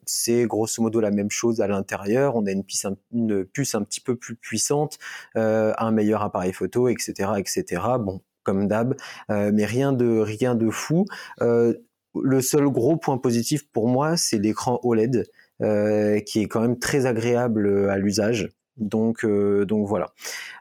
c'est 0.05 0.45
grosso 0.45 0.81
modo 0.83 0.99
la 0.99 1.11
même 1.11 1.31
chose 1.31 1.61
à 1.61 1.67
l'intérieur. 1.67 2.35
On 2.35 2.45
a 2.45 2.51
une 2.51 2.63
puce 2.63 2.85
une 3.13 3.45
puce 3.45 3.75
un 3.75 3.83
petit 3.83 4.01
peu 4.01 4.15
plus 4.15 4.35
puissante, 4.35 4.97
un 5.35 5.91
meilleur 5.91 6.21
appareil 6.21 6.53
photo, 6.53 6.89
etc., 6.89 7.31
etc. 7.37 7.81
Bon 7.99 8.21
comme 8.45 8.67
d'hab, 8.67 8.95
euh, 9.29 9.51
mais 9.53 9.65
rien 9.65 9.91
de 9.91 10.19
rien 10.19 10.55
de 10.55 10.69
fou. 10.69 11.05
Euh, 11.41 11.73
le 12.23 12.39
seul 12.39 12.69
gros 12.69 12.95
point 12.95 13.17
positif 13.17 13.69
pour 13.69 13.89
moi, 13.89 14.15
c'est 14.15 14.37
l'écran 14.37 14.79
OLED, 14.83 15.25
euh, 15.61 16.21
qui 16.21 16.41
est 16.41 16.47
quand 16.47 16.61
même 16.61 16.79
très 16.79 17.05
agréable 17.05 17.89
à 17.89 17.97
l'usage. 17.97 18.49
Donc, 18.77 19.23
euh, 19.23 19.65
donc 19.65 19.87
voilà. 19.87 20.11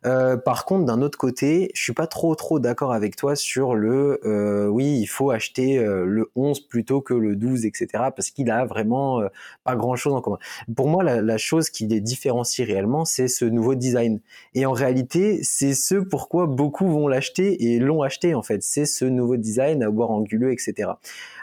Euh, 0.06 0.36
par 0.36 0.64
contre, 0.64 0.84
d'un 0.84 1.02
autre 1.02 1.18
côté, 1.18 1.70
je 1.74 1.82
suis 1.82 1.92
pas 1.92 2.06
trop 2.06 2.34
trop 2.36 2.60
d'accord 2.60 2.92
avec 2.92 3.16
toi 3.16 3.34
sur 3.34 3.74
le 3.74 4.20
euh, 4.24 4.66
oui, 4.68 4.98
il 5.00 5.06
faut 5.06 5.30
acheter 5.30 5.78
le 5.84 6.30
11 6.36 6.60
plutôt 6.60 7.00
que 7.00 7.14
le 7.14 7.34
12, 7.34 7.66
etc. 7.66 7.88
Parce 8.14 8.30
qu'il 8.30 8.50
a 8.50 8.64
vraiment 8.64 9.22
pas 9.64 9.74
grand 9.74 9.96
chose 9.96 10.14
en 10.14 10.20
commun. 10.20 10.38
Pour 10.76 10.88
moi, 10.88 11.02
la, 11.02 11.22
la 11.22 11.38
chose 11.38 11.70
qui 11.70 11.86
les 11.86 12.00
différencie 12.00 12.66
réellement, 12.66 13.04
c'est 13.04 13.28
ce 13.28 13.44
nouveau 13.44 13.74
design. 13.74 14.20
Et 14.54 14.66
en 14.66 14.72
réalité, 14.72 15.40
c'est 15.42 15.74
ce 15.74 15.96
pourquoi 15.96 16.46
beaucoup 16.46 16.88
vont 16.88 17.08
l'acheter 17.08 17.72
et 17.72 17.78
l'ont 17.78 18.02
acheté 18.02 18.34
en 18.34 18.42
fait. 18.42 18.62
C'est 18.62 18.86
ce 18.86 19.04
nouveau 19.04 19.36
design 19.36 19.82
à 19.82 19.90
boire 19.90 20.10
anguleux, 20.10 20.52
etc. 20.52 20.90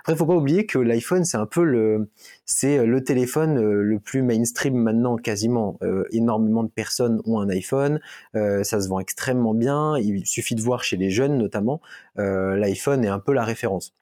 Après, 0.01 0.15
faut 0.15 0.25
pas 0.25 0.35
oublier 0.35 0.65
que 0.65 0.77
l'iPhone, 0.77 1.25
c'est 1.25 1.37
un 1.37 1.45
peu 1.45 1.63
le, 1.63 2.09
c'est 2.45 2.85
le 2.85 3.03
téléphone 3.03 3.59
le 3.59 3.99
plus 3.99 4.21
mainstream 4.21 4.75
maintenant, 4.75 5.15
quasiment. 5.15 5.79
énormément 6.11 6.63
de 6.63 6.69
personnes 6.69 7.21
ont 7.25 7.39
un 7.39 7.49
iPhone, 7.49 7.99
euh, 8.35 8.63
ça 8.63 8.81
se 8.81 8.89
vend 8.89 8.99
extrêmement 8.99 9.53
bien, 9.53 9.97
il 9.97 10.25
suffit 10.25 10.55
de 10.55 10.61
voir 10.61 10.83
chez 10.83 10.97
les 10.97 11.09
jeunes 11.09 11.37
notamment, 11.37 11.81
euh, 12.19 12.55
l'iPhone 12.55 13.03
est 13.03 13.09
un 13.09 13.19
peu 13.19 13.33
la 13.33 13.43
référence. 13.43 13.93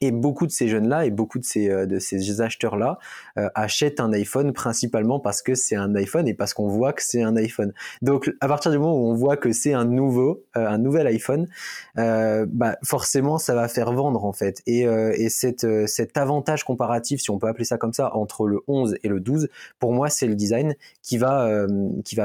Et 0.00 0.10
beaucoup 0.10 0.46
de 0.46 0.52
ces 0.52 0.68
jeunes-là 0.68 1.06
et 1.06 1.10
beaucoup 1.10 1.38
de 1.38 1.44
ces, 1.44 1.68
euh, 1.68 2.42
acheteurs-là 2.42 2.98
euh, 3.36 3.48
achètent 3.54 4.00
un 4.00 4.12
iPhone 4.12 4.52
principalement 4.52 5.18
parce 5.18 5.42
que 5.42 5.54
c'est 5.54 5.76
un 5.76 5.94
iPhone 5.94 6.28
et 6.28 6.34
parce 6.34 6.54
qu'on 6.54 6.68
voit 6.68 6.92
que 6.92 7.02
c'est 7.02 7.22
un 7.22 7.36
iPhone. 7.36 7.72
Donc 8.02 8.32
à 8.40 8.48
partir 8.48 8.70
du 8.70 8.78
moment 8.78 8.96
où 8.96 9.10
on 9.10 9.14
voit 9.14 9.36
que 9.36 9.52
c'est 9.52 9.72
un 9.72 9.84
nouveau, 9.84 10.44
euh, 10.56 10.66
un 10.66 10.78
nouvel 10.78 11.06
iPhone, 11.06 11.48
bah, 11.96 12.76
forcément 12.84 13.38
ça 13.38 13.54
va 13.54 13.68
faire 13.68 13.92
vendre 13.92 14.24
en 14.24 14.32
fait. 14.32 14.62
Et, 14.66 14.86
cet 15.28 16.16
avantage 16.16 16.64
comparatif, 16.64 17.20
si 17.20 17.30
on 17.30 17.38
peut 17.38 17.48
appeler 17.48 17.64
ça 17.64 17.76
comme 17.76 17.92
ça, 17.92 18.14
entre 18.14 18.46
le 18.46 18.60
11 18.68 18.96
et 19.02 19.08
le 19.08 19.20
12, 19.20 19.48
pour 19.78 19.92
moi 19.92 20.08
c'est 20.08 20.26
le 20.26 20.34
design 20.34 20.74
qui 21.02 21.18
va, 21.18 21.66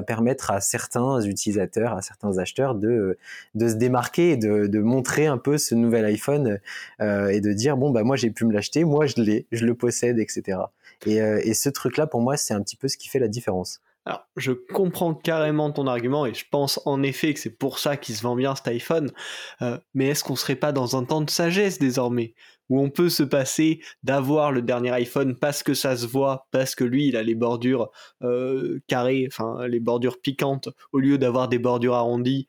permettre 0.05 0.51
à 0.51 0.61
certains 0.61 1.21
utilisateurs, 1.21 1.93
à 1.93 2.01
certains 2.01 2.37
acheteurs 2.37 2.75
de, 2.75 3.17
de 3.55 3.67
se 3.67 3.75
démarquer 3.75 4.31
et 4.31 4.37
de, 4.37 4.67
de 4.67 4.79
montrer 4.79 5.27
un 5.27 5.37
peu 5.37 5.57
ce 5.57 5.75
nouvel 5.75 6.05
iPhone 6.05 6.59
et 6.99 7.41
de 7.41 7.53
dire 7.53 7.62
dire 7.63 7.77
bon 7.77 7.91
bah 7.91 8.03
moi 8.03 8.15
j'ai 8.15 8.29
pu 8.29 8.45
me 8.45 8.53
l'acheter, 8.53 8.83
moi 8.83 9.05
je 9.05 9.15
l'ai, 9.21 9.47
je 9.51 9.65
le 9.65 9.75
possède, 9.75 10.19
etc. 10.19 10.59
Euh, 11.07 11.41
et, 11.43 11.53
ce 11.53 11.69
truc-là 11.69 12.07
pour 12.07 12.21
moi 12.21 12.37
c'est 12.37 12.53
un 12.53 12.61
petit 12.61 12.75
peu 12.75 12.87
ce 12.87 12.97
qui 12.97 13.09
fait 13.09 13.19
la 13.19 13.27
différence. 13.27 13.81
Alors, 14.05 14.27
je 14.35 14.51
comprends 14.51 15.13
carrément 15.13 15.71
ton 15.71 15.87
argument 15.87 16.25
et 16.25 16.33
je 16.33 16.43
pense 16.51 16.81
en 16.85 17.01
effet 17.03 17.33
que 17.33 17.39
c'est 17.39 17.57
pour 17.57 17.79
ça 17.79 17.95
qu'il 17.95 18.15
se 18.15 18.23
vend 18.23 18.35
bien 18.35 18.53
cet 18.53 18.67
iPhone. 18.67 19.11
Euh, 19.61 19.77
mais 19.93 20.07
est-ce 20.07 20.25
qu'on 20.25 20.35
serait 20.35 20.57
pas 20.57 20.73
dans 20.73 20.97
un 20.97 21.05
temps 21.05 21.21
de 21.21 21.29
sagesse 21.29 21.79
désormais 21.79 22.33
où 22.69 22.81
on 22.81 22.89
peut 22.89 23.09
se 23.09 23.23
passer 23.23 23.81
d'avoir 24.03 24.51
le 24.51 24.61
dernier 24.61 24.91
iPhone 24.91 25.37
parce 25.37 25.63
que 25.63 25.73
ça 25.73 25.95
se 25.95 26.05
voit, 26.05 26.47
parce 26.51 26.75
que 26.75 26.83
lui 26.83 27.07
il 27.07 27.15
a 27.15 27.23
les 27.23 27.35
bordures 27.35 27.91
euh, 28.23 28.79
carrées, 28.87 29.25
enfin 29.27 29.67
les 29.67 29.79
bordures 29.79 30.19
piquantes, 30.21 30.69
au 30.91 30.99
lieu 30.99 31.17
d'avoir 31.17 31.47
des 31.47 31.59
bordures 31.59 31.95
arrondies 31.95 32.47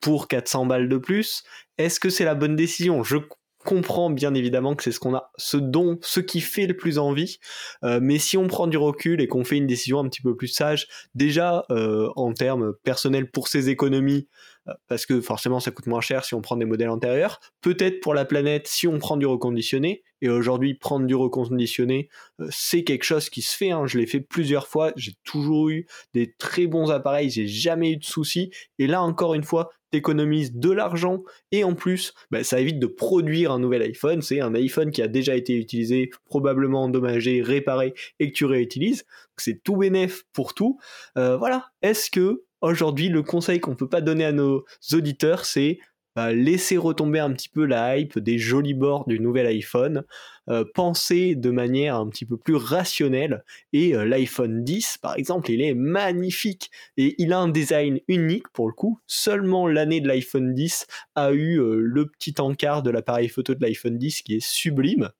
pour 0.00 0.28
400 0.28 0.66
balles 0.66 0.88
de 0.88 0.96
plus? 0.96 1.44
Est-ce 1.78 2.00
que 2.00 2.10
c'est 2.10 2.24
la 2.24 2.34
bonne 2.34 2.56
décision? 2.56 3.02
Je 3.04 3.18
comprend 3.64 4.10
bien 4.10 4.34
évidemment 4.34 4.74
que 4.74 4.82
c'est 4.82 4.92
ce 4.92 5.00
qu'on 5.00 5.14
a, 5.14 5.30
ce 5.36 5.56
dont, 5.56 5.98
ce 6.02 6.20
qui 6.20 6.40
fait 6.40 6.66
le 6.66 6.76
plus 6.76 6.98
envie. 6.98 7.38
Euh, 7.84 8.00
mais 8.02 8.18
si 8.18 8.36
on 8.36 8.46
prend 8.46 8.66
du 8.66 8.78
recul 8.78 9.20
et 9.20 9.28
qu'on 9.28 9.44
fait 9.44 9.58
une 9.58 9.66
décision 9.66 9.98
un 10.00 10.08
petit 10.08 10.22
peu 10.22 10.34
plus 10.34 10.48
sage, 10.48 10.88
déjà 11.14 11.64
euh, 11.70 12.08
en 12.16 12.32
termes 12.32 12.72
personnels 12.84 13.30
pour 13.30 13.48
ses 13.48 13.68
économies, 13.68 14.28
euh, 14.68 14.72
parce 14.88 15.04
que 15.04 15.20
forcément 15.20 15.60
ça 15.60 15.70
coûte 15.70 15.86
moins 15.86 16.00
cher 16.00 16.24
si 16.24 16.34
on 16.34 16.40
prend 16.40 16.56
des 16.56 16.64
modèles 16.64 16.88
antérieurs. 16.88 17.40
Peut-être 17.60 18.00
pour 18.00 18.14
la 18.14 18.24
planète 18.24 18.66
si 18.66 18.86
on 18.86 18.98
prend 18.98 19.16
du 19.16 19.26
reconditionné. 19.26 20.02
Et 20.22 20.28
aujourd'hui, 20.28 20.74
prendre 20.74 21.06
du 21.06 21.14
reconditionné, 21.14 22.10
c'est 22.50 22.84
quelque 22.84 23.04
chose 23.04 23.30
qui 23.30 23.40
se 23.40 23.56
fait. 23.56 23.70
Hein. 23.70 23.86
Je 23.86 23.96
l'ai 23.96 24.06
fait 24.06 24.20
plusieurs 24.20 24.68
fois. 24.68 24.92
J'ai 24.96 25.14
toujours 25.24 25.70
eu 25.70 25.86
des 26.12 26.34
très 26.38 26.66
bons 26.66 26.90
appareils. 26.90 27.30
J'ai 27.30 27.46
jamais 27.46 27.92
eu 27.92 27.96
de 27.96 28.04
soucis. 28.04 28.50
Et 28.78 28.86
là, 28.86 29.00
encore 29.00 29.32
une 29.32 29.44
fois, 29.44 29.70
t'économises 29.90 30.54
de 30.54 30.70
l'argent 30.70 31.22
et 31.52 31.64
en 31.64 31.74
plus, 31.74 32.14
bah, 32.30 32.44
ça 32.44 32.60
évite 32.60 32.78
de 32.78 32.86
produire 32.86 33.52
un 33.52 33.58
nouvel 33.58 33.82
iPhone. 33.82 34.22
C'est 34.22 34.40
un 34.40 34.54
iPhone 34.54 34.90
qui 34.90 35.02
a 35.02 35.08
déjà 35.08 35.34
été 35.36 35.54
utilisé, 35.54 36.10
probablement 36.26 36.84
endommagé, 36.84 37.42
réparé 37.42 37.94
et 38.18 38.30
que 38.30 38.36
tu 38.36 38.44
réutilises. 38.44 39.04
C'est 39.36 39.62
tout 39.62 39.76
bénéf 39.76 40.24
pour 40.32 40.54
tout. 40.54 40.78
Euh, 41.16 41.36
voilà. 41.36 41.70
Est-ce 41.82 42.10
que 42.10 42.42
aujourd'hui, 42.60 43.08
le 43.08 43.22
conseil 43.22 43.60
qu'on 43.60 43.74
peut 43.74 43.88
pas 43.88 44.00
donner 44.00 44.24
à 44.24 44.32
nos 44.32 44.64
auditeurs, 44.92 45.44
c'est 45.44 45.78
bah, 46.16 46.32
laisser 46.32 46.76
retomber 46.76 47.20
un 47.20 47.32
petit 47.32 47.48
peu 47.48 47.64
la 47.64 47.96
hype 47.96 48.18
des 48.18 48.38
jolis 48.38 48.74
bords 48.74 49.06
du 49.06 49.20
nouvel 49.20 49.46
iPhone, 49.46 50.04
euh, 50.48 50.64
penser 50.74 51.36
de 51.36 51.50
manière 51.50 51.96
un 51.96 52.08
petit 52.08 52.26
peu 52.26 52.36
plus 52.36 52.56
rationnelle. 52.56 53.44
Et 53.72 53.94
euh, 53.94 54.04
l'iPhone 54.04 54.64
10, 54.64 54.98
par 54.98 55.16
exemple, 55.16 55.50
il 55.50 55.62
est 55.62 55.74
magnifique 55.74 56.70
et 56.96 57.14
il 57.18 57.32
a 57.32 57.38
un 57.38 57.48
design 57.48 58.00
unique 58.08 58.48
pour 58.52 58.66
le 58.66 58.72
coup. 58.72 58.98
Seulement 59.06 59.68
l'année 59.68 60.00
de 60.00 60.08
l'iPhone 60.08 60.52
10 60.52 60.86
a 61.14 61.32
eu 61.32 61.60
euh, 61.60 61.76
le 61.80 62.06
petit 62.06 62.34
encart 62.40 62.82
de 62.82 62.90
l'appareil 62.90 63.28
photo 63.28 63.54
de 63.54 63.64
l'iPhone 63.64 63.96
10 63.96 64.22
qui 64.22 64.34
est 64.34 64.44
sublime. 64.44 65.10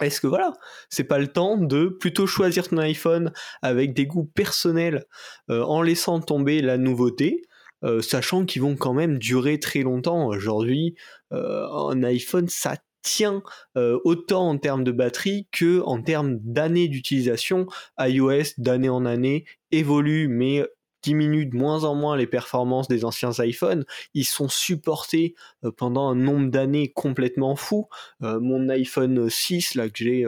Est-ce 0.00 0.20
que 0.20 0.26
voilà, 0.26 0.52
c'est 0.90 1.04
pas 1.04 1.18
le 1.18 1.28
temps 1.28 1.56
de 1.56 1.86
plutôt 1.86 2.26
choisir 2.26 2.68
ton 2.68 2.78
iPhone 2.78 3.32
avec 3.62 3.94
des 3.94 4.06
goûts 4.06 4.24
personnels 4.24 5.04
en 5.48 5.82
laissant 5.82 6.20
tomber 6.20 6.62
la 6.62 6.78
nouveauté? 6.78 7.42
Euh, 7.84 8.00
sachant 8.00 8.46
qu'ils 8.46 8.62
vont 8.62 8.76
quand 8.76 8.94
même 8.94 9.18
durer 9.18 9.60
très 9.60 9.80
longtemps. 9.80 10.26
Aujourd'hui, 10.26 10.94
euh, 11.32 11.66
un 11.68 12.02
iPhone, 12.02 12.48
ça 12.48 12.76
tient 13.02 13.42
euh, 13.76 13.98
autant 14.04 14.48
en 14.48 14.58
termes 14.58 14.84
de 14.84 14.92
batterie 14.92 15.46
que 15.52 15.80
en 15.82 16.00
termes 16.00 16.38
d'années 16.40 16.88
d'utilisation. 16.88 17.66
iOS, 17.98 18.54
d'année 18.56 18.88
en 18.88 19.04
année, 19.04 19.44
évolue, 19.70 20.28
mais 20.28 20.64
diminue 21.02 21.44
de 21.44 21.54
moins 21.54 21.84
en 21.84 21.94
moins 21.94 22.16
les 22.16 22.26
performances 22.26 22.88
des 22.88 23.04
anciens 23.04 23.32
iPhones. 23.38 23.84
Ils 24.14 24.24
sont 24.24 24.48
supportés 24.48 25.34
pendant 25.76 26.08
un 26.08 26.14
nombre 26.14 26.50
d'années 26.50 26.92
complètement 26.92 27.56
fou. 27.56 27.88
mon 28.20 28.70
iPhone 28.70 29.28
6 29.28 29.74
là 29.74 29.90
que 29.90 29.98
j'ai, 29.98 30.24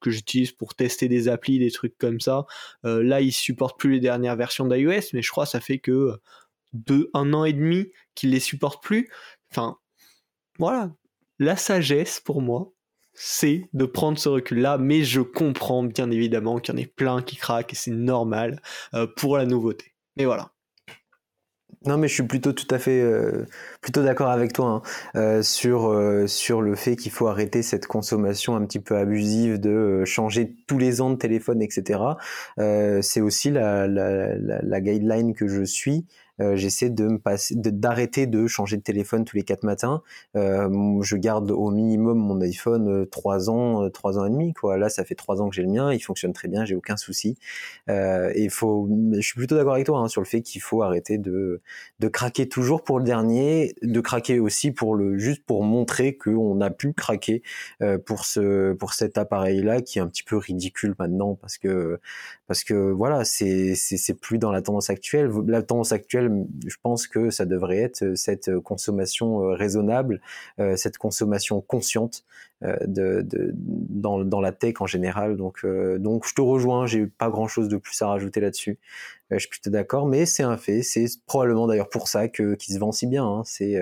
que 0.00 0.10
j'utilise 0.10 0.52
pour 0.52 0.74
tester 0.74 1.08
des 1.08 1.28
applis, 1.28 1.58
des 1.58 1.70
trucs 1.70 1.98
comme 1.98 2.20
ça, 2.20 2.46
là 2.84 3.20
il 3.20 3.32
supporte 3.32 3.78
plus 3.78 3.90
les 3.90 4.00
dernières 4.00 4.36
versions 4.36 4.66
d'iOS, 4.66 5.10
mais 5.12 5.20
je 5.20 5.30
crois 5.30 5.44
que 5.44 5.50
ça 5.50 5.60
fait 5.60 5.78
que 5.78 6.18
de 6.72 7.10
un 7.14 7.32
an 7.34 7.44
et 7.44 7.52
demi 7.52 7.88
qu'il 8.14 8.30
les 8.30 8.40
supporte 8.40 8.82
plus. 8.82 9.10
Enfin, 9.50 9.78
voilà. 10.58 10.92
La 11.38 11.56
sagesse 11.56 12.20
pour 12.20 12.42
moi, 12.42 12.72
c'est 13.20 13.68
de 13.72 13.84
prendre 13.84 14.16
ce 14.18 14.28
recul-là, 14.28 14.78
mais 14.78 15.02
je 15.02 15.20
comprends 15.20 15.82
bien 15.82 16.10
évidemment 16.10 16.58
qu'il 16.58 16.74
y 16.74 16.78
en 16.78 16.80
ait 16.80 16.86
plein 16.86 17.20
qui 17.20 17.36
craquent 17.36 17.72
et 17.72 17.76
c'est 17.76 17.90
normal 17.90 18.62
euh, 18.94 19.06
pour 19.16 19.36
la 19.36 19.44
nouveauté. 19.44 19.94
Mais 20.16 20.24
voilà. 20.24 20.52
Non, 21.84 21.96
mais 21.96 22.08
je 22.08 22.14
suis 22.14 22.24
plutôt 22.24 22.52
tout 22.52 22.66
à 22.70 22.78
fait 22.78 23.00
euh, 23.00 23.46
plutôt 23.80 24.02
d'accord 24.02 24.30
avec 24.30 24.52
toi 24.52 24.66
hein, 24.66 24.82
euh, 25.14 25.42
sur 25.42 25.94
sur 26.26 26.60
le 26.60 26.74
fait 26.74 26.96
qu'il 26.96 27.12
faut 27.12 27.28
arrêter 27.28 27.62
cette 27.62 27.86
consommation 27.86 28.56
un 28.56 28.64
petit 28.66 28.80
peu 28.80 28.96
abusive 28.96 29.60
de 29.60 30.04
changer 30.04 30.56
tous 30.66 30.78
les 30.78 31.00
ans 31.00 31.10
de 31.10 31.16
téléphone, 31.16 31.62
etc. 31.62 32.00
c'est 32.56 33.20
aussi 33.20 33.50
la, 33.50 33.86
la, 33.86 34.34
la, 34.36 34.80
guideline 34.80 35.34
que 35.34 35.46
je 35.46 35.62
suis 35.62 36.06
euh, 36.40 36.56
j'essaie 36.56 36.90
de 36.90 37.06
me 37.06 37.18
passer, 37.18 37.54
d'arrêter 37.56 38.26
de, 38.26 38.46
changer 38.46 38.76
de 38.76 38.82
téléphone 38.82 39.24
tous 39.24 39.36
les 39.36 39.42
quatre 39.42 39.64
matins. 39.64 40.02
Euh, 40.36 40.68
je 41.02 41.16
garde 41.16 41.50
au 41.50 41.70
minimum 41.70 42.18
mon 42.18 42.40
iPhone 42.40 42.88
euh, 42.88 43.06
trois 43.06 43.50
ans, 43.50 43.88
trois 43.90 44.18
ans 44.18 44.26
et 44.26 44.30
demi. 44.30 44.52
Quoi. 44.52 44.76
Là, 44.78 44.88
ça 44.88 45.04
fait 45.04 45.14
trois 45.14 45.40
ans 45.40 45.48
que 45.48 45.54
j'ai 45.54 45.62
le 45.62 45.70
mien, 45.70 45.92
il 45.92 46.00
fonctionne 46.00 46.32
très 46.32 46.48
bien, 46.48 46.64
j'ai 46.64 46.74
aucun 46.74 46.96
souci. 46.96 47.36
et 47.88 48.42
il 48.42 48.50
faut, 48.50 48.88
je 49.12 49.20
suis 49.20 49.34
plutôt 49.34 49.56
d'accord 49.56 49.74
avec 49.74 49.86
toi 49.86 49.98
hein, 49.98 50.08
sur 50.08 50.20
le 50.20 50.26
fait 50.26 50.42
qu'il 50.42 50.60
faut 50.60 50.82
arrêter 50.82 51.18
de, 51.18 51.60
de 52.00 52.08
craquer 52.08 52.48
toujours 52.48 52.82
pour 52.82 52.98
le 52.98 53.04
dernier, 53.04 53.74
de 53.82 54.00
craquer 54.00 54.40
aussi 54.40 54.70
pour 54.70 54.94
le 54.94 55.18
juste 55.18 55.44
pour 55.44 55.64
montrer 55.64 56.16
qu'on 56.16 56.60
a 56.60 56.70
pu 56.70 56.92
craquer 56.92 57.42
pour 58.06 58.24
ce 58.24 58.72
pour 58.74 58.94
cet 58.94 59.18
appareil-là 59.18 59.80
qui 59.80 59.98
est 59.98 60.02
un 60.02 60.08
petit 60.08 60.22
peu 60.22 60.36
ridicule 60.36 60.94
maintenant 60.98 61.34
parce 61.34 61.58
que 61.58 61.98
parce 62.48 62.64
que 62.64 62.74
voilà, 62.74 63.24
c'est 63.24 63.74
c'est 63.74 64.14
plus 64.14 64.38
dans 64.38 64.50
la 64.50 64.62
tendance 64.62 64.88
actuelle. 64.88 65.30
La 65.46 65.62
tendance 65.62 65.92
actuelle, 65.92 66.27
je 66.66 66.76
pense 66.82 67.06
que 67.06 67.30
ça 67.30 67.46
devrait 67.46 67.78
être 67.78 68.02
euh, 68.02 68.14
cette 68.14 68.58
consommation 68.60 69.42
euh, 69.42 69.54
raisonnable, 69.54 70.20
euh, 70.58 70.76
cette 70.76 70.98
consommation 70.98 71.60
consciente 71.60 72.24
de, 72.60 73.24
dans, 73.52 74.40
la 74.40 74.50
tech 74.50 74.80
en 74.80 74.86
général. 74.86 75.36
Donc 75.36 75.64
donc 75.64 76.26
je 76.26 76.34
te 76.34 76.40
rejoins, 76.40 76.86
j'ai 76.86 77.06
pas 77.06 77.30
grand 77.30 77.46
chose 77.46 77.68
de 77.68 77.76
plus 77.76 78.02
à 78.02 78.08
rajouter 78.08 78.40
là-dessus. 78.40 78.80
je 79.30 79.38
suis 79.38 79.48
plutôt 79.48 79.70
d'accord, 79.70 80.06
mais 80.06 80.26
c'est 80.26 80.42
un 80.42 80.56
fait. 80.56 80.82
C'est 80.82 81.06
probablement 81.26 81.68
d'ailleurs 81.68 81.88
pour 81.88 82.08
ça 82.08 82.26
que 82.26 82.56
qui 82.56 82.72
se 82.72 82.80
vend 82.80 82.90
si 82.90 83.06
bien. 83.06 83.24
Hein. 83.24 83.42
C'est 83.44 83.76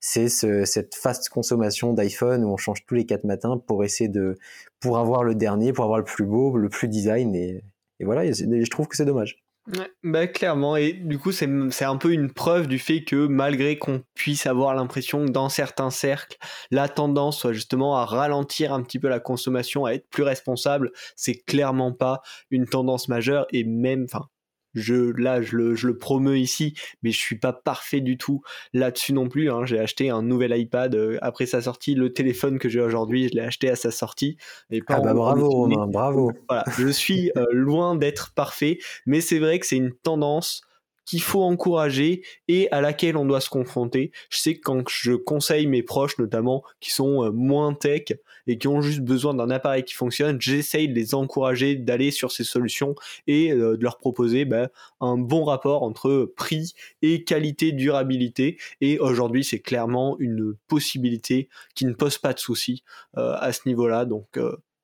c'est 0.00 0.30
ce, 0.30 0.64
cette 0.64 0.94
fast 0.94 1.28
consommation 1.28 1.92
d'iPhone 1.92 2.42
où 2.42 2.48
on 2.48 2.56
change 2.56 2.86
tous 2.86 2.94
les 2.94 3.04
quatre 3.04 3.24
matins 3.24 3.58
pour 3.58 3.84
essayer 3.84 4.08
de 4.08 4.38
pour 4.80 4.96
avoir 4.96 5.22
le 5.22 5.34
dernier, 5.34 5.74
pour 5.74 5.84
avoir 5.84 5.98
le 5.98 6.04
plus 6.04 6.24
beau, 6.24 6.56
le 6.56 6.70
plus 6.70 6.88
design 6.88 7.34
et 7.34 7.62
voilà, 8.04 8.30
je 8.32 8.70
trouve 8.70 8.88
que 8.88 8.96
c'est 8.96 9.04
dommage. 9.04 9.36
Bah 10.02 10.26
clairement, 10.26 10.76
et 10.76 10.92
du 10.92 11.18
coup 11.18 11.32
c'est 11.32 11.46
un 11.84 11.96
peu 11.96 12.12
une 12.12 12.32
preuve 12.32 12.66
du 12.66 12.78
fait 12.78 13.04
que 13.04 13.26
malgré 13.26 13.78
qu'on 13.78 14.02
puisse 14.14 14.46
avoir 14.46 14.74
l'impression 14.74 15.26
que 15.26 15.30
dans 15.30 15.48
certains 15.48 15.90
cercles, 15.90 16.38
la 16.70 16.88
tendance 16.88 17.38
soit 17.38 17.52
justement 17.52 17.96
à 17.96 18.04
ralentir 18.04 18.72
un 18.72 18.82
petit 18.82 18.98
peu 18.98 19.08
la 19.08 19.20
consommation, 19.20 19.84
à 19.84 19.92
être 19.92 20.08
plus 20.10 20.22
responsable, 20.22 20.90
c'est 21.16 21.34
clairement 21.34 21.92
pas 21.92 22.20
une 22.50 22.66
tendance 22.66 23.08
majeure, 23.08 23.46
et 23.52 23.64
même, 23.64 24.06
je 24.74 24.94
là 24.94 25.42
je 25.42 25.56
le, 25.56 25.74
je 25.74 25.86
le 25.86 25.98
promeux 25.98 26.38
ici 26.38 26.74
mais 27.02 27.10
je 27.10 27.18
suis 27.18 27.38
pas 27.38 27.52
parfait 27.52 28.00
du 28.00 28.18
tout 28.18 28.42
là-dessus 28.72 29.12
non 29.12 29.28
plus 29.28 29.50
hein. 29.50 29.64
j'ai 29.64 29.78
acheté 29.78 30.10
un 30.10 30.22
nouvel 30.22 30.56
iPad 30.58 30.94
euh, 30.94 31.18
après 31.22 31.46
sa 31.46 31.60
sortie. 31.62 31.94
Le 31.94 32.12
téléphone 32.12 32.58
que 32.58 32.68
j'ai 32.68 32.80
aujourd'hui 32.80 33.28
je 33.28 33.34
l'ai 33.34 33.42
acheté 33.42 33.70
à 33.70 33.76
sa 33.76 33.90
sortie. 33.90 34.36
Et 34.70 34.80
pas 34.82 34.96
ah 34.96 35.00
bah 35.00 35.14
bravo 35.14 35.48
Romain 35.48 35.86
bravo. 35.86 36.32
voilà. 36.48 36.64
Je 36.78 36.88
suis 36.88 37.30
euh, 37.36 37.46
loin 37.52 37.94
d'être 37.96 38.32
parfait 38.34 38.78
mais 39.06 39.20
c'est 39.20 39.38
vrai 39.38 39.58
que 39.58 39.66
c'est 39.66 39.76
une 39.76 39.92
tendance 39.92 40.62
qu'il 41.10 41.22
faut 41.22 41.42
encourager 41.42 42.22
et 42.46 42.70
à 42.70 42.80
laquelle 42.80 43.16
on 43.16 43.26
doit 43.26 43.40
se 43.40 43.50
confronter. 43.50 44.12
Je 44.30 44.38
sais 44.38 44.54
que 44.54 44.60
quand 44.60 44.88
je 44.88 45.12
conseille 45.14 45.66
mes 45.66 45.82
proches 45.82 46.18
notamment 46.18 46.62
qui 46.78 46.92
sont 46.92 47.24
euh, 47.24 47.32
moins 47.32 47.74
tech 47.74 48.12
et 48.46 48.58
qui 48.58 48.68
ont 48.68 48.80
juste 48.80 49.00
besoin 49.00 49.34
d'un 49.34 49.50
appareil 49.50 49.82
qui 49.82 49.94
fonctionne, 49.94 50.40
j'essaye 50.40 50.88
de 50.88 50.94
les 50.94 51.16
encourager 51.16 51.74
d'aller 51.74 52.12
sur 52.12 52.30
ces 52.30 52.44
solutions 52.44 52.94
et 53.26 53.50
euh, 53.50 53.76
de 53.76 53.82
leur 53.82 53.98
proposer 53.98 54.44
bah, 54.44 54.68
un 55.00 55.18
bon 55.18 55.42
rapport 55.42 55.82
entre 55.82 56.32
prix 56.36 56.74
et 57.02 57.24
qualité 57.24 57.72
durabilité. 57.72 58.56
Et 58.80 59.00
aujourd'hui, 59.00 59.42
c'est 59.42 59.58
clairement 59.58 60.16
une 60.20 60.54
possibilité 60.68 61.48
qui 61.74 61.86
ne 61.86 61.92
pose 61.92 62.18
pas 62.18 62.34
de 62.34 62.38
soucis 62.38 62.84
euh, 63.18 63.34
à 63.40 63.52
ce 63.52 63.62
niveau-là. 63.66 64.04
Donc 64.04 64.38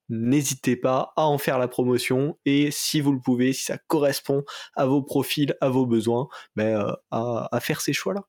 n'hésitez 0.08 0.76
pas 0.76 1.12
à 1.16 1.26
en 1.26 1.38
faire 1.38 1.58
la 1.58 1.68
promotion 1.68 2.38
et 2.44 2.70
si 2.70 3.00
vous 3.00 3.12
le 3.12 3.20
pouvez, 3.20 3.52
si 3.52 3.64
ça 3.64 3.78
correspond 3.86 4.44
à 4.74 4.86
vos 4.86 5.02
profils, 5.02 5.54
à 5.60 5.68
vos 5.68 5.86
besoins, 5.86 6.28
ben, 6.54 6.94
à, 7.10 7.58
faire 7.60 7.80
ces 7.80 7.92
choix-là. 7.92 8.22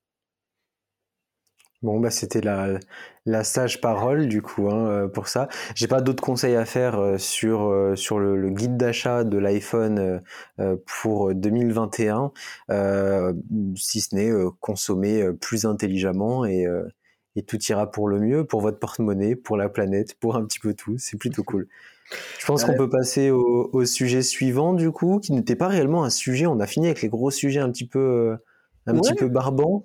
Bon, 1.83 1.99
bah, 1.99 2.09
c'était 2.09 2.41
la, 2.41 2.79
la 3.27 3.43
sage 3.43 3.81
parole 3.81 4.27
du 4.27 4.41
coup 4.41 4.67
hein, 4.67 4.87
euh, 4.87 5.07
pour 5.07 5.27
ça. 5.27 5.47
J'ai 5.75 5.87
pas 5.87 6.01
d'autres 6.01 6.23
conseils 6.23 6.55
à 6.55 6.65
faire 6.65 6.99
euh, 6.99 7.19
sur 7.19 7.71
sur 7.95 8.17
le, 8.17 8.49
guide 8.49 8.77
d'achat 8.77 9.23
de 9.23 9.37
l'iPhone 9.37 10.23
pour 10.87 11.35
2021, 11.35 12.31
si 13.75 14.01
ce 14.01 14.15
n'est 14.15 14.31
consommer 14.59 15.31
plus 15.39 15.65
intelligemment 15.65 16.45
et 16.45 16.65
et 17.37 17.43
tout 17.43 17.59
ira 17.69 17.89
pour 17.89 18.07
le 18.09 18.19
mieux, 18.19 18.45
pour 18.45 18.61
votre 18.61 18.79
porte-monnaie, 18.79 19.35
pour 19.35 19.57
la 19.57 19.69
planète, 19.69 20.15
pour 20.15 20.35
un 20.35 20.43
petit 20.43 20.59
peu 20.59 20.73
tout. 20.73 20.95
C'est 20.97 21.17
plutôt 21.17 21.43
cool. 21.43 21.67
Je 22.39 22.45
pense 22.45 22.63
qu'on 22.63 22.75
peut 22.75 22.89
passer 22.89 23.29
au, 23.29 23.85
sujet 23.85 24.23
suivant, 24.23 24.73
du 24.73 24.91
coup, 24.91 25.19
qui 25.19 25.33
n'était 25.33 25.55
pas 25.55 25.67
réellement 25.67 26.03
un 26.03 26.09
sujet. 26.09 26.47
On 26.47 26.59
a 26.59 26.65
fini 26.65 26.87
avec 26.87 27.01
les 27.01 27.09
gros 27.09 27.29
sujets 27.29 27.59
un 27.59 27.69
petit 27.69 27.85
peu, 27.85 27.99
euh, 27.99 28.37
un 28.87 28.97
petit 28.99 29.13
peu 29.13 29.27
barbants. 29.27 29.83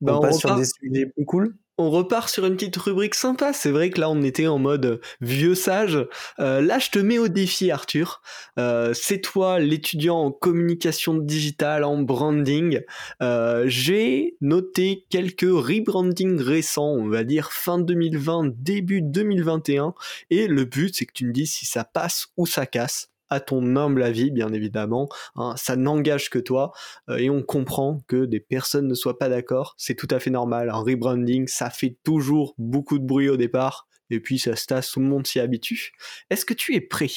Bah, 0.00 0.16
on 0.16 0.20
passe 0.20 0.38
sur 0.38 0.56
des 0.56 0.64
sujets 0.64 1.06
plus 1.06 1.24
cool 1.24 1.54
on 1.78 1.90
repart 1.90 2.28
sur 2.28 2.46
une 2.46 2.54
petite 2.54 2.76
rubrique 2.76 3.14
sympa. 3.14 3.52
C'est 3.52 3.70
vrai 3.70 3.90
que 3.90 4.00
là, 4.00 4.08
on 4.10 4.22
était 4.22 4.46
en 4.46 4.58
mode 4.58 5.00
vieux 5.20 5.54
sage. 5.54 5.98
Euh, 6.38 6.60
là, 6.60 6.78
je 6.78 6.90
te 6.90 6.98
mets 6.98 7.18
au 7.18 7.28
défi, 7.28 7.70
Arthur. 7.70 8.22
Euh, 8.58 8.94
c'est 8.94 9.20
toi, 9.20 9.58
l'étudiant 9.58 10.18
en 10.18 10.30
communication 10.30 11.14
digitale, 11.14 11.84
en 11.84 11.98
branding. 11.98 12.80
Euh, 13.22 13.64
j'ai 13.66 14.36
noté 14.40 15.06
quelques 15.10 15.42
rebrandings 15.42 16.40
récents, 16.40 16.92
on 16.92 17.08
va 17.08 17.24
dire 17.24 17.52
fin 17.52 17.78
2020, 17.78 18.54
début 18.56 19.02
2021. 19.02 19.94
Et 20.30 20.46
le 20.46 20.64
but, 20.64 20.94
c'est 20.94 21.06
que 21.06 21.12
tu 21.12 21.26
me 21.26 21.32
dises 21.32 21.52
si 21.52 21.66
ça 21.66 21.84
passe 21.84 22.28
ou 22.36 22.46
ça 22.46 22.66
casse 22.66 23.10
à 23.30 23.40
ton 23.40 23.76
humble 23.76 24.02
avis, 24.02 24.30
bien 24.30 24.52
évidemment. 24.52 25.08
Hein, 25.34 25.54
ça 25.56 25.76
n'engage 25.76 26.30
que 26.30 26.38
toi 26.38 26.72
euh, 27.08 27.16
et 27.16 27.30
on 27.30 27.42
comprend 27.42 28.00
que 28.06 28.24
des 28.24 28.40
personnes 28.40 28.88
ne 28.88 28.94
soient 28.94 29.18
pas 29.18 29.28
d'accord. 29.28 29.74
C'est 29.78 29.94
tout 29.94 30.08
à 30.10 30.18
fait 30.18 30.30
normal. 30.30 30.70
Un 30.70 30.80
rebranding, 30.80 31.46
ça 31.48 31.70
fait 31.70 31.98
toujours 32.04 32.54
beaucoup 32.58 32.98
de 32.98 33.04
bruit 33.04 33.28
au 33.28 33.36
départ 33.36 33.86
et 34.10 34.20
puis 34.20 34.38
ça 34.38 34.56
se 34.56 34.66
tasse, 34.66 34.90
tout 34.90 35.00
le 35.00 35.06
monde 35.06 35.26
s'y 35.26 35.40
habitue. 35.40 35.92
Est-ce 36.30 36.44
que 36.44 36.54
tu 36.54 36.74
es 36.74 36.80
prêt? 36.80 37.10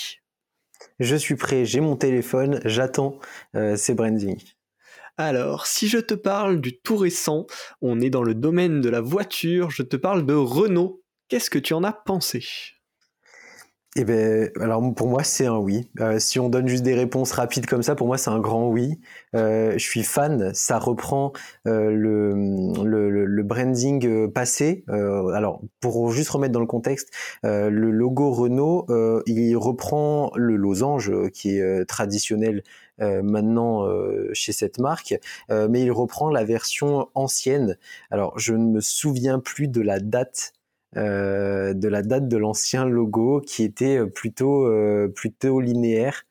Je 0.99 1.15
suis 1.15 1.35
prêt, 1.35 1.65
j'ai 1.65 1.81
mon 1.81 1.95
téléphone, 1.95 2.61
j'attends 2.65 3.19
euh, 3.55 3.75
ces 3.75 3.93
brandings. 3.93 4.53
Alors, 5.17 5.67
si 5.67 5.89
je 5.89 5.97
te 5.97 6.13
parle 6.13 6.61
du 6.61 6.79
tout 6.79 6.95
récent, 6.95 7.45
on 7.81 7.99
est 7.99 8.09
dans 8.09 8.23
le 8.23 8.33
domaine 8.33 8.79
de 8.79 8.89
la 8.89 9.01
voiture, 9.01 9.69
je 9.69 9.83
te 9.83 9.97
parle 9.97 10.25
de 10.25 10.33
Renault. 10.33 11.03
Qu'est-ce 11.27 11.49
que 11.49 11.59
tu 11.59 11.73
en 11.73 11.83
as 11.83 11.91
pensé? 11.91 12.45
Eh 14.01 14.05
ben, 14.05 14.49
alors 14.61 14.81
pour 14.95 15.09
moi 15.09 15.25
c'est 15.25 15.45
un 15.45 15.57
oui. 15.57 15.89
Euh, 15.99 16.19
si 16.19 16.39
on 16.39 16.47
donne 16.47 16.69
juste 16.69 16.83
des 16.83 16.95
réponses 16.95 17.33
rapides 17.33 17.65
comme 17.65 17.83
ça, 17.83 17.95
pour 17.95 18.07
moi 18.07 18.17
c'est 18.17 18.29
un 18.29 18.39
grand 18.39 18.69
oui. 18.69 18.97
Euh, 19.35 19.73
je 19.73 19.83
suis 19.83 20.03
fan. 20.03 20.53
Ça 20.53 20.79
reprend 20.79 21.33
euh, 21.67 21.91
le, 21.91 22.33
le, 22.85 23.25
le, 23.25 23.43
branding 23.43 24.31
passé. 24.31 24.85
alors 24.87 25.61
pour 25.81 26.13
juste 26.13 26.29
remettre 26.29 26.53
dans 26.53 26.61
le 26.61 26.65
contexte, 26.65 27.09
le 27.43 27.91
logo 27.91 28.31
Renault, 28.31 28.87
il 29.25 29.57
reprend 29.57 30.31
le 30.35 30.55
losange 30.55 31.11
qui 31.33 31.57
est 31.57 31.85
traditionnel 31.85 32.63
maintenant 32.99 33.85
chez 34.33 34.53
cette 34.53 34.79
marque, 34.79 35.19
mais 35.49 35.81
il 35.81 35.91
reprend 35.91 36.29
la 36.29 36.45
version 36.45 37.09
ancienne. 37.15 37.77
Alors 38.11 38.39
je 38.39 38.53
ne 38.53 38.65
me 38.71 38.79
souviens 38.79 39.39
plus 39.39 39.67
de 39.67 39.81
la 39.81 39.99
date 39.99 40.53
euh, 40.58 40.58
de 40.95 41.87
la 41.87 42.01
date 42.01 42.27
de 42.27 42.37
l'ancien 42.37 42.85
logo 42.85 43.41
qui 43.41 43.63
était 43.63 43.97
euh, 43.99 44.07
plutôt 44.07 44.65
euh, 44.65 45.07
plutôt 45.13 45.59
linéaire 45.59 46.23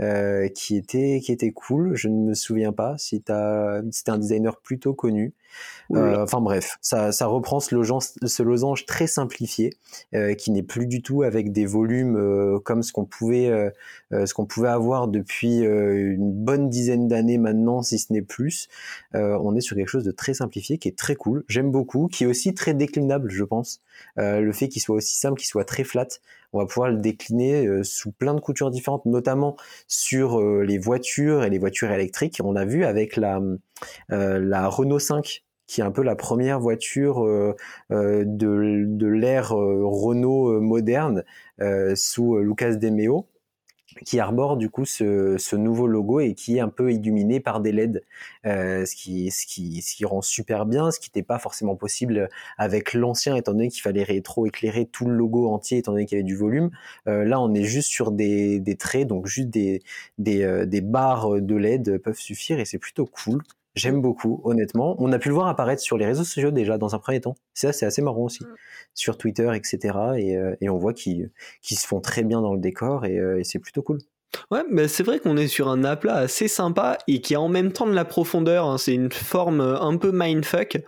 euh, 0.00 0.48
qui 0.48 0.76
était 0.76 1.20
qui 1.22 1.32
était 1.32 1.52
cool. 1.52 1.94
Je 1.94 2.08
ne 2.08 2.28
me 2.28 2.34
souviens 2.34 2.72
pas 2.72 2.96
si 2.98 3.22
t'as 3.22 3.82
c'était 3.90 4.10
un 4.10 4.18
designer 4.18 4.60
plutôt 4.60 4.94
connu. 4.94 5.34
Euh, 5.92 6.22
enfin 6.22 6.40
bref, 6.40 6.78
ça, 6.80 7.10
ça 7.10 7.26
reprend 7.26 7.58
ce 7.58 7.74
losange, 7.74 8.04
ce 8.24 8.42
losange 8.42 8.86
très 8.86 9.08
simplifié 9.08 9.74
euh, 10.14 10.34
qui 10.34 10.52
n'est 10.52 10.62
plus 10.62 10.86
du 10.86 11.02
tout 11.02 11.22
avec 11.22 11.50
des 11.50 11.66
volumes 11.66 12.16
euh, 12.16 12.60
comme 12.60 12.84
ce 12.84 12.92
qu'on 12.92 13.04
pouvait 13.04 13.48
euh, 13.48 13.70
ce 14.26 14.32
qu'on 14.32 14.46
pouvait 14.46 14.68
avoir 14.68 15.08
depuis 15.08 15.58
une 15.58 16.32
bonne 16.32 16.68
dizaine 16.68 17.08
d'années 17.08 17.38
maintenant, 17.38 17.82
si 17.82 17.98
ce 17.98 18.12
n'est 18.12 18.22
plus. 18.22 18.68
on 19.14 19.54
est 19.54 19.60
sur 19.60 19.76
quelque 19.76 19.88
chose 19.88 20.04
de 20.04 20.10
très 20.10 20.34
simplifié 20.34 20.78
qui 20.78 20.88
est 20.88 20.96
très 20.96 21.14
cool. 21.14 21.44
J'aime 21.48 21.70
beaucoup, 21.70 22.08
qui 22.08 22.24
est 22.24 22.26
aussi 22.26 22.54
très 22.54 22.74
déclinable, 22.74 23.30
je 23.30 23.44
pense. 23.44 23.80
le 24.16 24.52
fait 24.52 24.68
qu'il 24.68 24.82
soit 24.82 24.96
aussi 24.96 25.16
simple, 25.16 25.38
qu'il 25.38 25.48
soit 25.48 25.64
très 25.64 25.84
flat, 25.84 26.08
on 26.52 26.58
va 26.58 26.66
pouvoir 26.66 26.90
le 26.90 26.98
décliner 26.98 27.84
sous 27.84 28.12
plein 28.12 28.34
de 28.34 28.40
coutures 28.40 28.70
différentes, 28.70 29.06
notamment 29.06 29.56
sur 29.86 30.40
les 30.40 30.78
voitures 30.78 31.44
et 31.44 31.50
les 31.50 31.58
voitures 31.58 31.90
électriques. 31.92 32.40
On 32.44 32.56
a 32.56 32.64
vu 32.64 32.84
avec 32.84 33.16
la, 33.16 33.40
la 34.08 34.68
Renault 34.68 34.98
5 34.98 35.44
qui 35.70 35.80
est 35.80 35.84
un 35.84 35.92
peu 35.92 36.02
la 36.02 36.16
première 36.16 36.58
voiture 36.58 37.24
euh, 37.24 37.54
euh, 37.92 38.24
de, 38.26 38.86
de 38.86 39.06
l'ère 39.06 39.52
euh, 39.56 39.82
Renault 39.84 40.60
moderne 40.60 41.24
sous 41.94 42.38
Lucas 42.38 42.74
Demeo 42.74 43.28
qui 44.04 44.20
arbore 44.20 44.56
du 44.56 44.70
coup 44.70 44.84
ce, 44.84 45.36
ce, 45.38 45.56
nouveau 45.56 45.86
logo 45.86 46.20
et 46.20 46.34
qui 46.34 46.56
est 46.56 46.60
un 46.60 46.68
peu 46.68 46.92
illuminé 46.92 47.40
par 47.40 47.60
des 47.60 47.72
LED, 47.72 48.04
euh, 48.46 48.84
ce, 48.84 48.94
qui, 48.94 49.30
ce, 49.30 49.46
qui, 49.46 49.82
ce 49.82 49.96
qui 49.96 50.04
rend 50.04 50.22
super 50.22 50.66
bien, 50.66 50.90
ce 50.90 51.00
qui 51.00 51.08
n'était 51.08 51.22
pas 51.22 51.38
forcément 51.38 51.76
possible 51.76 52.28
avec 52.58 52.94
l'ancien, 52.94 53.36
étant 53.36 53.52
donné 53.52 53.68
qu'il 53.68 53.82
fallait 53.82 54.04
rétro-éclairer 54.04 54.86
tout 54.86 55.06
le 55.06 55.14
logo 55.14 55.48
entier, 55.48 55.78
étant 55.78 55.92
donné 55.92 56.06
qu'il 56.06 56.16
y 56.16 56.20
avait 56.20 56.26
du 56.26 56.36
volume. 56.36 56.70
Euh, 57.08 57.24
là, 57.24 57.40
on 57.40 57.52
est 57.54 57.64
juste 57.64 57.88
sur 57.88 58.12
des, 58.12 58.60
des 58.60 58.76
traits, 58.76 59.06
donc 59.06 59.26
juste 59.26 59.48
des, 59.48 59.82
des, 60.18 60.66
des 60.66 60.80
barres 60.80 61.40
de 61.40 61.54
LED 61.54 61.98
peuvent 61.98 62.18
suffire 62.18 62.58
et 62.60 62.64
c'est 62.64 62.78
plutôt 62.78 63.06
cool. 63.06 63.42
J'aime 63.76 64.02
beaucoup, 64.02 64.40
honnêtement. 64.44 64.96
On 64.98 65.12
a 65.12 65.18
pu 65.18 65.28
le 65.28 65.34
voir 65.34 65.46
apparaître 65.46 65.80
sur 65.80 65.96
les 65.96 66.04
réseaux 66.04 66.24
sociaux 66.24 66.50
déjà 66.50 66.76
dans 66.76 66.94
un 66.94 66.98
premier 66.98 67.20
temps. 67.20 67.36
Ça, 67.54 67.72
c'est 67.72 67.86
assez 67.86 68.02
marrant 68.02 68.24
aussi. 68.24 68.44
Sur 68.94 69.16
Twitter, 69.16 69.48
etc. 69.54 69.96
Euh, 69.96 70.56
et, 70.60 70.68
on 70.68 70.76
voit 70.76 70.92
qu'ils 70.92 71.30
se 71.62 71.86
font 71.86 72.00
très 72.00 72.24
bien 72.24 72.40
dans 72.40 72.52
le 72.52 72.60
décor 72.60 73.04
euh, 73.04 73.38
et, 73.38 73.44
c'est 73.44 73.60
plutôt 73.60 73.82
cool. 73.82 73.98
Ouais, 74.50 74.62
mais 74.70 74.88
c'est 74.88 75.02
vrai 75.02 75.18
qu'on 75.18 75.36
est 75.36 75.48
sur 75.48 75.68
un 75.68 75.82
aplat 75.84 76.14
assez 76.14 76.46
sympa 76.46 76.98
et 77.08 77.20
qui 77.20 77.34
a 77.34 77.40
en 77.40 77.48
même 77.48 77.72
temps 77.72 77.86
de 77.86 77.92
la 77.92 78.04
profondeur. 78.04 78.66
Hein. 78.66 78.78
C'est 78.78 78.94
une 78.94 79.10
forme 79.10 79.60
euh, 79.60 79.80
un 79.80 79.96
peu 79.96 80.10
mindfuck 80.12 80.78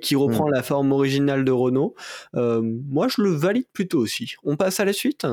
qui 0.00 0.16
reprend 0.16 0.48
mm. 0.48 0.52
la 0.52 0.62
forme 0.62 0.92
originale 0.92 1.44
de 1.44 1.52
Renault. 1.52 1.94
moi, 2.34 3.06
je 3.08 3.22
le 3.22 3.30
valide 3.30 3.66
plutôt 3.72 3.98
aussi. 3.98 4.34
On 4.42 4.56
passe 4.56 4.80
à 4.80 4.84
la 4.84 4.92
suite? 4.92 5.26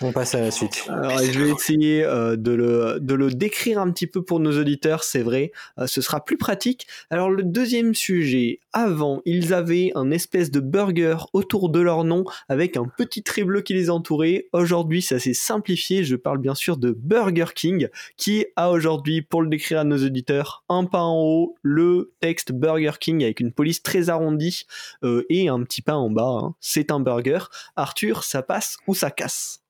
On 0.00 0.12
passe 0.12 0.34
à 0.34 0.40
la 0.40 0.50
suite. 0.50 0.84
Alors, 0.88 1.18
je 1.18 1.38
vais 1.40 1.50
essayer 1.50 2.04
euh, 2.04 2.36
de, 2.36 2.52
le, 2.52 2.98
de 3.00 3.14
le 3.14 3.30
décrire 3.30 3.80
un 3.80 3.90
petit 3.90 4.06
peu 4.06 4.22
pour 4.22 4.40
nos 4.40 4.58
auditeurs, 4.58 5.02
c'est 5.02 5.22
vrai, 5.22 5.52
euh, 5.78 5.86
ce 5.86 6.00
sera 6.00 6.24
plus 6.24 6.36
pratique. 6.36 6.86
Alors 7.10 7.30
le 7.30 7.42
deuxième 7.42 7.94
sujet, 7.94 8.60
avant, 8.72 9.22
ils 9.24 9.54
avaient 9.54 9.90
un 9.94 10.10
espèce 10.10 10.50
de 10.50 10.60
burger 10.60 11.16
autour 11.32 11.68
de 11.70 11.80
leur 11.80 12.04
nom 12.04 12.24
avec 12.48 12.76
un 12.76 12.86
petit 12.96 13.22
trait 13.22 13.44
bleu 13.44 13.62
qui 13.62 13.74
les 13.74 13.90
entourait. 13.90 14.46
Aujourd'hui, 14.52 15.02
ça 15.02 15.18
s'est 15.18 15.34
simplifié, 15.34 16.04
je 16.04 16.16
parle 16.16 16.38
bien 16.38 16.54
sûr 16.54 16.76
de 16.76 16.92
Burger 16.92 17.52
King, 17.54 17.88
qui 18.16 18.46
a 18.56 18.70
aujourd'hui, 18.70 19.22
pour 19.22 19.42
le 19.42 19.48
décrire 19.48 19.80
à 19.80 19.84
nos 19.84 19.98
auditeurs, 19.98 20.64
un 20.68 20.84
pain 20.84 21.02
en 21.02 21.20
haut, 21.20 21.56
le 21.62 22.12
texte 22.20 22.52
Burger 22.52 22.92
King 23.00 23.24
avec 23.24 23.40
une 23.40 23.52
police 23.52 23.82
très 23.82 24.10
arrondie 24.10 24.66
euh, 25.04 25.24
et 25.28 25.48
un 25.48 25.62
petit 25.62 25.82
pain 25.82 25.96
en 25.96 26.10
bas. 26.10 26.38
Hein. 26.42 26.54
C'est 26.60 26.90
un 26.90 27.00
burger. 27.00 27.40
Arthur, 27.76 28.24
ça 28.24 28.42
passe 28.42 28.76
ou 28.86 28.94
ça 28.94 29.10
casse? 29.10 29.60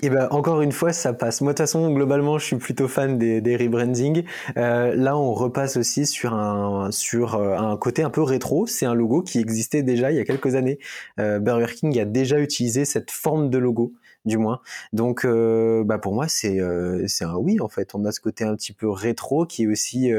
Et 0.00 0.06
eh 0.06 0.10
ben 0.10 0.28
encore 0.30 0.62
une 0.62 0.70
fois, 0.70 0.92
ça 0.92 1.12
passe. 1.12 1.40
Moi, 1.40 1.52
de 1.52 1.56
toute 1.56 1.64
façon, 1.64 1.90
globalement, 1.90 2.38
je 2.38 2.44
suis 2.44 2.56
plutôt 2.56 2.86
fan 2.86 3.18
des, 3.18 3.40
des 3.40 3.56
rebranding. 3.56 4.22
Euh, 4.56 4.94
là, 4.94 5.18
on 5.18 5.34
repasse 5.34 5.76
aussi 5.76 6.06
sur 6.06 6.34
un 6.34 6.92
sur 6.92 7.34
euh, 7.34 7.56
un 7.58 7.76
côté 7.76 8.04
un 8.04 8.10
peu 8.10 8.22
rétro. 8.22 8.68
C'est 8.68 8.86
un 8.86 8.94
logo 8.94 9.22
qui 9.22 9.40
existait 9.40 9.82
déjà 9.82 10.12
il 10.12 10.16
y 10.16 10.20
a 10.20 10.24
quelques 10.24 10.54
années. 10.54 10.78
Euh, 11.18 11.40
Burger 11.40 11.74
King 11.74 11.98
a 11.98 12.04
déjà 12.04 12.38
utilisé 12.38 12.84
cette 12.84 13.10
forme 13.10 13.50
de 13.50 13.58
logo, 13.58 13.92
du 14.24 14.38
moins. 14.38 14.60
Donc, 14.92 15.24
euh, 15.24 15.82
bah 15.82 15.98
pour 15.98 16.14
moi, 16.14 16.28
c'est 16.28 16.60
euh, 16.60 17.04
c'est 17.08 17.24
un 17.24 17.34
oui 17.34 17.58
en 17.60 17.68
fait. 17.68 17.96
On 17.96 18.04
a 18.04 18.12
ce 18.12 18.20
côté 18.20 18.44
un 18.44 18.54
petit 18.54 18.72
peu 18.72 18.88
rétro 18.88 19.46
qui 19.46 19.64
est 19.64 19.66
aussi 19.66 20.12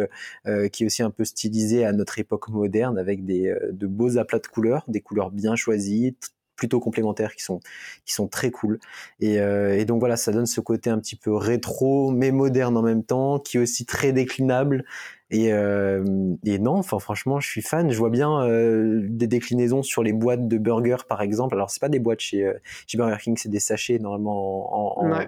qui 0.73 0.84
est 0.84 0.86
aussi 0.86 1.03
un 1.03 1.11
peu 1.11 1.23
stylisé 1.23 1.86
à 1.86 1.93
notre 1.93 2.19
époque 2.19 2.49
moderne 2.49 2.97
avec 2.97 3.23
des 3.23 3.55
de 3.71 3.88
beaux 3.88 4.17
aplats 4.17 4.39
de 4.39 4.47
couleurs, 4.47 4.84
des 4.89 4.99
couleurs 4.99 5.32
bien 5.32 5.55
choisies, 5.55 6.17
plutôt 6.60 6.82
complémentaires 6.82 7.34
qui 7.36 7.41
sont 7.41 7.62
qui 8.05 8.14
sont 8.14 8.28
très 8.28 8.51
cool 8.51 8.80
et, 9.22 9.39
euh, 9.39 9.78
et, 9.78 9.86
donc 9.86 10.01
voilà 10.01 10.18
ça 10.18 10.34
donne 10.34 10.45
ce 10.45 10.60
côté 10.60 10.89
un 10.89 10.99
petit 10.99 11.16
peu 11.16 11.34
rétro 11.34 12.12
mais 12.12 12.32
moderne 12.32 12.76
en 12.76 12.82
même 12.82 13.03
temps 13.03 13.39
qui 13.39 13.55
est 13.55 13.62
aussi 13.62 13.86
très 13.86 14.12
déclinable 14.12 14.84
Et, 15.32 15.49
et 15.49 16.60
non, 16.60 16.78
enfin 16.78 16.97
franchement, 16.97 17.39
je 17.39 17.47
suis 17.47 17.62
fan. 17.62 17.91
Je 17.91 17.97
vois 17.97 18.10
bien 18.10 18.47
des 18.47 19.28
déclinaisons 19.28 19.84
sur 19.84 20.01
les 20.01 20.12
boîtes 20.12 20.47
de 20.47 20.57
burgers, 20.57 21.05
par 21.07 21.22
exemple. 21.22 21.53
Alors 21.53 21.70
c'est 21.70 21.80
pas 21.80 21.89
des 21.89 21.99
boîtes 21.99 22.20
chez, 22.20 22.51
chez 22.88 22.97
Burger 22.97 23.18
King, 23.22 23.38
c'est 23.38 23.49
des 23.49 23.60
sachets 23.60 23.99
normalement 23.99 24.97
en, 24.99 25.28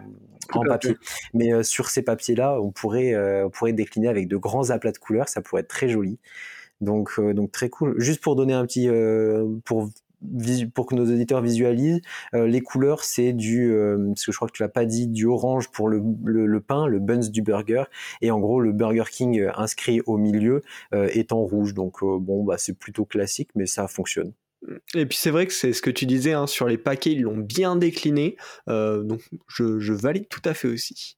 en, 0.53 0.63
papier. 0.63 0.97
Mais 1.36 1.61
sur 1.61 1.89
ces 1.89 2.01
papiers-là, 2.01 2.59
on 2.59 2.71
pourrait, 2.71 3.15
on 3.43 3.51
pourrait 3.51 3.73
décliner 3.73 4.07
avec 4.07 4.27
de 4.27 4.38
grands 4.38 4.71
aplats 4.71 4.91
de 4.91 4.97
couleurs. 4.97 5.29
Ça 5.29 5.41
pourrait 5.41 5.61
être 5.61 5.67
très 5.67 5.88
joli. 5.88 6.17
Donc, 6.82 7.19
donc 7.19 7.51
très 7.51 7.69
cool. 7.69 7.93
Juste 7.99 8.21
pour 8.21 8.36
donner 8.36 8.53
un 8.53 8.65
petit, 8.65 8.89
pour 9.65 9.89
pour 10.74 10.86
que 10.86 10.95
nos 10.95 11.03
auditeurs 11.03 11.41
visualisent, 11.41 12.01
euh, 12.34 12.47
les 12.47 12.61
couleurs, 12.61 13.03
c'est 13.03 13.34
du, 13.34 13.72
euh, 13.72 14.13
que 14.13 14.32
je 14.32 14.36
crois 14.36 14.47
que 14.47 14.53
tu 14.53 14.63
l'as 14.63 14.69
pas 14.69 14.86
dit, 14.86 15.07
du 15.07 15.26
orange 15.26 15.69
pour 15.69 15.89
le, 15.89 16.01
le, 16.24 16.61
pain, 16.61 16.88
le 16.88 16.99
buns 16.99 17.30
du 17.30 17.41
burger, 17.41 17.84
et 18.22 18.32
en 18.32 18.39
gros 18.39 18.61
le 18.61 18.72
Burger 18.72 19.05
King 19.09 19.39
euh, 19.39 19.51
inscrit 19.55 20.01
au 20.05 20.17
milieu 20.17 20.61
est 20.93 21.32
en 21.32 21.41
rouge. 21.41 21.74
Donc 21.74 22.01
bon, 22.01 22.43
bah 22.43 22.57
c'est 22.57 22.78
plutôt 22.78 23.05
classique, 23.05 23.49
mais 23.55 23.65
ça 23.65 23.88
fonctionne. 23.88 24.34
Et 24.93 25.05
puis 25.05 25.18
c'est 25.18 25.32
vrai 25.32 25.47
que 25.47 25.53
c'est 25.53 25.74
ce 25.74 25.82
que 25.82 25.89
tu 25.89 26.05
disais 26.05 26.34
hein, 26.34 26.47
sur 26.47 26.68
les 26.68 26.78
paquets, 26.78 27.12
ils 27.12 27.22
l'ont 27.22 27.38
bien 27.38 27.76
décliné, 27.76 28.38
donc 28.68 29.22
je, 29.47 29.93
valide 29.93 30.28
tout 30.30 30.41
à 30.45 30.53
fait 30.53 30.68
aussi. 30.68 31.18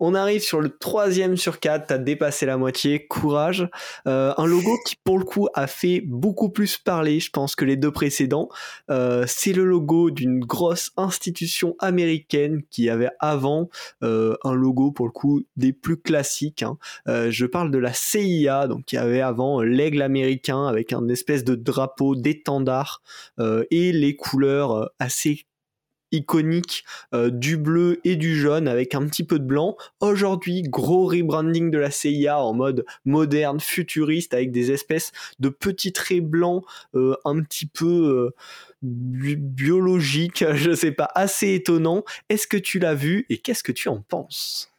On 0.00 0.14
arrive 0.14 0.42
sur 0.42 0.60
le 0.60 0.70
troisième 0.76 1.36
sur 1.36 1.60
quatre, 1.60 1.86
t'as 1.86 1.98
dépassé 1.98 2.46
la 2.46 2.56
moitié, 2.56 3.06
courage. 3.06 3.68
Euh, 4.06 4.34
un 4.36 4.46
logo 4.46 4.76
qui 4.86 4.96
pour 4.96 5.18
le 5.18 5.24
coup 5.24 5.48
a 5.54 5.66
fait 5.66 6.02
beaucoup 6.04 6.50
plus 6.50 6.78
parler, 6.78 7.20
je 7.20 7.30
pense, 7.30 7.54
que 7.54 7.64
les 7.64 7.76
deux 7.76 7.92
précédents. 7.92 8.48
Euh, 8.90 9.24
c'est 9.26 9.52
le 9.52 9.64
logo 9.64 10.10
d'une 10.10 10.40
grosse 10.40 10.90
institution 10.96 11.76
américaine 11.78 12.62
qui 12.70 12.90
avait 12.90 13.10
avant 13.20 13.68
euh, 14.02 14.36
un 14.42 14.54
logo 14.54 14.90
pour 14.90 15.06
le 15.06 15.12
coup 15.12 15.42
des 15.56 15.72
plus 15.72 15.96
classiques. 15.96 16.62
Hein. 16.62 16.76
je 17.06 17.46
parle 17.46 17.70
de 17.70 17.78
la 17.78 17.92
CIA, 17.92 18.66
donc 18.66 18.84
qui 18.84 18.96
avait 18.96 19.20
avant 19.20 19.60
l'aigle 19.60 20.02
américain 20.02 20.66
avec 20.66 20.92
un 20.92 21.08
espèce 21.08 21.44
de 21.44 21.54
drapeau 21.54 22.14
d'étendard 22.54 23.02
et 23.70 23.92
les 23.92 24.16
couleurs 24.16 24.90
assez 24.98 25.46
iconique 26.14 26.84
euh, 27.12 27.30
du 27.30 27.56
bleu 27.56 28.00
et 28.04 28.16
du 28.16 28.38
jaune 28.38 28.68
avec 28.68 28.94
un 28.94 29.06
petit 29.06 29.24
peu 29.24 29.38
de 29.38 29.44
blanc. 29.44 29.76
Aujourd'hui, 30.00 30.62
gros 30.62 31.06
rebranding 31.06 31.70
de 31.70 31.78
la 31.78 31.90
CIA 31.90 32.40
en 32.40 32.54
mode 32.54 32.84
moderne, 33.04 33.60
futuriste, 33.60 34.34
avec 34.34 34.52
des 34.52 34.70
espèces 34.70 35.12
de 35.40 35.48
petits 35.48 35.92
traits 35.92 36.24
blancs 36.24 36.64
euh, 36.94 37.16
un 37.24 37.42
petit 37.42 37.66
peu 37.66 38.32
euh, 38.32 38.34
biologiques, 38.82 40.44
je 40.54 40.74
sais 40.74 40.92
pas, 40.92 41.08
assez 41.14 41.54
étonnant. 41.54 42.04
Est-ce 42.28 42.46
que 42.46 42.56
tu 42.56 42.78
l'as 42.78 42.94
vu 42.94 43.26
et 43.28 43.38
qu'est-ce 43.38 43.64
que 43.64 43.72
tu 43.72 43.88
en 43.88 44.00
penses? 44.00 44.73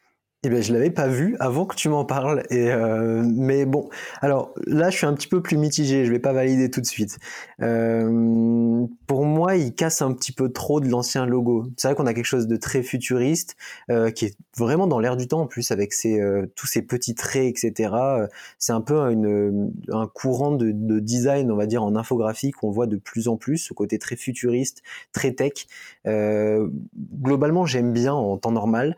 Eh 0.46 0.48
bien, 0.48 0.60
je 0.60 0.72
l'avais 0.72 0.90
pas 0.90 1.08
vu 1.08 1.34
avant 1.40 1.66
que 1.66 1.74
tu 1.74 1.88
m'en 1.88 2.04
parles. 2.04 2.44
Et 2.50 2.70
euh, 2.70 3.24
mais 3.26 3.66
bon, 3.66 3.88
alors 4.20 4.54
là, 4.64 4.90
je 4.90 4.96
suis 4.96 5.06
un 5.06 5.12
petit 5.12 5.26
peu 5.26 5.42
plus 5.42 5.56
mitigé. 5.56 6.04
Je 6.04 6.12
vais 6.12 6.20
pas 6.20 6.32
valider 6.32 6.70
tout 6.70 6.80
de 6.80 6.86
suite. 6.86 7.18
Euh, 7.62 8.86
pour 9.08 9.24
moi, 9.24 9.56
il 9.56 9.74
casse 9.74 10.02
un 10.02 10.12
petit 10.12 10.30
peu 10.30 10.52
trop 10.52 10.78
de 10.78 10.88
l'ancien 10.88 11.26
logo. 11.26 11.66
C'est 11.76 11.88
vrai 11.88 11.96
qu'on 11.96 12.06
a 12.06 12.14
quelque 12.14 12.26
chose 12.26 12.46
de 12.46 12.56
très 12.56 12.84
futuriste, 12.84 13.56
euh, 13.90 14.12
qui 14.12 14.26
est 14.26 14.36
vraiment 14.56 14.86
dans 14.86 15.00
l'air 15.00 15.16
du 15.16 15.26
temps 15.26 15.40
en 15.40 15.46
plus, 15.48 15.72
avec 15.72 15.92
ses, 15.92 16.20
tous 16.54 16.68
ces 16.68 16.82
petits 16.82 17.16
traits, 17.16 17.46
etc. 17.46 17.92
C'est 18.60 18.72
un 18.72 18.80
peu 18.80 19.00
une, 19.10 19.72
un 19.90 20.06
courant 20.06 20.52
de, 20.52 20.70
de, 20.70 21.00
design, 21.00 21.50
on 21.50 21.56
va 21.56 21.66
dire, 21.66 21.82
en 21.82 21.96
infographie 21.96 22.52
qu'on 22.52 22.70
voit 22.70 22.86
de 22.86 22.98
plus 22.98 23.26
en 23.26 23.36
plus, 23.36 23.58
ce 23.58 23.74
côté 23.74 23.98
très 23.98 24.14
futuriste, 24.14 24.82
très 25.10 25.32
tech. 25.32 25.66
globalement, 26.04 27.66
j'aime 27.66 27.92
bien 27.92 28.14
en 28.14 28.36
temps 28.38 28.52
normal. 28.52 28.96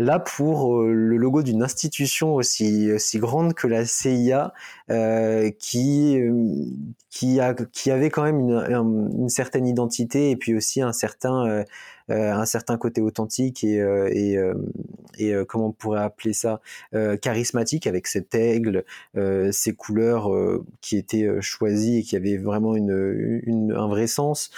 Là, 0.00 0.18
pour 0.18 0.78
euh, 0.78 0.94
le 0.94 1.18
logo 1.18 1.42
d'une 1.42 1.62
institution 1.62 2.34
aussi, 2.34 2.90
aussi 2.90 3.18
grande 3.18 3.52
que 3.52 3.66
la 3.66 3.84
CIA, 3.84 4.54
euh, 4.90 5.50
qui, 5.58 6.18
euh, 6.18 6.64
qui, 7.10 7.38
a, 7.38 7.52
qui 7.52 7.90
avait 7.90 8.08
quand 8.08 8.22
même 8.22 8.40
une, 8.40 9.12
une, 9.20 9.28
certaine 9.28 9.66
identité 9.66 10.30
et 10.30 10.36
puis 10.36 10.54
aussi 10.56 10.80
un 10.80 10.94
certain, 10.94 11.46
euh, 11.46 11.64
un 12.08 12.46
certain 12.46 12.78
côté 12.78 13.02
authentique 13.02 13.62
et, 13.62 13.76
et, 13.76 14.38
et 15.18 15.34
comment 15.46 15.66
on 15.66 15.72
pourrait 15.72 16.00
appeler 16.00 16.32
ça 16.32 16.60
charismatique 17.20 17.86
avec 17.86 18.06
cet 18.06 18.34
aigle, 18.34 18.84
ces 19.52 19.74
couleurs 19.74 20.30
qui 20.80 20.96
étaient 20.96 21.28
choisies 21.40 21.98
et 21.98 22.02
qui 22.02 22.16
avaient 22.16 22.38
vraiment 22.38 22.74
une, 22.74 23.42
une 23.44 23.72
un 23.72 23.86
vrai 23.86 24.08
sens 24.08 24.50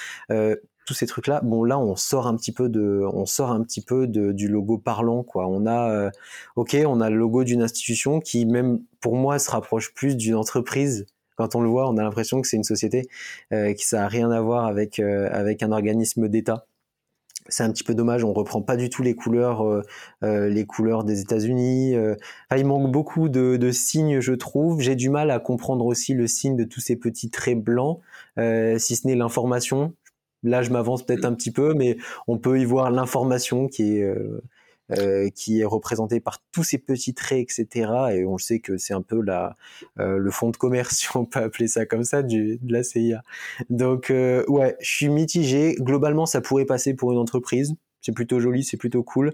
tous 0.84 0.94
ces 0.94 1.06
trucs 1.06 1.26
là 1.26 1.40
bon 1.42 1.64
là 1.64 1.78
on 1.78 1.96
sort 1.96 2.26
un 2.26 2.36
petit 2.36 2.52
peu 2.52 2.68
de 2.68 3.02
on 3.12 3.26
sort 3.26 3.50
un 3.50 3.62
petit 3.62 3.80
peu 3.80 4.06
de, 4.06 4.32
du 4.32 4.48
logo 4.48 4.78
parlant 4.78 5.22
quoi 5.22 5.46
on 5.46 5.66
a 5.66 5.90
euh, 5.90 6.10
ok 6.56 6.76
on 6.86 7.00
a 7.00 7.10
le 7.10 7.16
logo 7.16 7.44
d'une 7.44 7.62
institution 7.62 8.20
qui 8.20 8.46
même 8.46 8.80
pour 9.00 9.16
moi 9.16 9.38
se 9.38 9.50
rapproche 9.50 9.94
plus 9.94 10.16
d'une 10.16 10.34
entreprise 10.34 11.06
quand 11.36 11.54
on 11.54 11.60
le 11.60 11.68
voit 11.68 11.88
on 11.88 11.96
a 11.96 12.02
l'impression 12.02 12.40
que 12.40 12.48
c'est 12.48 12.56
une 12.56 12.64
société 12.64 13.08
euh, 13.52 13.72
qui 13.74 13.86
ça 13.86 14.04
a 14.04 14.08
rien 14.08 14.30
à 14.30 14.40
voir 14.40 14.66
avec 14.66 14.98
euh, 14.98 15.28
avec 15.32 15.62
un 15.62 15.72
organisme 15.72 16.28
d'État 16.28 16.66
c'est 17.48 17.64
un 17.64 17.72
petit 17.72 17.82
peu 17.82 17.96
dommage, 17.96 18.22
on 18.22 18.32
reprend 18.32 18.62
pas 18.62 18.76
du 18.76 18.88
tout 18.88 19.02
les 19.02 19.16
couleurs, 19.16 19.64
euh, 19.64 20.48
les 20.48 20.64
couleurs 20.64 21.02
des 21.02 21.20
États-Unis. 21.20 21.96
il 22.56 22.64
manque 22.64 22.92
beaucoup 22.92 23.28
de, 23.28 23.56
de, 23.56 23.72
signes, 23.72 24.20
je 24.20 24.32
trouve. 24.32 24.80
J'ai 24.80 24.94
du 24.94 25.10
mal 25.10 25.28
à 25.32 25.40
comprendre 25.40 25.84
aussi 25.84 26.14
le 26.14 26.28
signe 26.28 26.54
de 26.54 26.62
tous 26.62 26.80
ces 26.80 26.94
petits 26.94 27.30
traits 27.30 27.58
blancs, 27.58 27.98
si 28.36 28.94
ce 28.94 29.08
n'est 29.08 29.16
l'information. 29.16 29.92
Là, 30.42 30.62
je 30.62 30.70
m'avance 30.70 31.04
peut-être 31.04 31.24
un 31.24 31.34
petit 31.34 31.50
peu, 31.52 31.74
mais 31.74 31.96
on 32.26 32.38
peut 32.38 32.60
y 32.60 32.64
voir 32.64 32.90
l'information 32.90 33.68
qui 33.68 33.98
est 33.98 34.02
euh, 34.02 34.42
euh, 34.90 35.30
qui 35.30 35.60
est 35.60 35.64
représentée 35.64 36.20
par 36.20 36.42
tous 36.52 36.64
ces 36.64 36.78
petits 36.78 37.14
traits, 37.14 37.38
etc. 37.40 37.92
Et 38.12 38.26
on 38.26 38.38
sait 38.38 38.60
que 38.60 38.76
c'est 38.76 38.94
un 38.94 39.02
peu 39.02 39.22
la 39.22 39.56
euh, 40.00 40.18
le 40.18 40.30
fond 40.30 40.50
de 40.50 40.56
commerce, 40.56 40.96
si 40.98 41.16
on 41.16 41.24
peut 41.24 41.40
appeler 41.40 41.68
ça 41.68 41.86
comme 41.86 42.04
ça, 42.04 42.22
du, 42.22 42.58
de 42.60 42.72
la 42.72 42.82
CIA. 42.82 43.22
Donc 43.70 44.08
ouais, 44.10 44.76
je 44.80 44.90
suis 44.90 45.08
mitigé. 45.08 45.76
Globalement, 45.80 46.26
ça 46.26 46.40
pourrait 46.40 46.66
passer 46.66 46.94
pour 46.94 47.12
une 47.12 47.18
entreprise. 47.18 47.74
C'est 48.00 48.12
plutôt 48.12 48.40
joli, 48.40 48.64
c'est 48.64 48.76
plutôt 48.76 49.02
cool. 49.02 49.32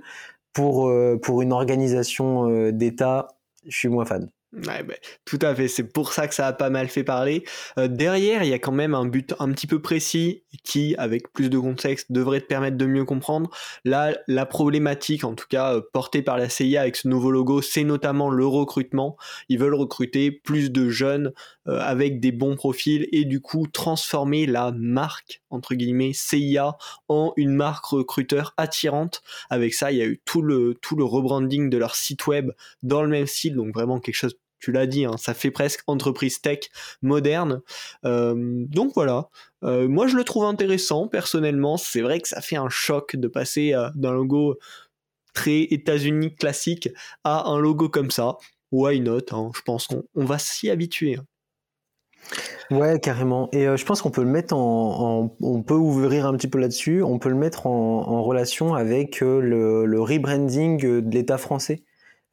Pour 0.53 0.93
pour 1.23 1.43
une 1.43 1.53
organisation 1.53 2.71
d'État, 2.71 3.29
je 3.67 3.77
suis 3.77 3.89
moins 3.89 4.05
fan. 4.05 4.31
Bah, 4.53 4.81
tout 5.27 5.39
à 5.43 5.55
fait, 5.55 5.69
c'est 5.69 5.93
pour 5.93 6.15
ça 6.15 6.27
que 6.27 6.35
ça 6.35 6.47
a 6.47 6.53
pas 6.55 6.71
mal 6.71 6.89
fait 6.89 7.05
parler. 7.05 7.45
Euh, 7.79 7.87
derrière, 7.87 8.43
il 8.45 8.49
y 8.49 8.55
a 8.55 8.59
quand 8.59 8.73
même 8.73 8.95
un 8.95 9.05
but 9.05 9.35
un 9.41 9.53
petit 9.53 9.67
peu 9.67 9.83
précis 9.83 10.43
qui, 10.65 10.95
avec 10.97 11.35
plus 11.35 11.51
de 11.51 11.59
contexte, 11.59 12.11
devrait 12.11 12.41
te 12.41 12.47
permettre 12.47 12.79
de 12.79 12.87
mieux 12.87 13.05
comprendre. 13.05 13.51
Là, 13.85 14.17
la 14.27 14.47
problématique, 14.47 15.25
en 15.25 15.35
tout 15.35 15.45
cas 15.51 15.75
euh, 15.75 15.83
portée 15.93 16.23
par 16.23 16.39
la 16.39 16.49
CIA 16.49 16.81
avec 16.81 16.97
ce 16.97 17.09
nouveau 17.09 17.31
logo, 17.31 17.61
c'est 17.61 17.85
notamment 17.85 18.31
le 18.31 18.47
recrutement. 18.47 19.19
Ils 19.51 19.59
veulent 19.59 19.75
recruter 19.75 20.31
plus 20.31 20.73
de 20.73 20.89
jeunes 20.89 21.35
euh, 21.67 21.81
avec 21.81 22.19
des 22.19 22.33
bons 22.33 22.57
profils 22.57 23.07
et 23.13 23.27
du 23.27 23.41
coup 23.41 23.67
transformer 23.67 24.47
la 24.47 24.73
marque, 24.73 25.43
entre 25.51 25.75
guillemets, 25.75 26.13
CIA 26.15 26.79
en 27.09 27.35
une 27.37 27.53
marque 27.53 27.85
recruteur 27.85 28.55
attirante. 28.57 29.23
Avec 29.51 29.75
ça, 29.75 29.93
il 29.93 29.99
y 29.99 30.03
a 30.03 30.07
eu 30.07 30.23
tout 30.25 30.41
le, 30.41 30.75
tout 30.81 30.97
le 30.97 31.05
rebranding 31.05 31.69
de 31.69 31.77
leur 31.77 31.95
site 31.95 32.27
web 32.27 32.51
dans 32.83 33.03
le 33.03 33.09
même 33.09 33.27
style, 33.27 33.55
donc 33.55 33.75
vraiment 33.75 34.01
quelque 34.01 34.15
chose 34.15 34.38
tu 34.59 34.73
l'as 34.73 34.87
dit, 34.87 35.05
hein, 35.05 35.17
ça 35.17 35.35
fait 35.35 35.51
presque 35.51 35.83
entreprise 35.87 36.41
tech 36.41 36.61
moderne. 37.03 37.63
Euh, 38.05 38.35
donc 38.69 38.93
voilà, 38.95 39.29
euh, 39.65 39.89
moi 39.89 40.07
je 40.07 40.17
le 40.17 40.25
trouve 40.25 40.45
intéressant 40.45 41.09
personnellement. 41.09 41.77
C'est 41.77 42.01
vrai 42.01 42.21
que 42.21 42.29
ça 42.29 42.41
fait 42.41 42.57
un 42.57 42.69
choc 42.69 43.17
de 43.17 43.29
passer 43.29 43.75
euh, 43.75 43.89
d'un 43.95 44.13
logo 44.13 44.59
très 45.35 45.63
États-Unis 45.63 46.35
classique 46.35 46.89
à 47.25 47.49
un 47.49 47.59
logo 47.59 47.89
comme 47.89 48.11
ça. 48.11 48.37
Why 48.73 49.01
not 49.01 49.33
hein, 49.33 49.51
Je 49.55 49.63
pense 49.63 49.87
qu'on 49.87 50.05
va 50.15 50.39
s'y 50.39 50.71
habituer. 50.71 51.19
Ouais, 52.71 53.01
carrément. 53.01 53.49
Et 53.53 53.65
je 53.65 53.85
pense 53.87 54.03
qu'on 54.03 54.11
peut 54.11 54.23
le 54.23 54.29
mettre 54.29 54.55
en, 54.55 55.35
on 55.41 55.63
peut 55.63 55.75
ouvrir 55.75 56.27
un 56.27 56.37
petit 56.37 56.49
peu 56.49 56.59
là-dessus. 56.59 57.03
On 57.03 57.19
peut 57.19 57.31
le 57.31 57.37
mettre 57.37 57.67
en, 57.67 58.23
relation 58.23 58.75
avec 58.75 59.21
le 59.21 60.01
rebranding 60.01 60.79
de 60.79 61.11
l'État 61.11 61.39
français. 61.39 61.85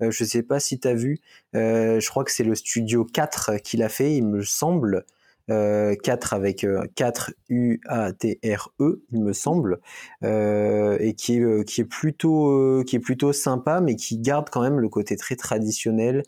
Euh, 0.01 0.11
je 0.11 0.23
ne 0.23 0.27
sais 0.29 0.43
pas 0.43 0.59
si 0.59 0.79
tu 0.79 0.87
as 0.87 0.93
vu, 0.93 1.19
euh, 1.55 1.99
je 1.99 2.09
crois 2.09 2.23
que 2.23 2.31
c'est 2.31 2.43
le 2.43 2.55
studio 2.55 3.05
4 3.05 3.57
qui 3.63 3.77
l'a 3.77 3.89
fait, 3.89 4.15
il 4.15 4.25
me 4.25 4.41
semble. 4.41 5.05
4 5.47 5.51
euh, 5.51 6.35
avec 6.35 6.65
4 6.95 7.33
U 7.49 7.79
A 7.85 8.13
T 8.13 8.39
R 8.43 8.73
E 8.79 9.03
il 9.11 9.21
me 9.21 9.31
semble 9.31 9.79
et 10.23 11.13
qui 11.15 11.35
est 11.35 11.63
qui 11.65 11.81
est 11.81 11.85
plutôt 11.85 12.83
qui 12.83 12.95
est 12.95 12.99
plutôt 12.99 13.31
sympa 13.31 13.79
mais 13.79 13.95
qui 13.95 14.17
garde 14.17 14.49
quand 14.49 14.63
même 14.63 14.79
le 14.79 14.89
côté 14.89 15.15
très 15.17 15.35
traditionnel 15.35 16.23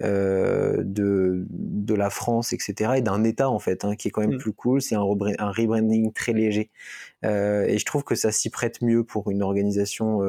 de 0.00 1.46
de 1.48 1.94
la 1.94 2.10
France 2.10 2.52
etc 2.52 2.92
et 2.96 3.00
d'un 3.00 3.24
État 3.24 3.48
en 3.48 3.58
fait 3.58 3.86
hein, 3.86 3.96
qui 3.96 4.08
est 4.08 4.10
quand 4.10 4.20
même 4.20 4.34
mmh. 4.34 4.38
plus 4.38 4.52
cool 4.52 4.82
c'est 4.82 4.96
un, 4.96 5.06
un 5.38 5.50
rebranding 5.50 6.12
très 6.12 6.34
léger 6.34 6.68
et 7.22 7.78
je 7.78 7.84
trouve 7.86 8.04
que 8.04 8.16
ça 8.16 8.32
s'y 8.32 8.50
prête 8.50 8.82
mieux 8.82 9.02
pour 9.02 9.30
une 9.30 9.42
organisation 9.42 10.20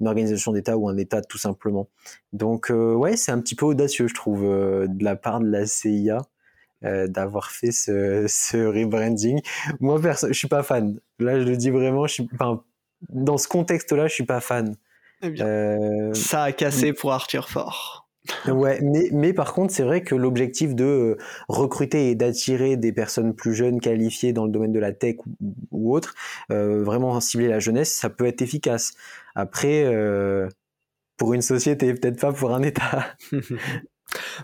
une 0.00 0.08
organisation 0.08 0.52
d'État 0.52 0.76
ou 0.76 0.88
un 0.88 0.96
État 0.96 1.22
tout 1.22 1.38
simplement. 1.38 1.88
Donc 2.32 2.70
euh, 2.70 2.94
ouais, 2.94 3.16
c'est 3.16 3.32
un 3.32 3.40
petit 3.40 3.54
peu 3.54 3.66
audacieux, 3.66 4.08
je 4.08 4.14
trouve, 4.14 4.44
euh, 4.44 4.86
de 4.86 5.04
la 5.04 5.16
part 5.16 5.40
de 5.40 5.48
la 5.48 5.66
CIA. 5.66 6.18
Euh, 6.84 7.08
d'avoir 7.08 7.50
fait 7.50 7.72
ce, 7.72 8.26
ce 8.28 8.56
rebranding. 8.56 9.40
Moi, 9.80 10.00
perso, 10.00 10.28
je 10.28 10.32
suis 10.32 10.46
pas 10.46 10.62
fan. 10.62 11.00
Là, 11.18 11.40
je 11.40 11.44
le 11.44 11.56
dis 11.56 11.70
vraiment, 11.70 12.06
je 12.06 12.12
suis, 12.14 12.28
enfin, 12.34 12.62
dans 13.08 13.36
ce 13.36 13.48
contexte-là, 13.48 14.06
je 14.06 14.14
suis 14.14 14.24
pas 14.24 14.40
fan. 14.40 14.76
Eh 15.22 15.30
bien, 15.30 16.14
ça 16.14 16.44
a 16.44 16.52
cassé 16.52 16.92
pour 16.92 17.12
Arthur 17.12 17.48
Fort. 17.48 17.97
Ouais, 18.46 18.80
mais, 18.82 19.08
mais 19.12 19.32
par 19.32 19.52
contre, 19.52 19.72
c'est 19.72 19.82
vrai 19.82 20.02
que 20.02 20.14
l'objectif 20.14 20.74
de 20.74 20.84
euh, 20.84 21.18
recruter 21.48 22.10
et 22.10 22.14
d'attirer 22.14 22.76
des 22.76 22.92
personnes 22.92 23.34
plus 23.34 23.54
jeunes 23.54 23.80
qualifiées 23.80 24.32
dans 24.32 24.44
le 24.44 24.50
domaine 24.50 24.72
de 24.72 24.78
la 24.78 24.92
tech 24.92 25.16
ou, 25.70 25.94
autre, 25.94 26.14
euh, 26.50 26.82
vraiment 26.82 27.18
cibler 27.20 27.48
la 27.48 27.60
jeunesse, 27.60 27.92
ça 27.92 28.10
peut 28.10 28.26
être 28.26 28.42
efficace. 28.42 28.94
Après, 29.34 29.84
euh, 29.84 30.48
pour 31.16 31.34
une 31.34 31.42
société, 31.42 31.92
peut-être 31.94 32.20
pas 32.20 32.32
pour 32.32 32.54
un 32.54 32.62
État. 32.62 33.06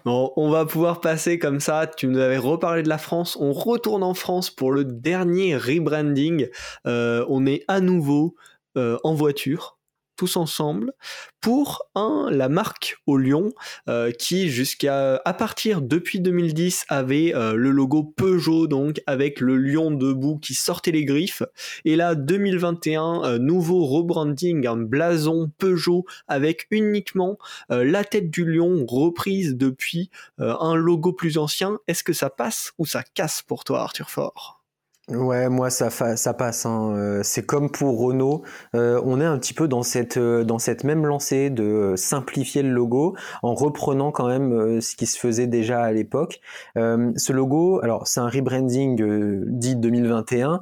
Bon, 0.05 0.30
on 0.37 0.51
va 0.51 0.66
pouvoir 0.66 1.01
passer 1.01 1.39
comme 1.39 1.59
ça. 1.59 1.87
Tu 1.87 2.07
nous 2.07 2.18
avais 2.18 2.37
reparlé 2.37 2.82
de 2.82 2.89
la 2.91 2.99
France. 2.99 3.39
On 3.41 3.55
retourne 3.55 4.03
en 4.03 4.12
France 4.12 4.51
pour 4.51 4.70
le 4.70 4.85
dernier 4.85 5.57
rebranding. 5.57 6.49
on 6.85 7.47
est 7.47 7.64
à 7.66 7.80
nouveau 7.80 8.37
en 8.76 9.14
voiture 9.14 9.78
tous 10.17 10.37
ensemble 10.37 10.93
pour 11.41 11.83
un 11.95 12.29
la 12.31 12.49
marque 12.49 12.97
au 13.07 13.17
Lyon 13.17 13.53
euh, 13.89 14.11
qui 14.11 14.49
jusqu'à 14.49 15.21
à 15.25 15.35
partir 15.35 15.83
depuis 15.83 16.21
2010 16.21 16.87
avait 16.89 17.35
euh, 17.35 17.55
le 17.55 17.71
logo 17.71 18.03
Peugeot 18.03 18.67
donc 18.67 19.03
avec 19.07 19.41
le 19.41 19.57
lion 19.57 19.91
debout 19.91 20.39
qui 20.39 20.55
sortait 20.55 20.91
les 20.91 21.05
griffes. 21.05 21.43
Et 21.85 21.97
là 21.97 22.15
2021 22.15 23.25
euh, 23.25 23.39
nouveau 23.39 23.85
rebranding 23.85 24.67
un 24.67 24.77
blason 24.77 25.51
Peugeot 25.59 26.05
avec 26.29 26.67
uniquement 26.71 27.39
la 27.69 28.05
tête 28.05 28.31
du 28.31 28.45
lion 28.45 28.85
reprise 28.87 29.57
depuis 29.57 30.11
un 30.39 30.75
logo 30.75 31.12
plus 31.12 31.39
ancien. 31.39 31.79
Est-ce 31.89 32.05
que 32.05 32.12
ça 32.12 32.31
passe 32.31 32.73
ou 32.79 32.87
ça 32.87 33.03
casse 33.03 33.43
pour 33.43 33.65
toi 33.65 33.83
Arthur 33.83 34.11
Fort 34.11 34.64
Ouais, 35.11 35.51
moi 35.51 35.69
ça, 35.69 35.91
ça 35.91 36.33
passe. 36.33 36.65
Hein. 36.65 36.95
Euh, 36.97 37.21
c'est 37.23 37.45
comme 37.45 37.71
pour 37.71 38.01
Renault, 38.01 38.43
euh, 38.75 38.99
on 39.05 39.21
est 39.21 39.25
un 39.25 39.37
petit 39.39 39.53
peu 39.53 39.69
dans 39.69 39.83
cette 39.83 40.17
euh, 40.17 40.45
dans 40.45 40.59
cette 40.59 40.83
même 40.83 41.05
lancée 41.05 41.51
de 41.51 41.93
simplifier 41.95 42.63
le 42.63 42.71
logo 42.71 43.15
en 43.43 43.55
reprenant 43.55 44.13
quand 44.13 44.27
même 44.29 44.81
ce 44.81 44.97
qui 44.97 45.05
se 45.05 45.19
faisait 45.19 45.47
déjà 45.47 45.83
à 45.83 45.93
l'époque. 45.93 46.41
ce 46.75 47.33
logo, 47.33 47.81
alors 47.83 48.07
c'est 48.07 48.21
un 48.21 48.29
rebranding 48.29 49.45
dit 49.47 49.77
2021. 49.77 50.61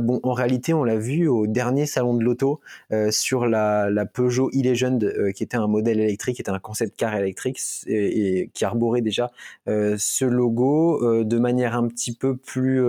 bon, 0.00 0.18
en 0.24 0.32
réalité, 0.32 0.74
on 0.74 0.82
l'a 0.82 0.96
vu 0.96 1.28
au 1.28 1.46
dernier 1.46 1.86
salon 1.86 2.14
de 2.14 2.24
l'auto 2.24 2.60
sur 3.10 3.46
la, 3.46 3.90
la 3.90 4.06
Peugeot 4.06 4.50
e-Legend, 4.50 5.32
qui 5.34 5.42
était 5.44 5.56
un 5.56 5.68
modèle 5.68 6.00
électrique, 6.00 6.36
qui 6.36 6.42
était 6.42 6.50
un 6.50 6.58
concept 6.58 6.96
car 6.96 7.14
électrique 7.14 7.60
et, 7.86 8.40
et 8.40 8.50
qui 8.52 8.64
arborait 8.64 9.02
déjà 9.02 9.30
ce 9.66 10.24
logo 10.24 11.22
de 11.24 11.38
manière 11.38 11.76
un 11.76 11.86
petit 11.86 12.14
peu 12.14 12.36
plus 12.36 12.82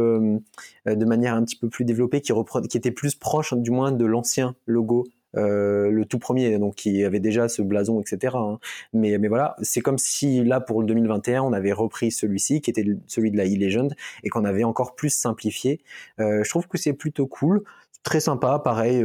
euh, 0.89 0.89
de 0.96 1.06
manière 1.06 1.34
un 1.36 1.44
petit 1.44 1.56
peu 1.56 1.70
plus 1.70 1.86
développée, 1.86 2.22
qui, 2.22 2.32
était 2.78 2.92
plus 2.92 3.16
proche 3.16 3.54
du 3.54 3.72
moins 3.72 3.92
de 3.92 4.06
l'ancien 4.06 4.56
logo 4.66 5.06
euh, 5.38 5.92
le 5.92 6.06
tout 6.06 6.18
premier, 6.18 6.58
donc 6.58 6.76
qui 6.76 7.04
avait 7.04 7.20
déjà 7.20 7.48
ce 7.48 7.62
blason, 7.62 8.02
etc. 8.02 8.36
Hein. 8.36 8.60
Mais, 8.94 9.18
mais 9.20 9.28
voilà, 9.28 9.56
c'est 9.62 9.82
comme 9.82 10.00
si 10.00 10.44
là 10.44 10.60
pour 10.60 10.82
le 10.82 10.88
2021, 10.88 11.44
on 11.44 11.54
avait 11.54 11.72
repris 11.72 12.12
celui-ci, 12.12 12.62
qui 12.62 12.72
était 12.72 12.86
celui 13.08 13.30
de 13.32 13.38
la 13.38 13.46
e-Legend, 13.46 13.94
et 14.24 14.30
qu'on 14.30 14.44
avait 14.44 14.64
encore 14.64 14.96
plus 14.96 15.12
simplifié. 15.12 15.82
Euh, 16.20 16.44
je 16.44 16.50
trouve 16.50 16.68
que 16.68 16.78
c'est 16.78 16.94
plutôt 16.94 17.28
cool, 17.28 17.64
très 18.04 18.20
sympa, 18.20 18.60
pareil, 18.60 19.04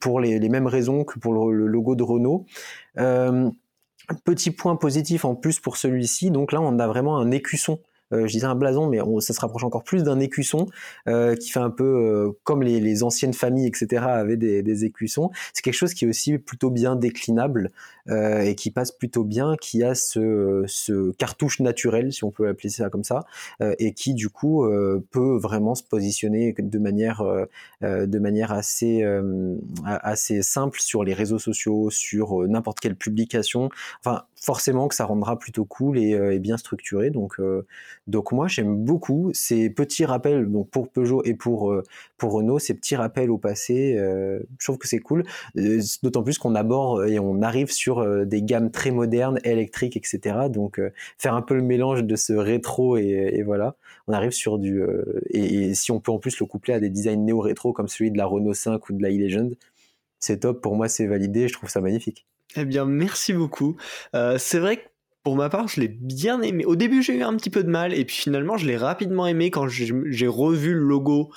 pour 0.00 0.20
les, 0.20 0.40
mêmes 0.48 0.66
raisons 0.66 1.04
que 1.04 1.18
pour 1.18 1.50
le, 1.50 1.66
logo 1.66 1.94
de 1.94 2.02
Renault. 2.02 2.46
petit 4.24 4.50
point 4.50 4.74
positif 4.76 5.24
en 5.24 5.34
plus 5.36 5.60
pour 5.60 5.76
celui-ci, 5.76 6.30
donc 6.30 6.50
là 6.50 6.60
on 6.60 6.78
a 6.78 6.86
vraiment 6.86 7.18
un 7.18 7.30
écusson 7.30 7.78
euh, 7.78 7.87
je 8.12 8.26
disais 8.26 8.46
un 8.46 8.54
blason, 8.54 8.88
mais 8.88 9.00
on, 9.00 9.20
ça 9.20 9.34
se 9.34 9.40
rapproche 9.40 9.64
encore 9.64 9.84
plus 9.84 10.02
d'un 10.02 10.20
écusson 10.20 10.66
euh, 11.08 11.34
qui 11.36 11.50
fait 11.50 11.60
un 11.60 11.70
peu 11.70 11.84
euh, 11.84 12.30
comme 12.44 12.62
les, 12.62 12.80
les, 12.80 13.02
anciennes 13.02 13.34
familles, 13.34 13.66
etc. 13.66 14.02
avaient 14.06 14.36
des, 14.36 14.62
des 14.62 14.84
écussons. 14.84 15.30
C'est 15.52 15.62
quelque 15.62 15.74
chose 15.74 15.94
qui 15.94 16.04
est 16.04 16.08
aussi 16.08 16.38
plutôt 16.38 16.70
bien 16.70 16.96
déclinable 16.96 17.70
et 18.08 18.54
qui 18.54 18.70
passe 18.70 18.92
plutôt 18.92 19.24
bien, 19.24 19.56
qui 19.60 19.82
a 19.82 19.94
ce, 19.94 20.64
ce 20.66 21.12
cartouche 21.12 21.60
naturel, 21.60 22.12
si 22.12 22.24
on 22.24 22.30
peut 22.30 22.48
appeler 22.48 22.68
ça 22.68 22.90
comme 22.90 23.04
ça, 23.04 23.24
et 23.78 23.92
qui 23.92 24.14
du 24.14 24.28
coup 24.28 24.66
peut 25.10 25.36
vraiment 25.36 25.74
se 25.74 25.82
positionner 25.82 26.54
de 26.58 26.78
manière, 26.78 27.22
de 27.82 28.18
manière 28.18 28.52
assez, 28.52 29.04
assez 29.84 30.42
simple 30.42 30.80
sur 30.80 31.04
les 31.04 31.14
réseaux 31.14 31.38
sociaux, 31.38 31.90
sur 31.90 32.46
n'importe 32.48 32.80
quelle 32.80 32.96
publication. 32.96 33.68
Enfin, 34.04 34.22
forcément 34.36 34.88
que 34.88 34.94
ça 34.94 35.04
rendra 35.04 35.38
plutôt 35.38 35.64
cool 35.64 35.98
et, 35.98 36.10
et 36.10 36.38
bien 36.38 36.56
structuré. 36.56 37.10
Donc 37.10 37.40
donc 38.06 38.32
moi 38.32 38.48
j'aime 38.48 38.76
beaucoup 38.84 39.30
ces 39.34 39.70
petits 39.70 40.04
rappels 40.04 40.50
donc 40.50 40.70
pour 40.70 40.88
Peugeot 40.88 41.22
et 41.24 41.34
pour 41.34 41.70
euh, 41.70 41.82
pour 42.16 42.32
Renault 42.32 42.58
ces 42.58 42.74
petits 42.74 42.96
rappels 42.96 43.30
au 43.30 43.38
passé. 43.38 43.96
Euh, 43.96 44.40
je 44.58 44.66
trouve 44.66 44.78
que 44.78 44.88
c'est 44.88 44.98
cool, 44.98 45.24
euh, 45.56 45.80
d'autant 46.02 46.22
plus 46.22 46.38
qu'on 46.38 46.54
aborde 46.54 47.08
et 47.08 47.18
on 47.18 47.42
arrive 47.42 47.70
sur 47.70 47.97
des 48.24 48.42
gammes 48.42 48.70
très 48.70 48.90
modernes, 48.90 49.38
électriques, 49.44 49.96
etc. 49.96 50.36
Donc 50.50 50.80
faire 51.18 51.34
un 51.34 51.42
peu 51.42 51.54
le 51.54 51.62
mélange 51.62 52.04
de 52.04 52.16
ce 52.16 52.32
rétro 52.32 52.96
et, 52.96 53.42
voilà, 53.44 53.76
on 54.06 54.12
arrive 54.12 54.32
sur 54.32 54.58
du 54.58 54.82
et, 55.30 55.74
si 55.74 55.90
on 55.90 56.00
peut 56.00 56.12
en 56.12 56.18
plus 56.18 56.38
le 56.40 56.46
coupler 56.46 56.74
à 56.74 56.80
des 56.80 56.90
designs 56.90 57.24
néo-rétro 57.24 57.72
comme 57.72 57.88
celui 57.88 58.10
de 58.10 58.18
la 58.18 58.26
Renault 58.26 58.54
5 58.54 58.88
ou 58.88 58.92
de 58.92 59.02
la 59.02 59.10
e-Legend, 59.10 59.54
c'est 60.18 60.40
top. 60.40 60.60
Pour 60.62 60.76
moi 60.76 60.88
c'est 60.88 61.06
validé, 61.06 61.48
je 61.48 61.54
trouve 61.54 61.70
ça 61.70 61.80
magnifique. 61.80 62.26
Eh 62.56 62.64
bien, 62.64 62.84
merci 62.84 63.32
beaucoup. 63.32 63.76
c'est 64.12 64.58
vrai 64.58 64.78
que 64.78 64.82
pour 65.28 65.36
ma 65.36 65.50
part, 65.50 65.68
je 65.68 65.80
l'ai 65.80 65.88
bien 65.88 66.40
aimé. 66.40 66.64
Au 66.64 66.74
début, 66.74 67.02
j'ai 67.02 67.14
eu 67.14 67.22
un 67.22 67.36
petit 67.36 67.50
peu 67.50 67.62
de 67.62 67.68
mal, 67.68 67.92
et 67.92 68.04
puis 68.06 68.16
finalement, 68.16 68.56
je 68.56 68.66
l'ai 68.66 68.78
rapidement 68.78 69.26
aimé 69.26 69.50
quand 69.50 69.68
j'ai 69.68 70.26
revu 70.26 70.72
le 70.72 70.80
logo 70.80 71.30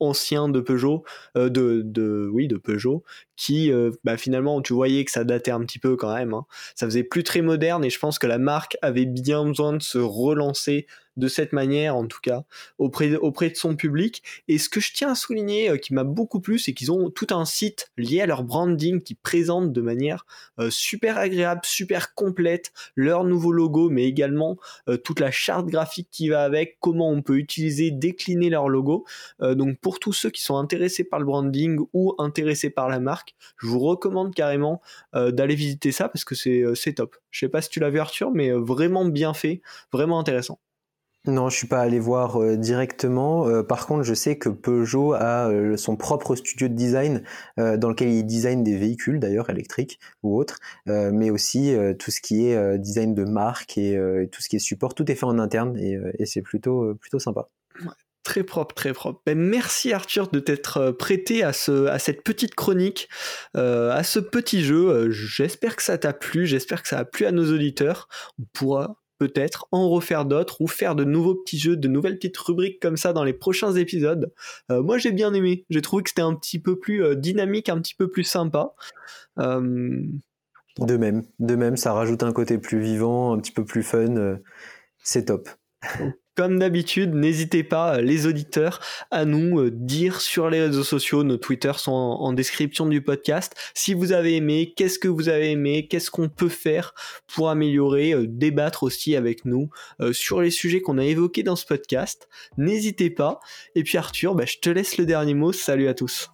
ancien 0.00 0.48
de 0.48 0.60
Peugeot, 0.60 1.04
euh, 1.36 1.48
de, 1.48 1.82
de, 1.84 2.28
oui, 2.32 2.48
de 2.48 2.56
Peugeot, 2.56 3.04
qui, 3.36 3.72
euh, 3.72 3.90
bah, 4.04 4.16
finalement, 4.16 4.60
tu 4.62 4.72
voyais 4.72 5.04
que 5.04 5.10
ça 5.10 5.24
datait 5.24 5.50
un 5.50 5.60
petit 5.60 5.78
peu 5.78 5.96
quand 5.96 6.14
même. 6.14 6.34
Hein. 6.34 6.46
Ça 6.74 6.86
faisait 6.86 7.04
plus 7.04 7.24
très 7.24 7.42
moderne, 7.42 7.84
et 7.84 7.90
je 7.90 7.98
pense 7.98 8.18
que 8.18 8.26
la 8.26 8.38
marque 8.38 8.76
avait 8.82 9.06
bien 9.06 9.44
besoin 9.44 9.72
de 9.72 9.82
se 9.82 9.98
relancer 9.98 10.86
de 11.18 11.28
cette 11.28 11.52
manière, 11.52 11.96
en 11.96 12.06
tout 12.06 12.20
cas, 12.22 12.44
auprès 12.78 13.08
de, 13.10 13.54
son 13.54 13.76
public. 13.76 14.22
Et 14.46 14.56
ce 14.56 14.68
que 14.68 14.80
je 14.80 14.92
tiens 14.92 15.10
à 15.10 15.14
souligner, 15.14 15.70
euh, 15.70 15.76
qui 15.76 15.92
m'a 15.92 16.04
beaucoup 16.04 16.40
plu, 16.40 16.58
c'est 16.58 16.72
qu'ils 16.72 16.92
ont 16.92 17.10
tout 17.10 17.26
un 17.30 17.44
site 17.44 17.90
lié 17.96 18.20
à 18.20 18.26
leur 18.26 18.44
branding 18.44 19.02
qui 19.02 19.14
présente 19.14 19.72
de 19.72 19.80
manière 19.80 20.24
euh, 20.60 20.70
super 20.70 21.18
agréable, 21.18 21.60
super 21.64 22.14
complète 22.14 22.72
leur 22.94 23.24
nouveau 23.24 23.52
logo, 23.52 23.90
mais 23.90 24.04
également 24.04 24.58
euh, 24.88 24.96
toute 24.96 25.18
la 25.18 25.32
charte 25.32 25.66
graphique 25.66 26.08
qui 26.10 26.28
va 26.28 26.44
avec, 26.44 26.78
comment 26.80 27.10
on 27.10 27.20
peut 27.20 27.38
utiliser, 27.38 27.90
décliner 27.90 28.48
leur 28.48 28.68
logo. 28.68 29.04
donc 29.40 29.78
pour 29.80 29.98
tous 29.98 30.12
ceux 30.12 30.30
qui 30.30 30.42
sont 30.42 30.56
intéressés 30.56 31.02
par 31.02 31.18
le 31.18 31.24
branding 31.24 31.80
ou 31.92 32.14
intéressés 32.18 32.70
par 32.70 32.88
la 32.88 33.00
marque, 33.00 33.34
je 33.56 33.66
vous 33.66 33.80
recommande 33.80 34.34
carrément 34.34 34.80
d'aller 35.14 35.54
visiter 35.54 35.90
ça 35.90 36.08
parce 36.08 36.24
que 36.24 36.34
c'est 36.34 36.92
top. 36.94 37.16
Je 37.30 37.40
sais 37.40 37.48
pas 37.48 37.60
si 37.62 37.70
tu 37.70 37.80
l'as 37.80 37.90
vu 37.90 37.98
Arthur, 37.98 38.30
mais 38.30 38.52
vraiment 38.52 39.04
bien 39.04 39.34
fait, 39.34 39.60
vraiment 39.92 40.18
intéressant. 40.18 40.60
Non, 41.28 41.50
je 41.50 41.58
suis 41.58 41.66
pas 41.66 41.80
allé 41.80 42.00
voir 42.00 42.40
euh, 42.40 42.56
directement. 42.56 43.46
Euh, 43.46 43.62
par 43.62 43.86
contre, 43.86 44.02
je 44.02 44.14
sais 44.14 44.38
que 44.38 44.48
Peugeot 44.48 45.12
a 45.12 45.50
euh, 45.50 45.76
son 45.76 45.94
propre 45.94 46.34
studio 46.36 46.68
de 46.68 46.72
design 46.72 47.22
dans 47.58 47.90
lequel 47.90 48.08
il 48.08 48.24
design 48.24 48.62
des 48.64 48.76
véhicules, 48.78 49.20
d'ailleurs 49.20 49.50
électriques 49.50 49.98
ou 50.22 50.38
autres, 50.38 50.58
mais 50.86 51.30
aussi 51.30 51.74
tout 51.98 52.10
ce 52.10 52.20
qui 52.20 52.46
est 52.46 52.78
design 52.78 53.14
de 53.14 53.24
marque 53.24 53.76
et, 53.76 53.98
tout 54.30 54.40
ce 54.40 54.48
qui 54.48 54.56
est 54.56 54.60
support. 54.60 54.94
Tout 54.94 55.10
est 55.10 55.14
fait 55.14 55.26
en 55.26 55.38
interne 55.38 55.76
et, 55.76 56.24
c'est 56.24 56.42
plutôt 56.42 56.94
plutôt 56.94 57.18
sympa. 57.18 57.48
Très 58.22 58.44
propre, 58.44 58.74
très 58.74 58.92
propre. 58.92 59.20
Ben, 59.26 59.36
merci 59.36 59.92
Arthur 59.92 60.28
de 60.28 60.38
t'être 60.38 60.92
prêté 60.92 61.42
à, 61.42 61.52
ce, 61.52 61.86
à 61.86 61.98
cette 61.98 62.22
petite 62.22 62.54
chronique, 62.54 63.08
à 63.54 64.02
ce 64.04 64.20
petit 64.20 64.62
jeu. 64.62 65.10
J'espère 65.10 65.76
que 65.76 65.82
ça 65.82 65.98
t'a 65.98 66.12
plu, 66.12 66.46
j'espère 66.46 66.82
que 66.82 66.88
ça 66.88 66.98
a 66.98 67.04
plu 67.04 67.26
à 67.26 67.32
nos 67.32 67.52
auditeurs. 67.52 68.08
On 68.38 68.44
pourra 68.52 68.96
peut-être 69.18 69.66
en 69.72 69.88
refaire 69.88 70.24
d'autres 70.24 70.60
ou 70.60 70.66
faire 70.66 70.94
de 70.94 71.04
nouveaux 71.04 71.34
petits 71.34 71.58
jeux, 71.58 71.76
de 71.76 71.88
nouvelles 71.88 72.16
petites 72.16 72.36
rubriques 72.38 72.80
comme 72.80 72.96
ça 72.96 73.12
dans 73.12 73.24
les 73.24 73.32
prochains 73.32 73.74
épisodes. 73.74 74.32
Euh, 74.70 74.82
moi 74.82 74.98
j'ai 74.98 75.12
bien 75.12 75.34
aimé, 75.34 75.64
j'ai 75.70 75.82
trouvé 75.82 76.02
que 76.02 76.10
c'était 76.10 76.22
un 76.22 76.34
petit 76.34 76.58
peu 76.58 76.78
plus 76.78 77.02
euh, 77.04 77.14
dynamique, 77.14 77.68
un 77.68 77.80
petit 77.80 77.94
peu 77.94 78.08
plus 78.10 78.24
sympa. 78.24 78.72
Euh, 79.38 80.02
de 80.78 80.96
même, 80.96 81.24
de 81.40 81.56
même, 81.56 81.76
ça 81.76 81.92
rajoute 81.92 82.22
un 82.22 82.32
côté 82.32 82.58
plus 82.58 82.80
vivant, 82.80 83.32
un 83.32 83.38
petit 83.38 83.50
peu 83.50 83.64
plus 83.64 83.82
fun, 83.82 84.38
c'est 85.02 85.24
top. 85.26 85.48
Comme 86.38 86.60
d'habitude, 86.60 87.14
n'hésitez 87.14 87.64
pas, 87.64 87.96
euh, 87.96 88.00
les 88.00 88.28
auditeurs, 88.28 88.78
à 89.10 89.24
nous 89.24 89.58
euh, 89.58 89.72
dire 89.72 90.20
sur 90.20 90.48
les 90.48 90.62
réseaux 90.62 90.84
sociaux, 90.84 91.24
nos 91.24 91.36
Twitter 91.36 91.72
sont 91.74 91.90
en, 91.90 92.32
description 92.32 92.86
du 92.86 93.02
podcast, 93.02 93.56
si 93.74 93.92
vous 93.92 94.12
avez 94.12 94.36
aimé, 94.36 94.72
qu'est-ce 94.76 95.00
que 95.00 95.08
vous 95.08 95.28
avez 95.28 95.50
aimé, 95.50 95.88
qu'est-ce 95.88 96.12
qu'on 96.12 96.28
peut 96.28 96.48
faire 96.48 96.94
pour 97.26 97.50
améliorer, 97.50 98.12
euh, 98.12 98.26
débattre 98.28 98.84
aussi 98.84 99.16
avec 99.16 99.46
nous 99.46 99.68
sur 100.12 100.40
les 100.40 100.52
sujets 100.52 100.80
qu'on 100.80 100.98
a 100.98 101.04
évoqués 101.04 101.42
dans 101.42 101.56
ce 101.56 101.66
podcast. 101.66 102.28
N'hésitez 102.56 103.10
pas. 103.10 103.40
Et 103.74 103.82
puis 103.82 103.98
Arthur, 103.98 104.36
bah, 104.36 104.44
je 104.46 104.58
te 104.58 104.70
laisse 104.70 104.96
le 104.96 105.06
dernier 105.06 105.34
mot. 105.34 105.50
Salut 105.50 105.88
à 105.88 105.94
tous. 105.94 106.30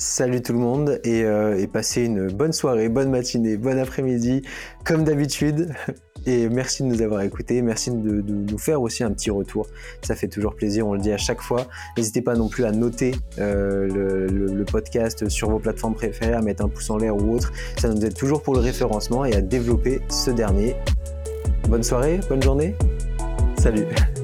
Salut 0.00 0.42
tout 0.42 0.52
le 0.52 0.60
monde 0.60 1.00
et, 1.02 1.24
euh, 1.24 1.58
et 1.58 1.66
passez 1.66 2.04
une 2.04 2.28
bonne 2.28 2.52
soirée, 2.52 2.88
bonne 2.88 3.10
matinée, 3.10 3.56
bon 3.56 3.76
après-midi, 3.76 4.42
comme 4.84 5.02
d'habitude. 5.02 5.74
Et 6.26 6.48
merci 6.48 6.82
de 6.82 6.88
nous 6.88 7.00
avoir 7.00 7.22
écoutés, 7.22 7.62
merci 7.62 7.90
de, 7.90 8.22
nous 8.22 8.58
faire 8.58 8.82
aussi 8.82 9.02
un 9.02 9.10
petit 9.12 9.30
retour. 9.30 9.66
Ça 10.02 10.14
fait 10.14 10.28
toujours 10.28 10.54
plaisir, 10.54 10.86
on 10.86 10.92
le 10.92 11.00
dit 11.00 11.12
à 11.12 11.16
chaque 11.16 11.40
fois. 11.40 11.68
N'hésitez 11.96 12.22
pas 12.22 12.34
non 12.34 12.48
plus 12.48 12.64
à 12.64 12.72
noter 12.72 13.14
euh, 13.38 13.88
le, 14.28 14.64
podcast 14.64 15.28
sur 15.28 15.48
vos 15.48 15.58
plateformes 15.58 15.94
préférées, 15.94 16.34
à 16.34 16.42
mettre 16.42 16.64
un 16.64 16.68
pouce 16.68 16.90
en 16.90 16.98
l'air 16.98 17.16
ou 17.16 17.34
autre. 17.34 17.52
Ça 17.78 17.88
nous 17.88 18.04
aide 18.04 18.14
toujours 18.14 18.42
pour 18.42 18.54
le 18.54 18.60
référencement 18.60 19.24
et 19.24 19.34
à 19.34 19.40
développer 19.40 20.02
ce 20.10 20.30
dernier. 20.30 20.76
Bonne 21.68 21.84
soirée, 21.84 22.20
bonne 22.28 22.42
journée. 22.42 22.76
Salut 23.56 23.86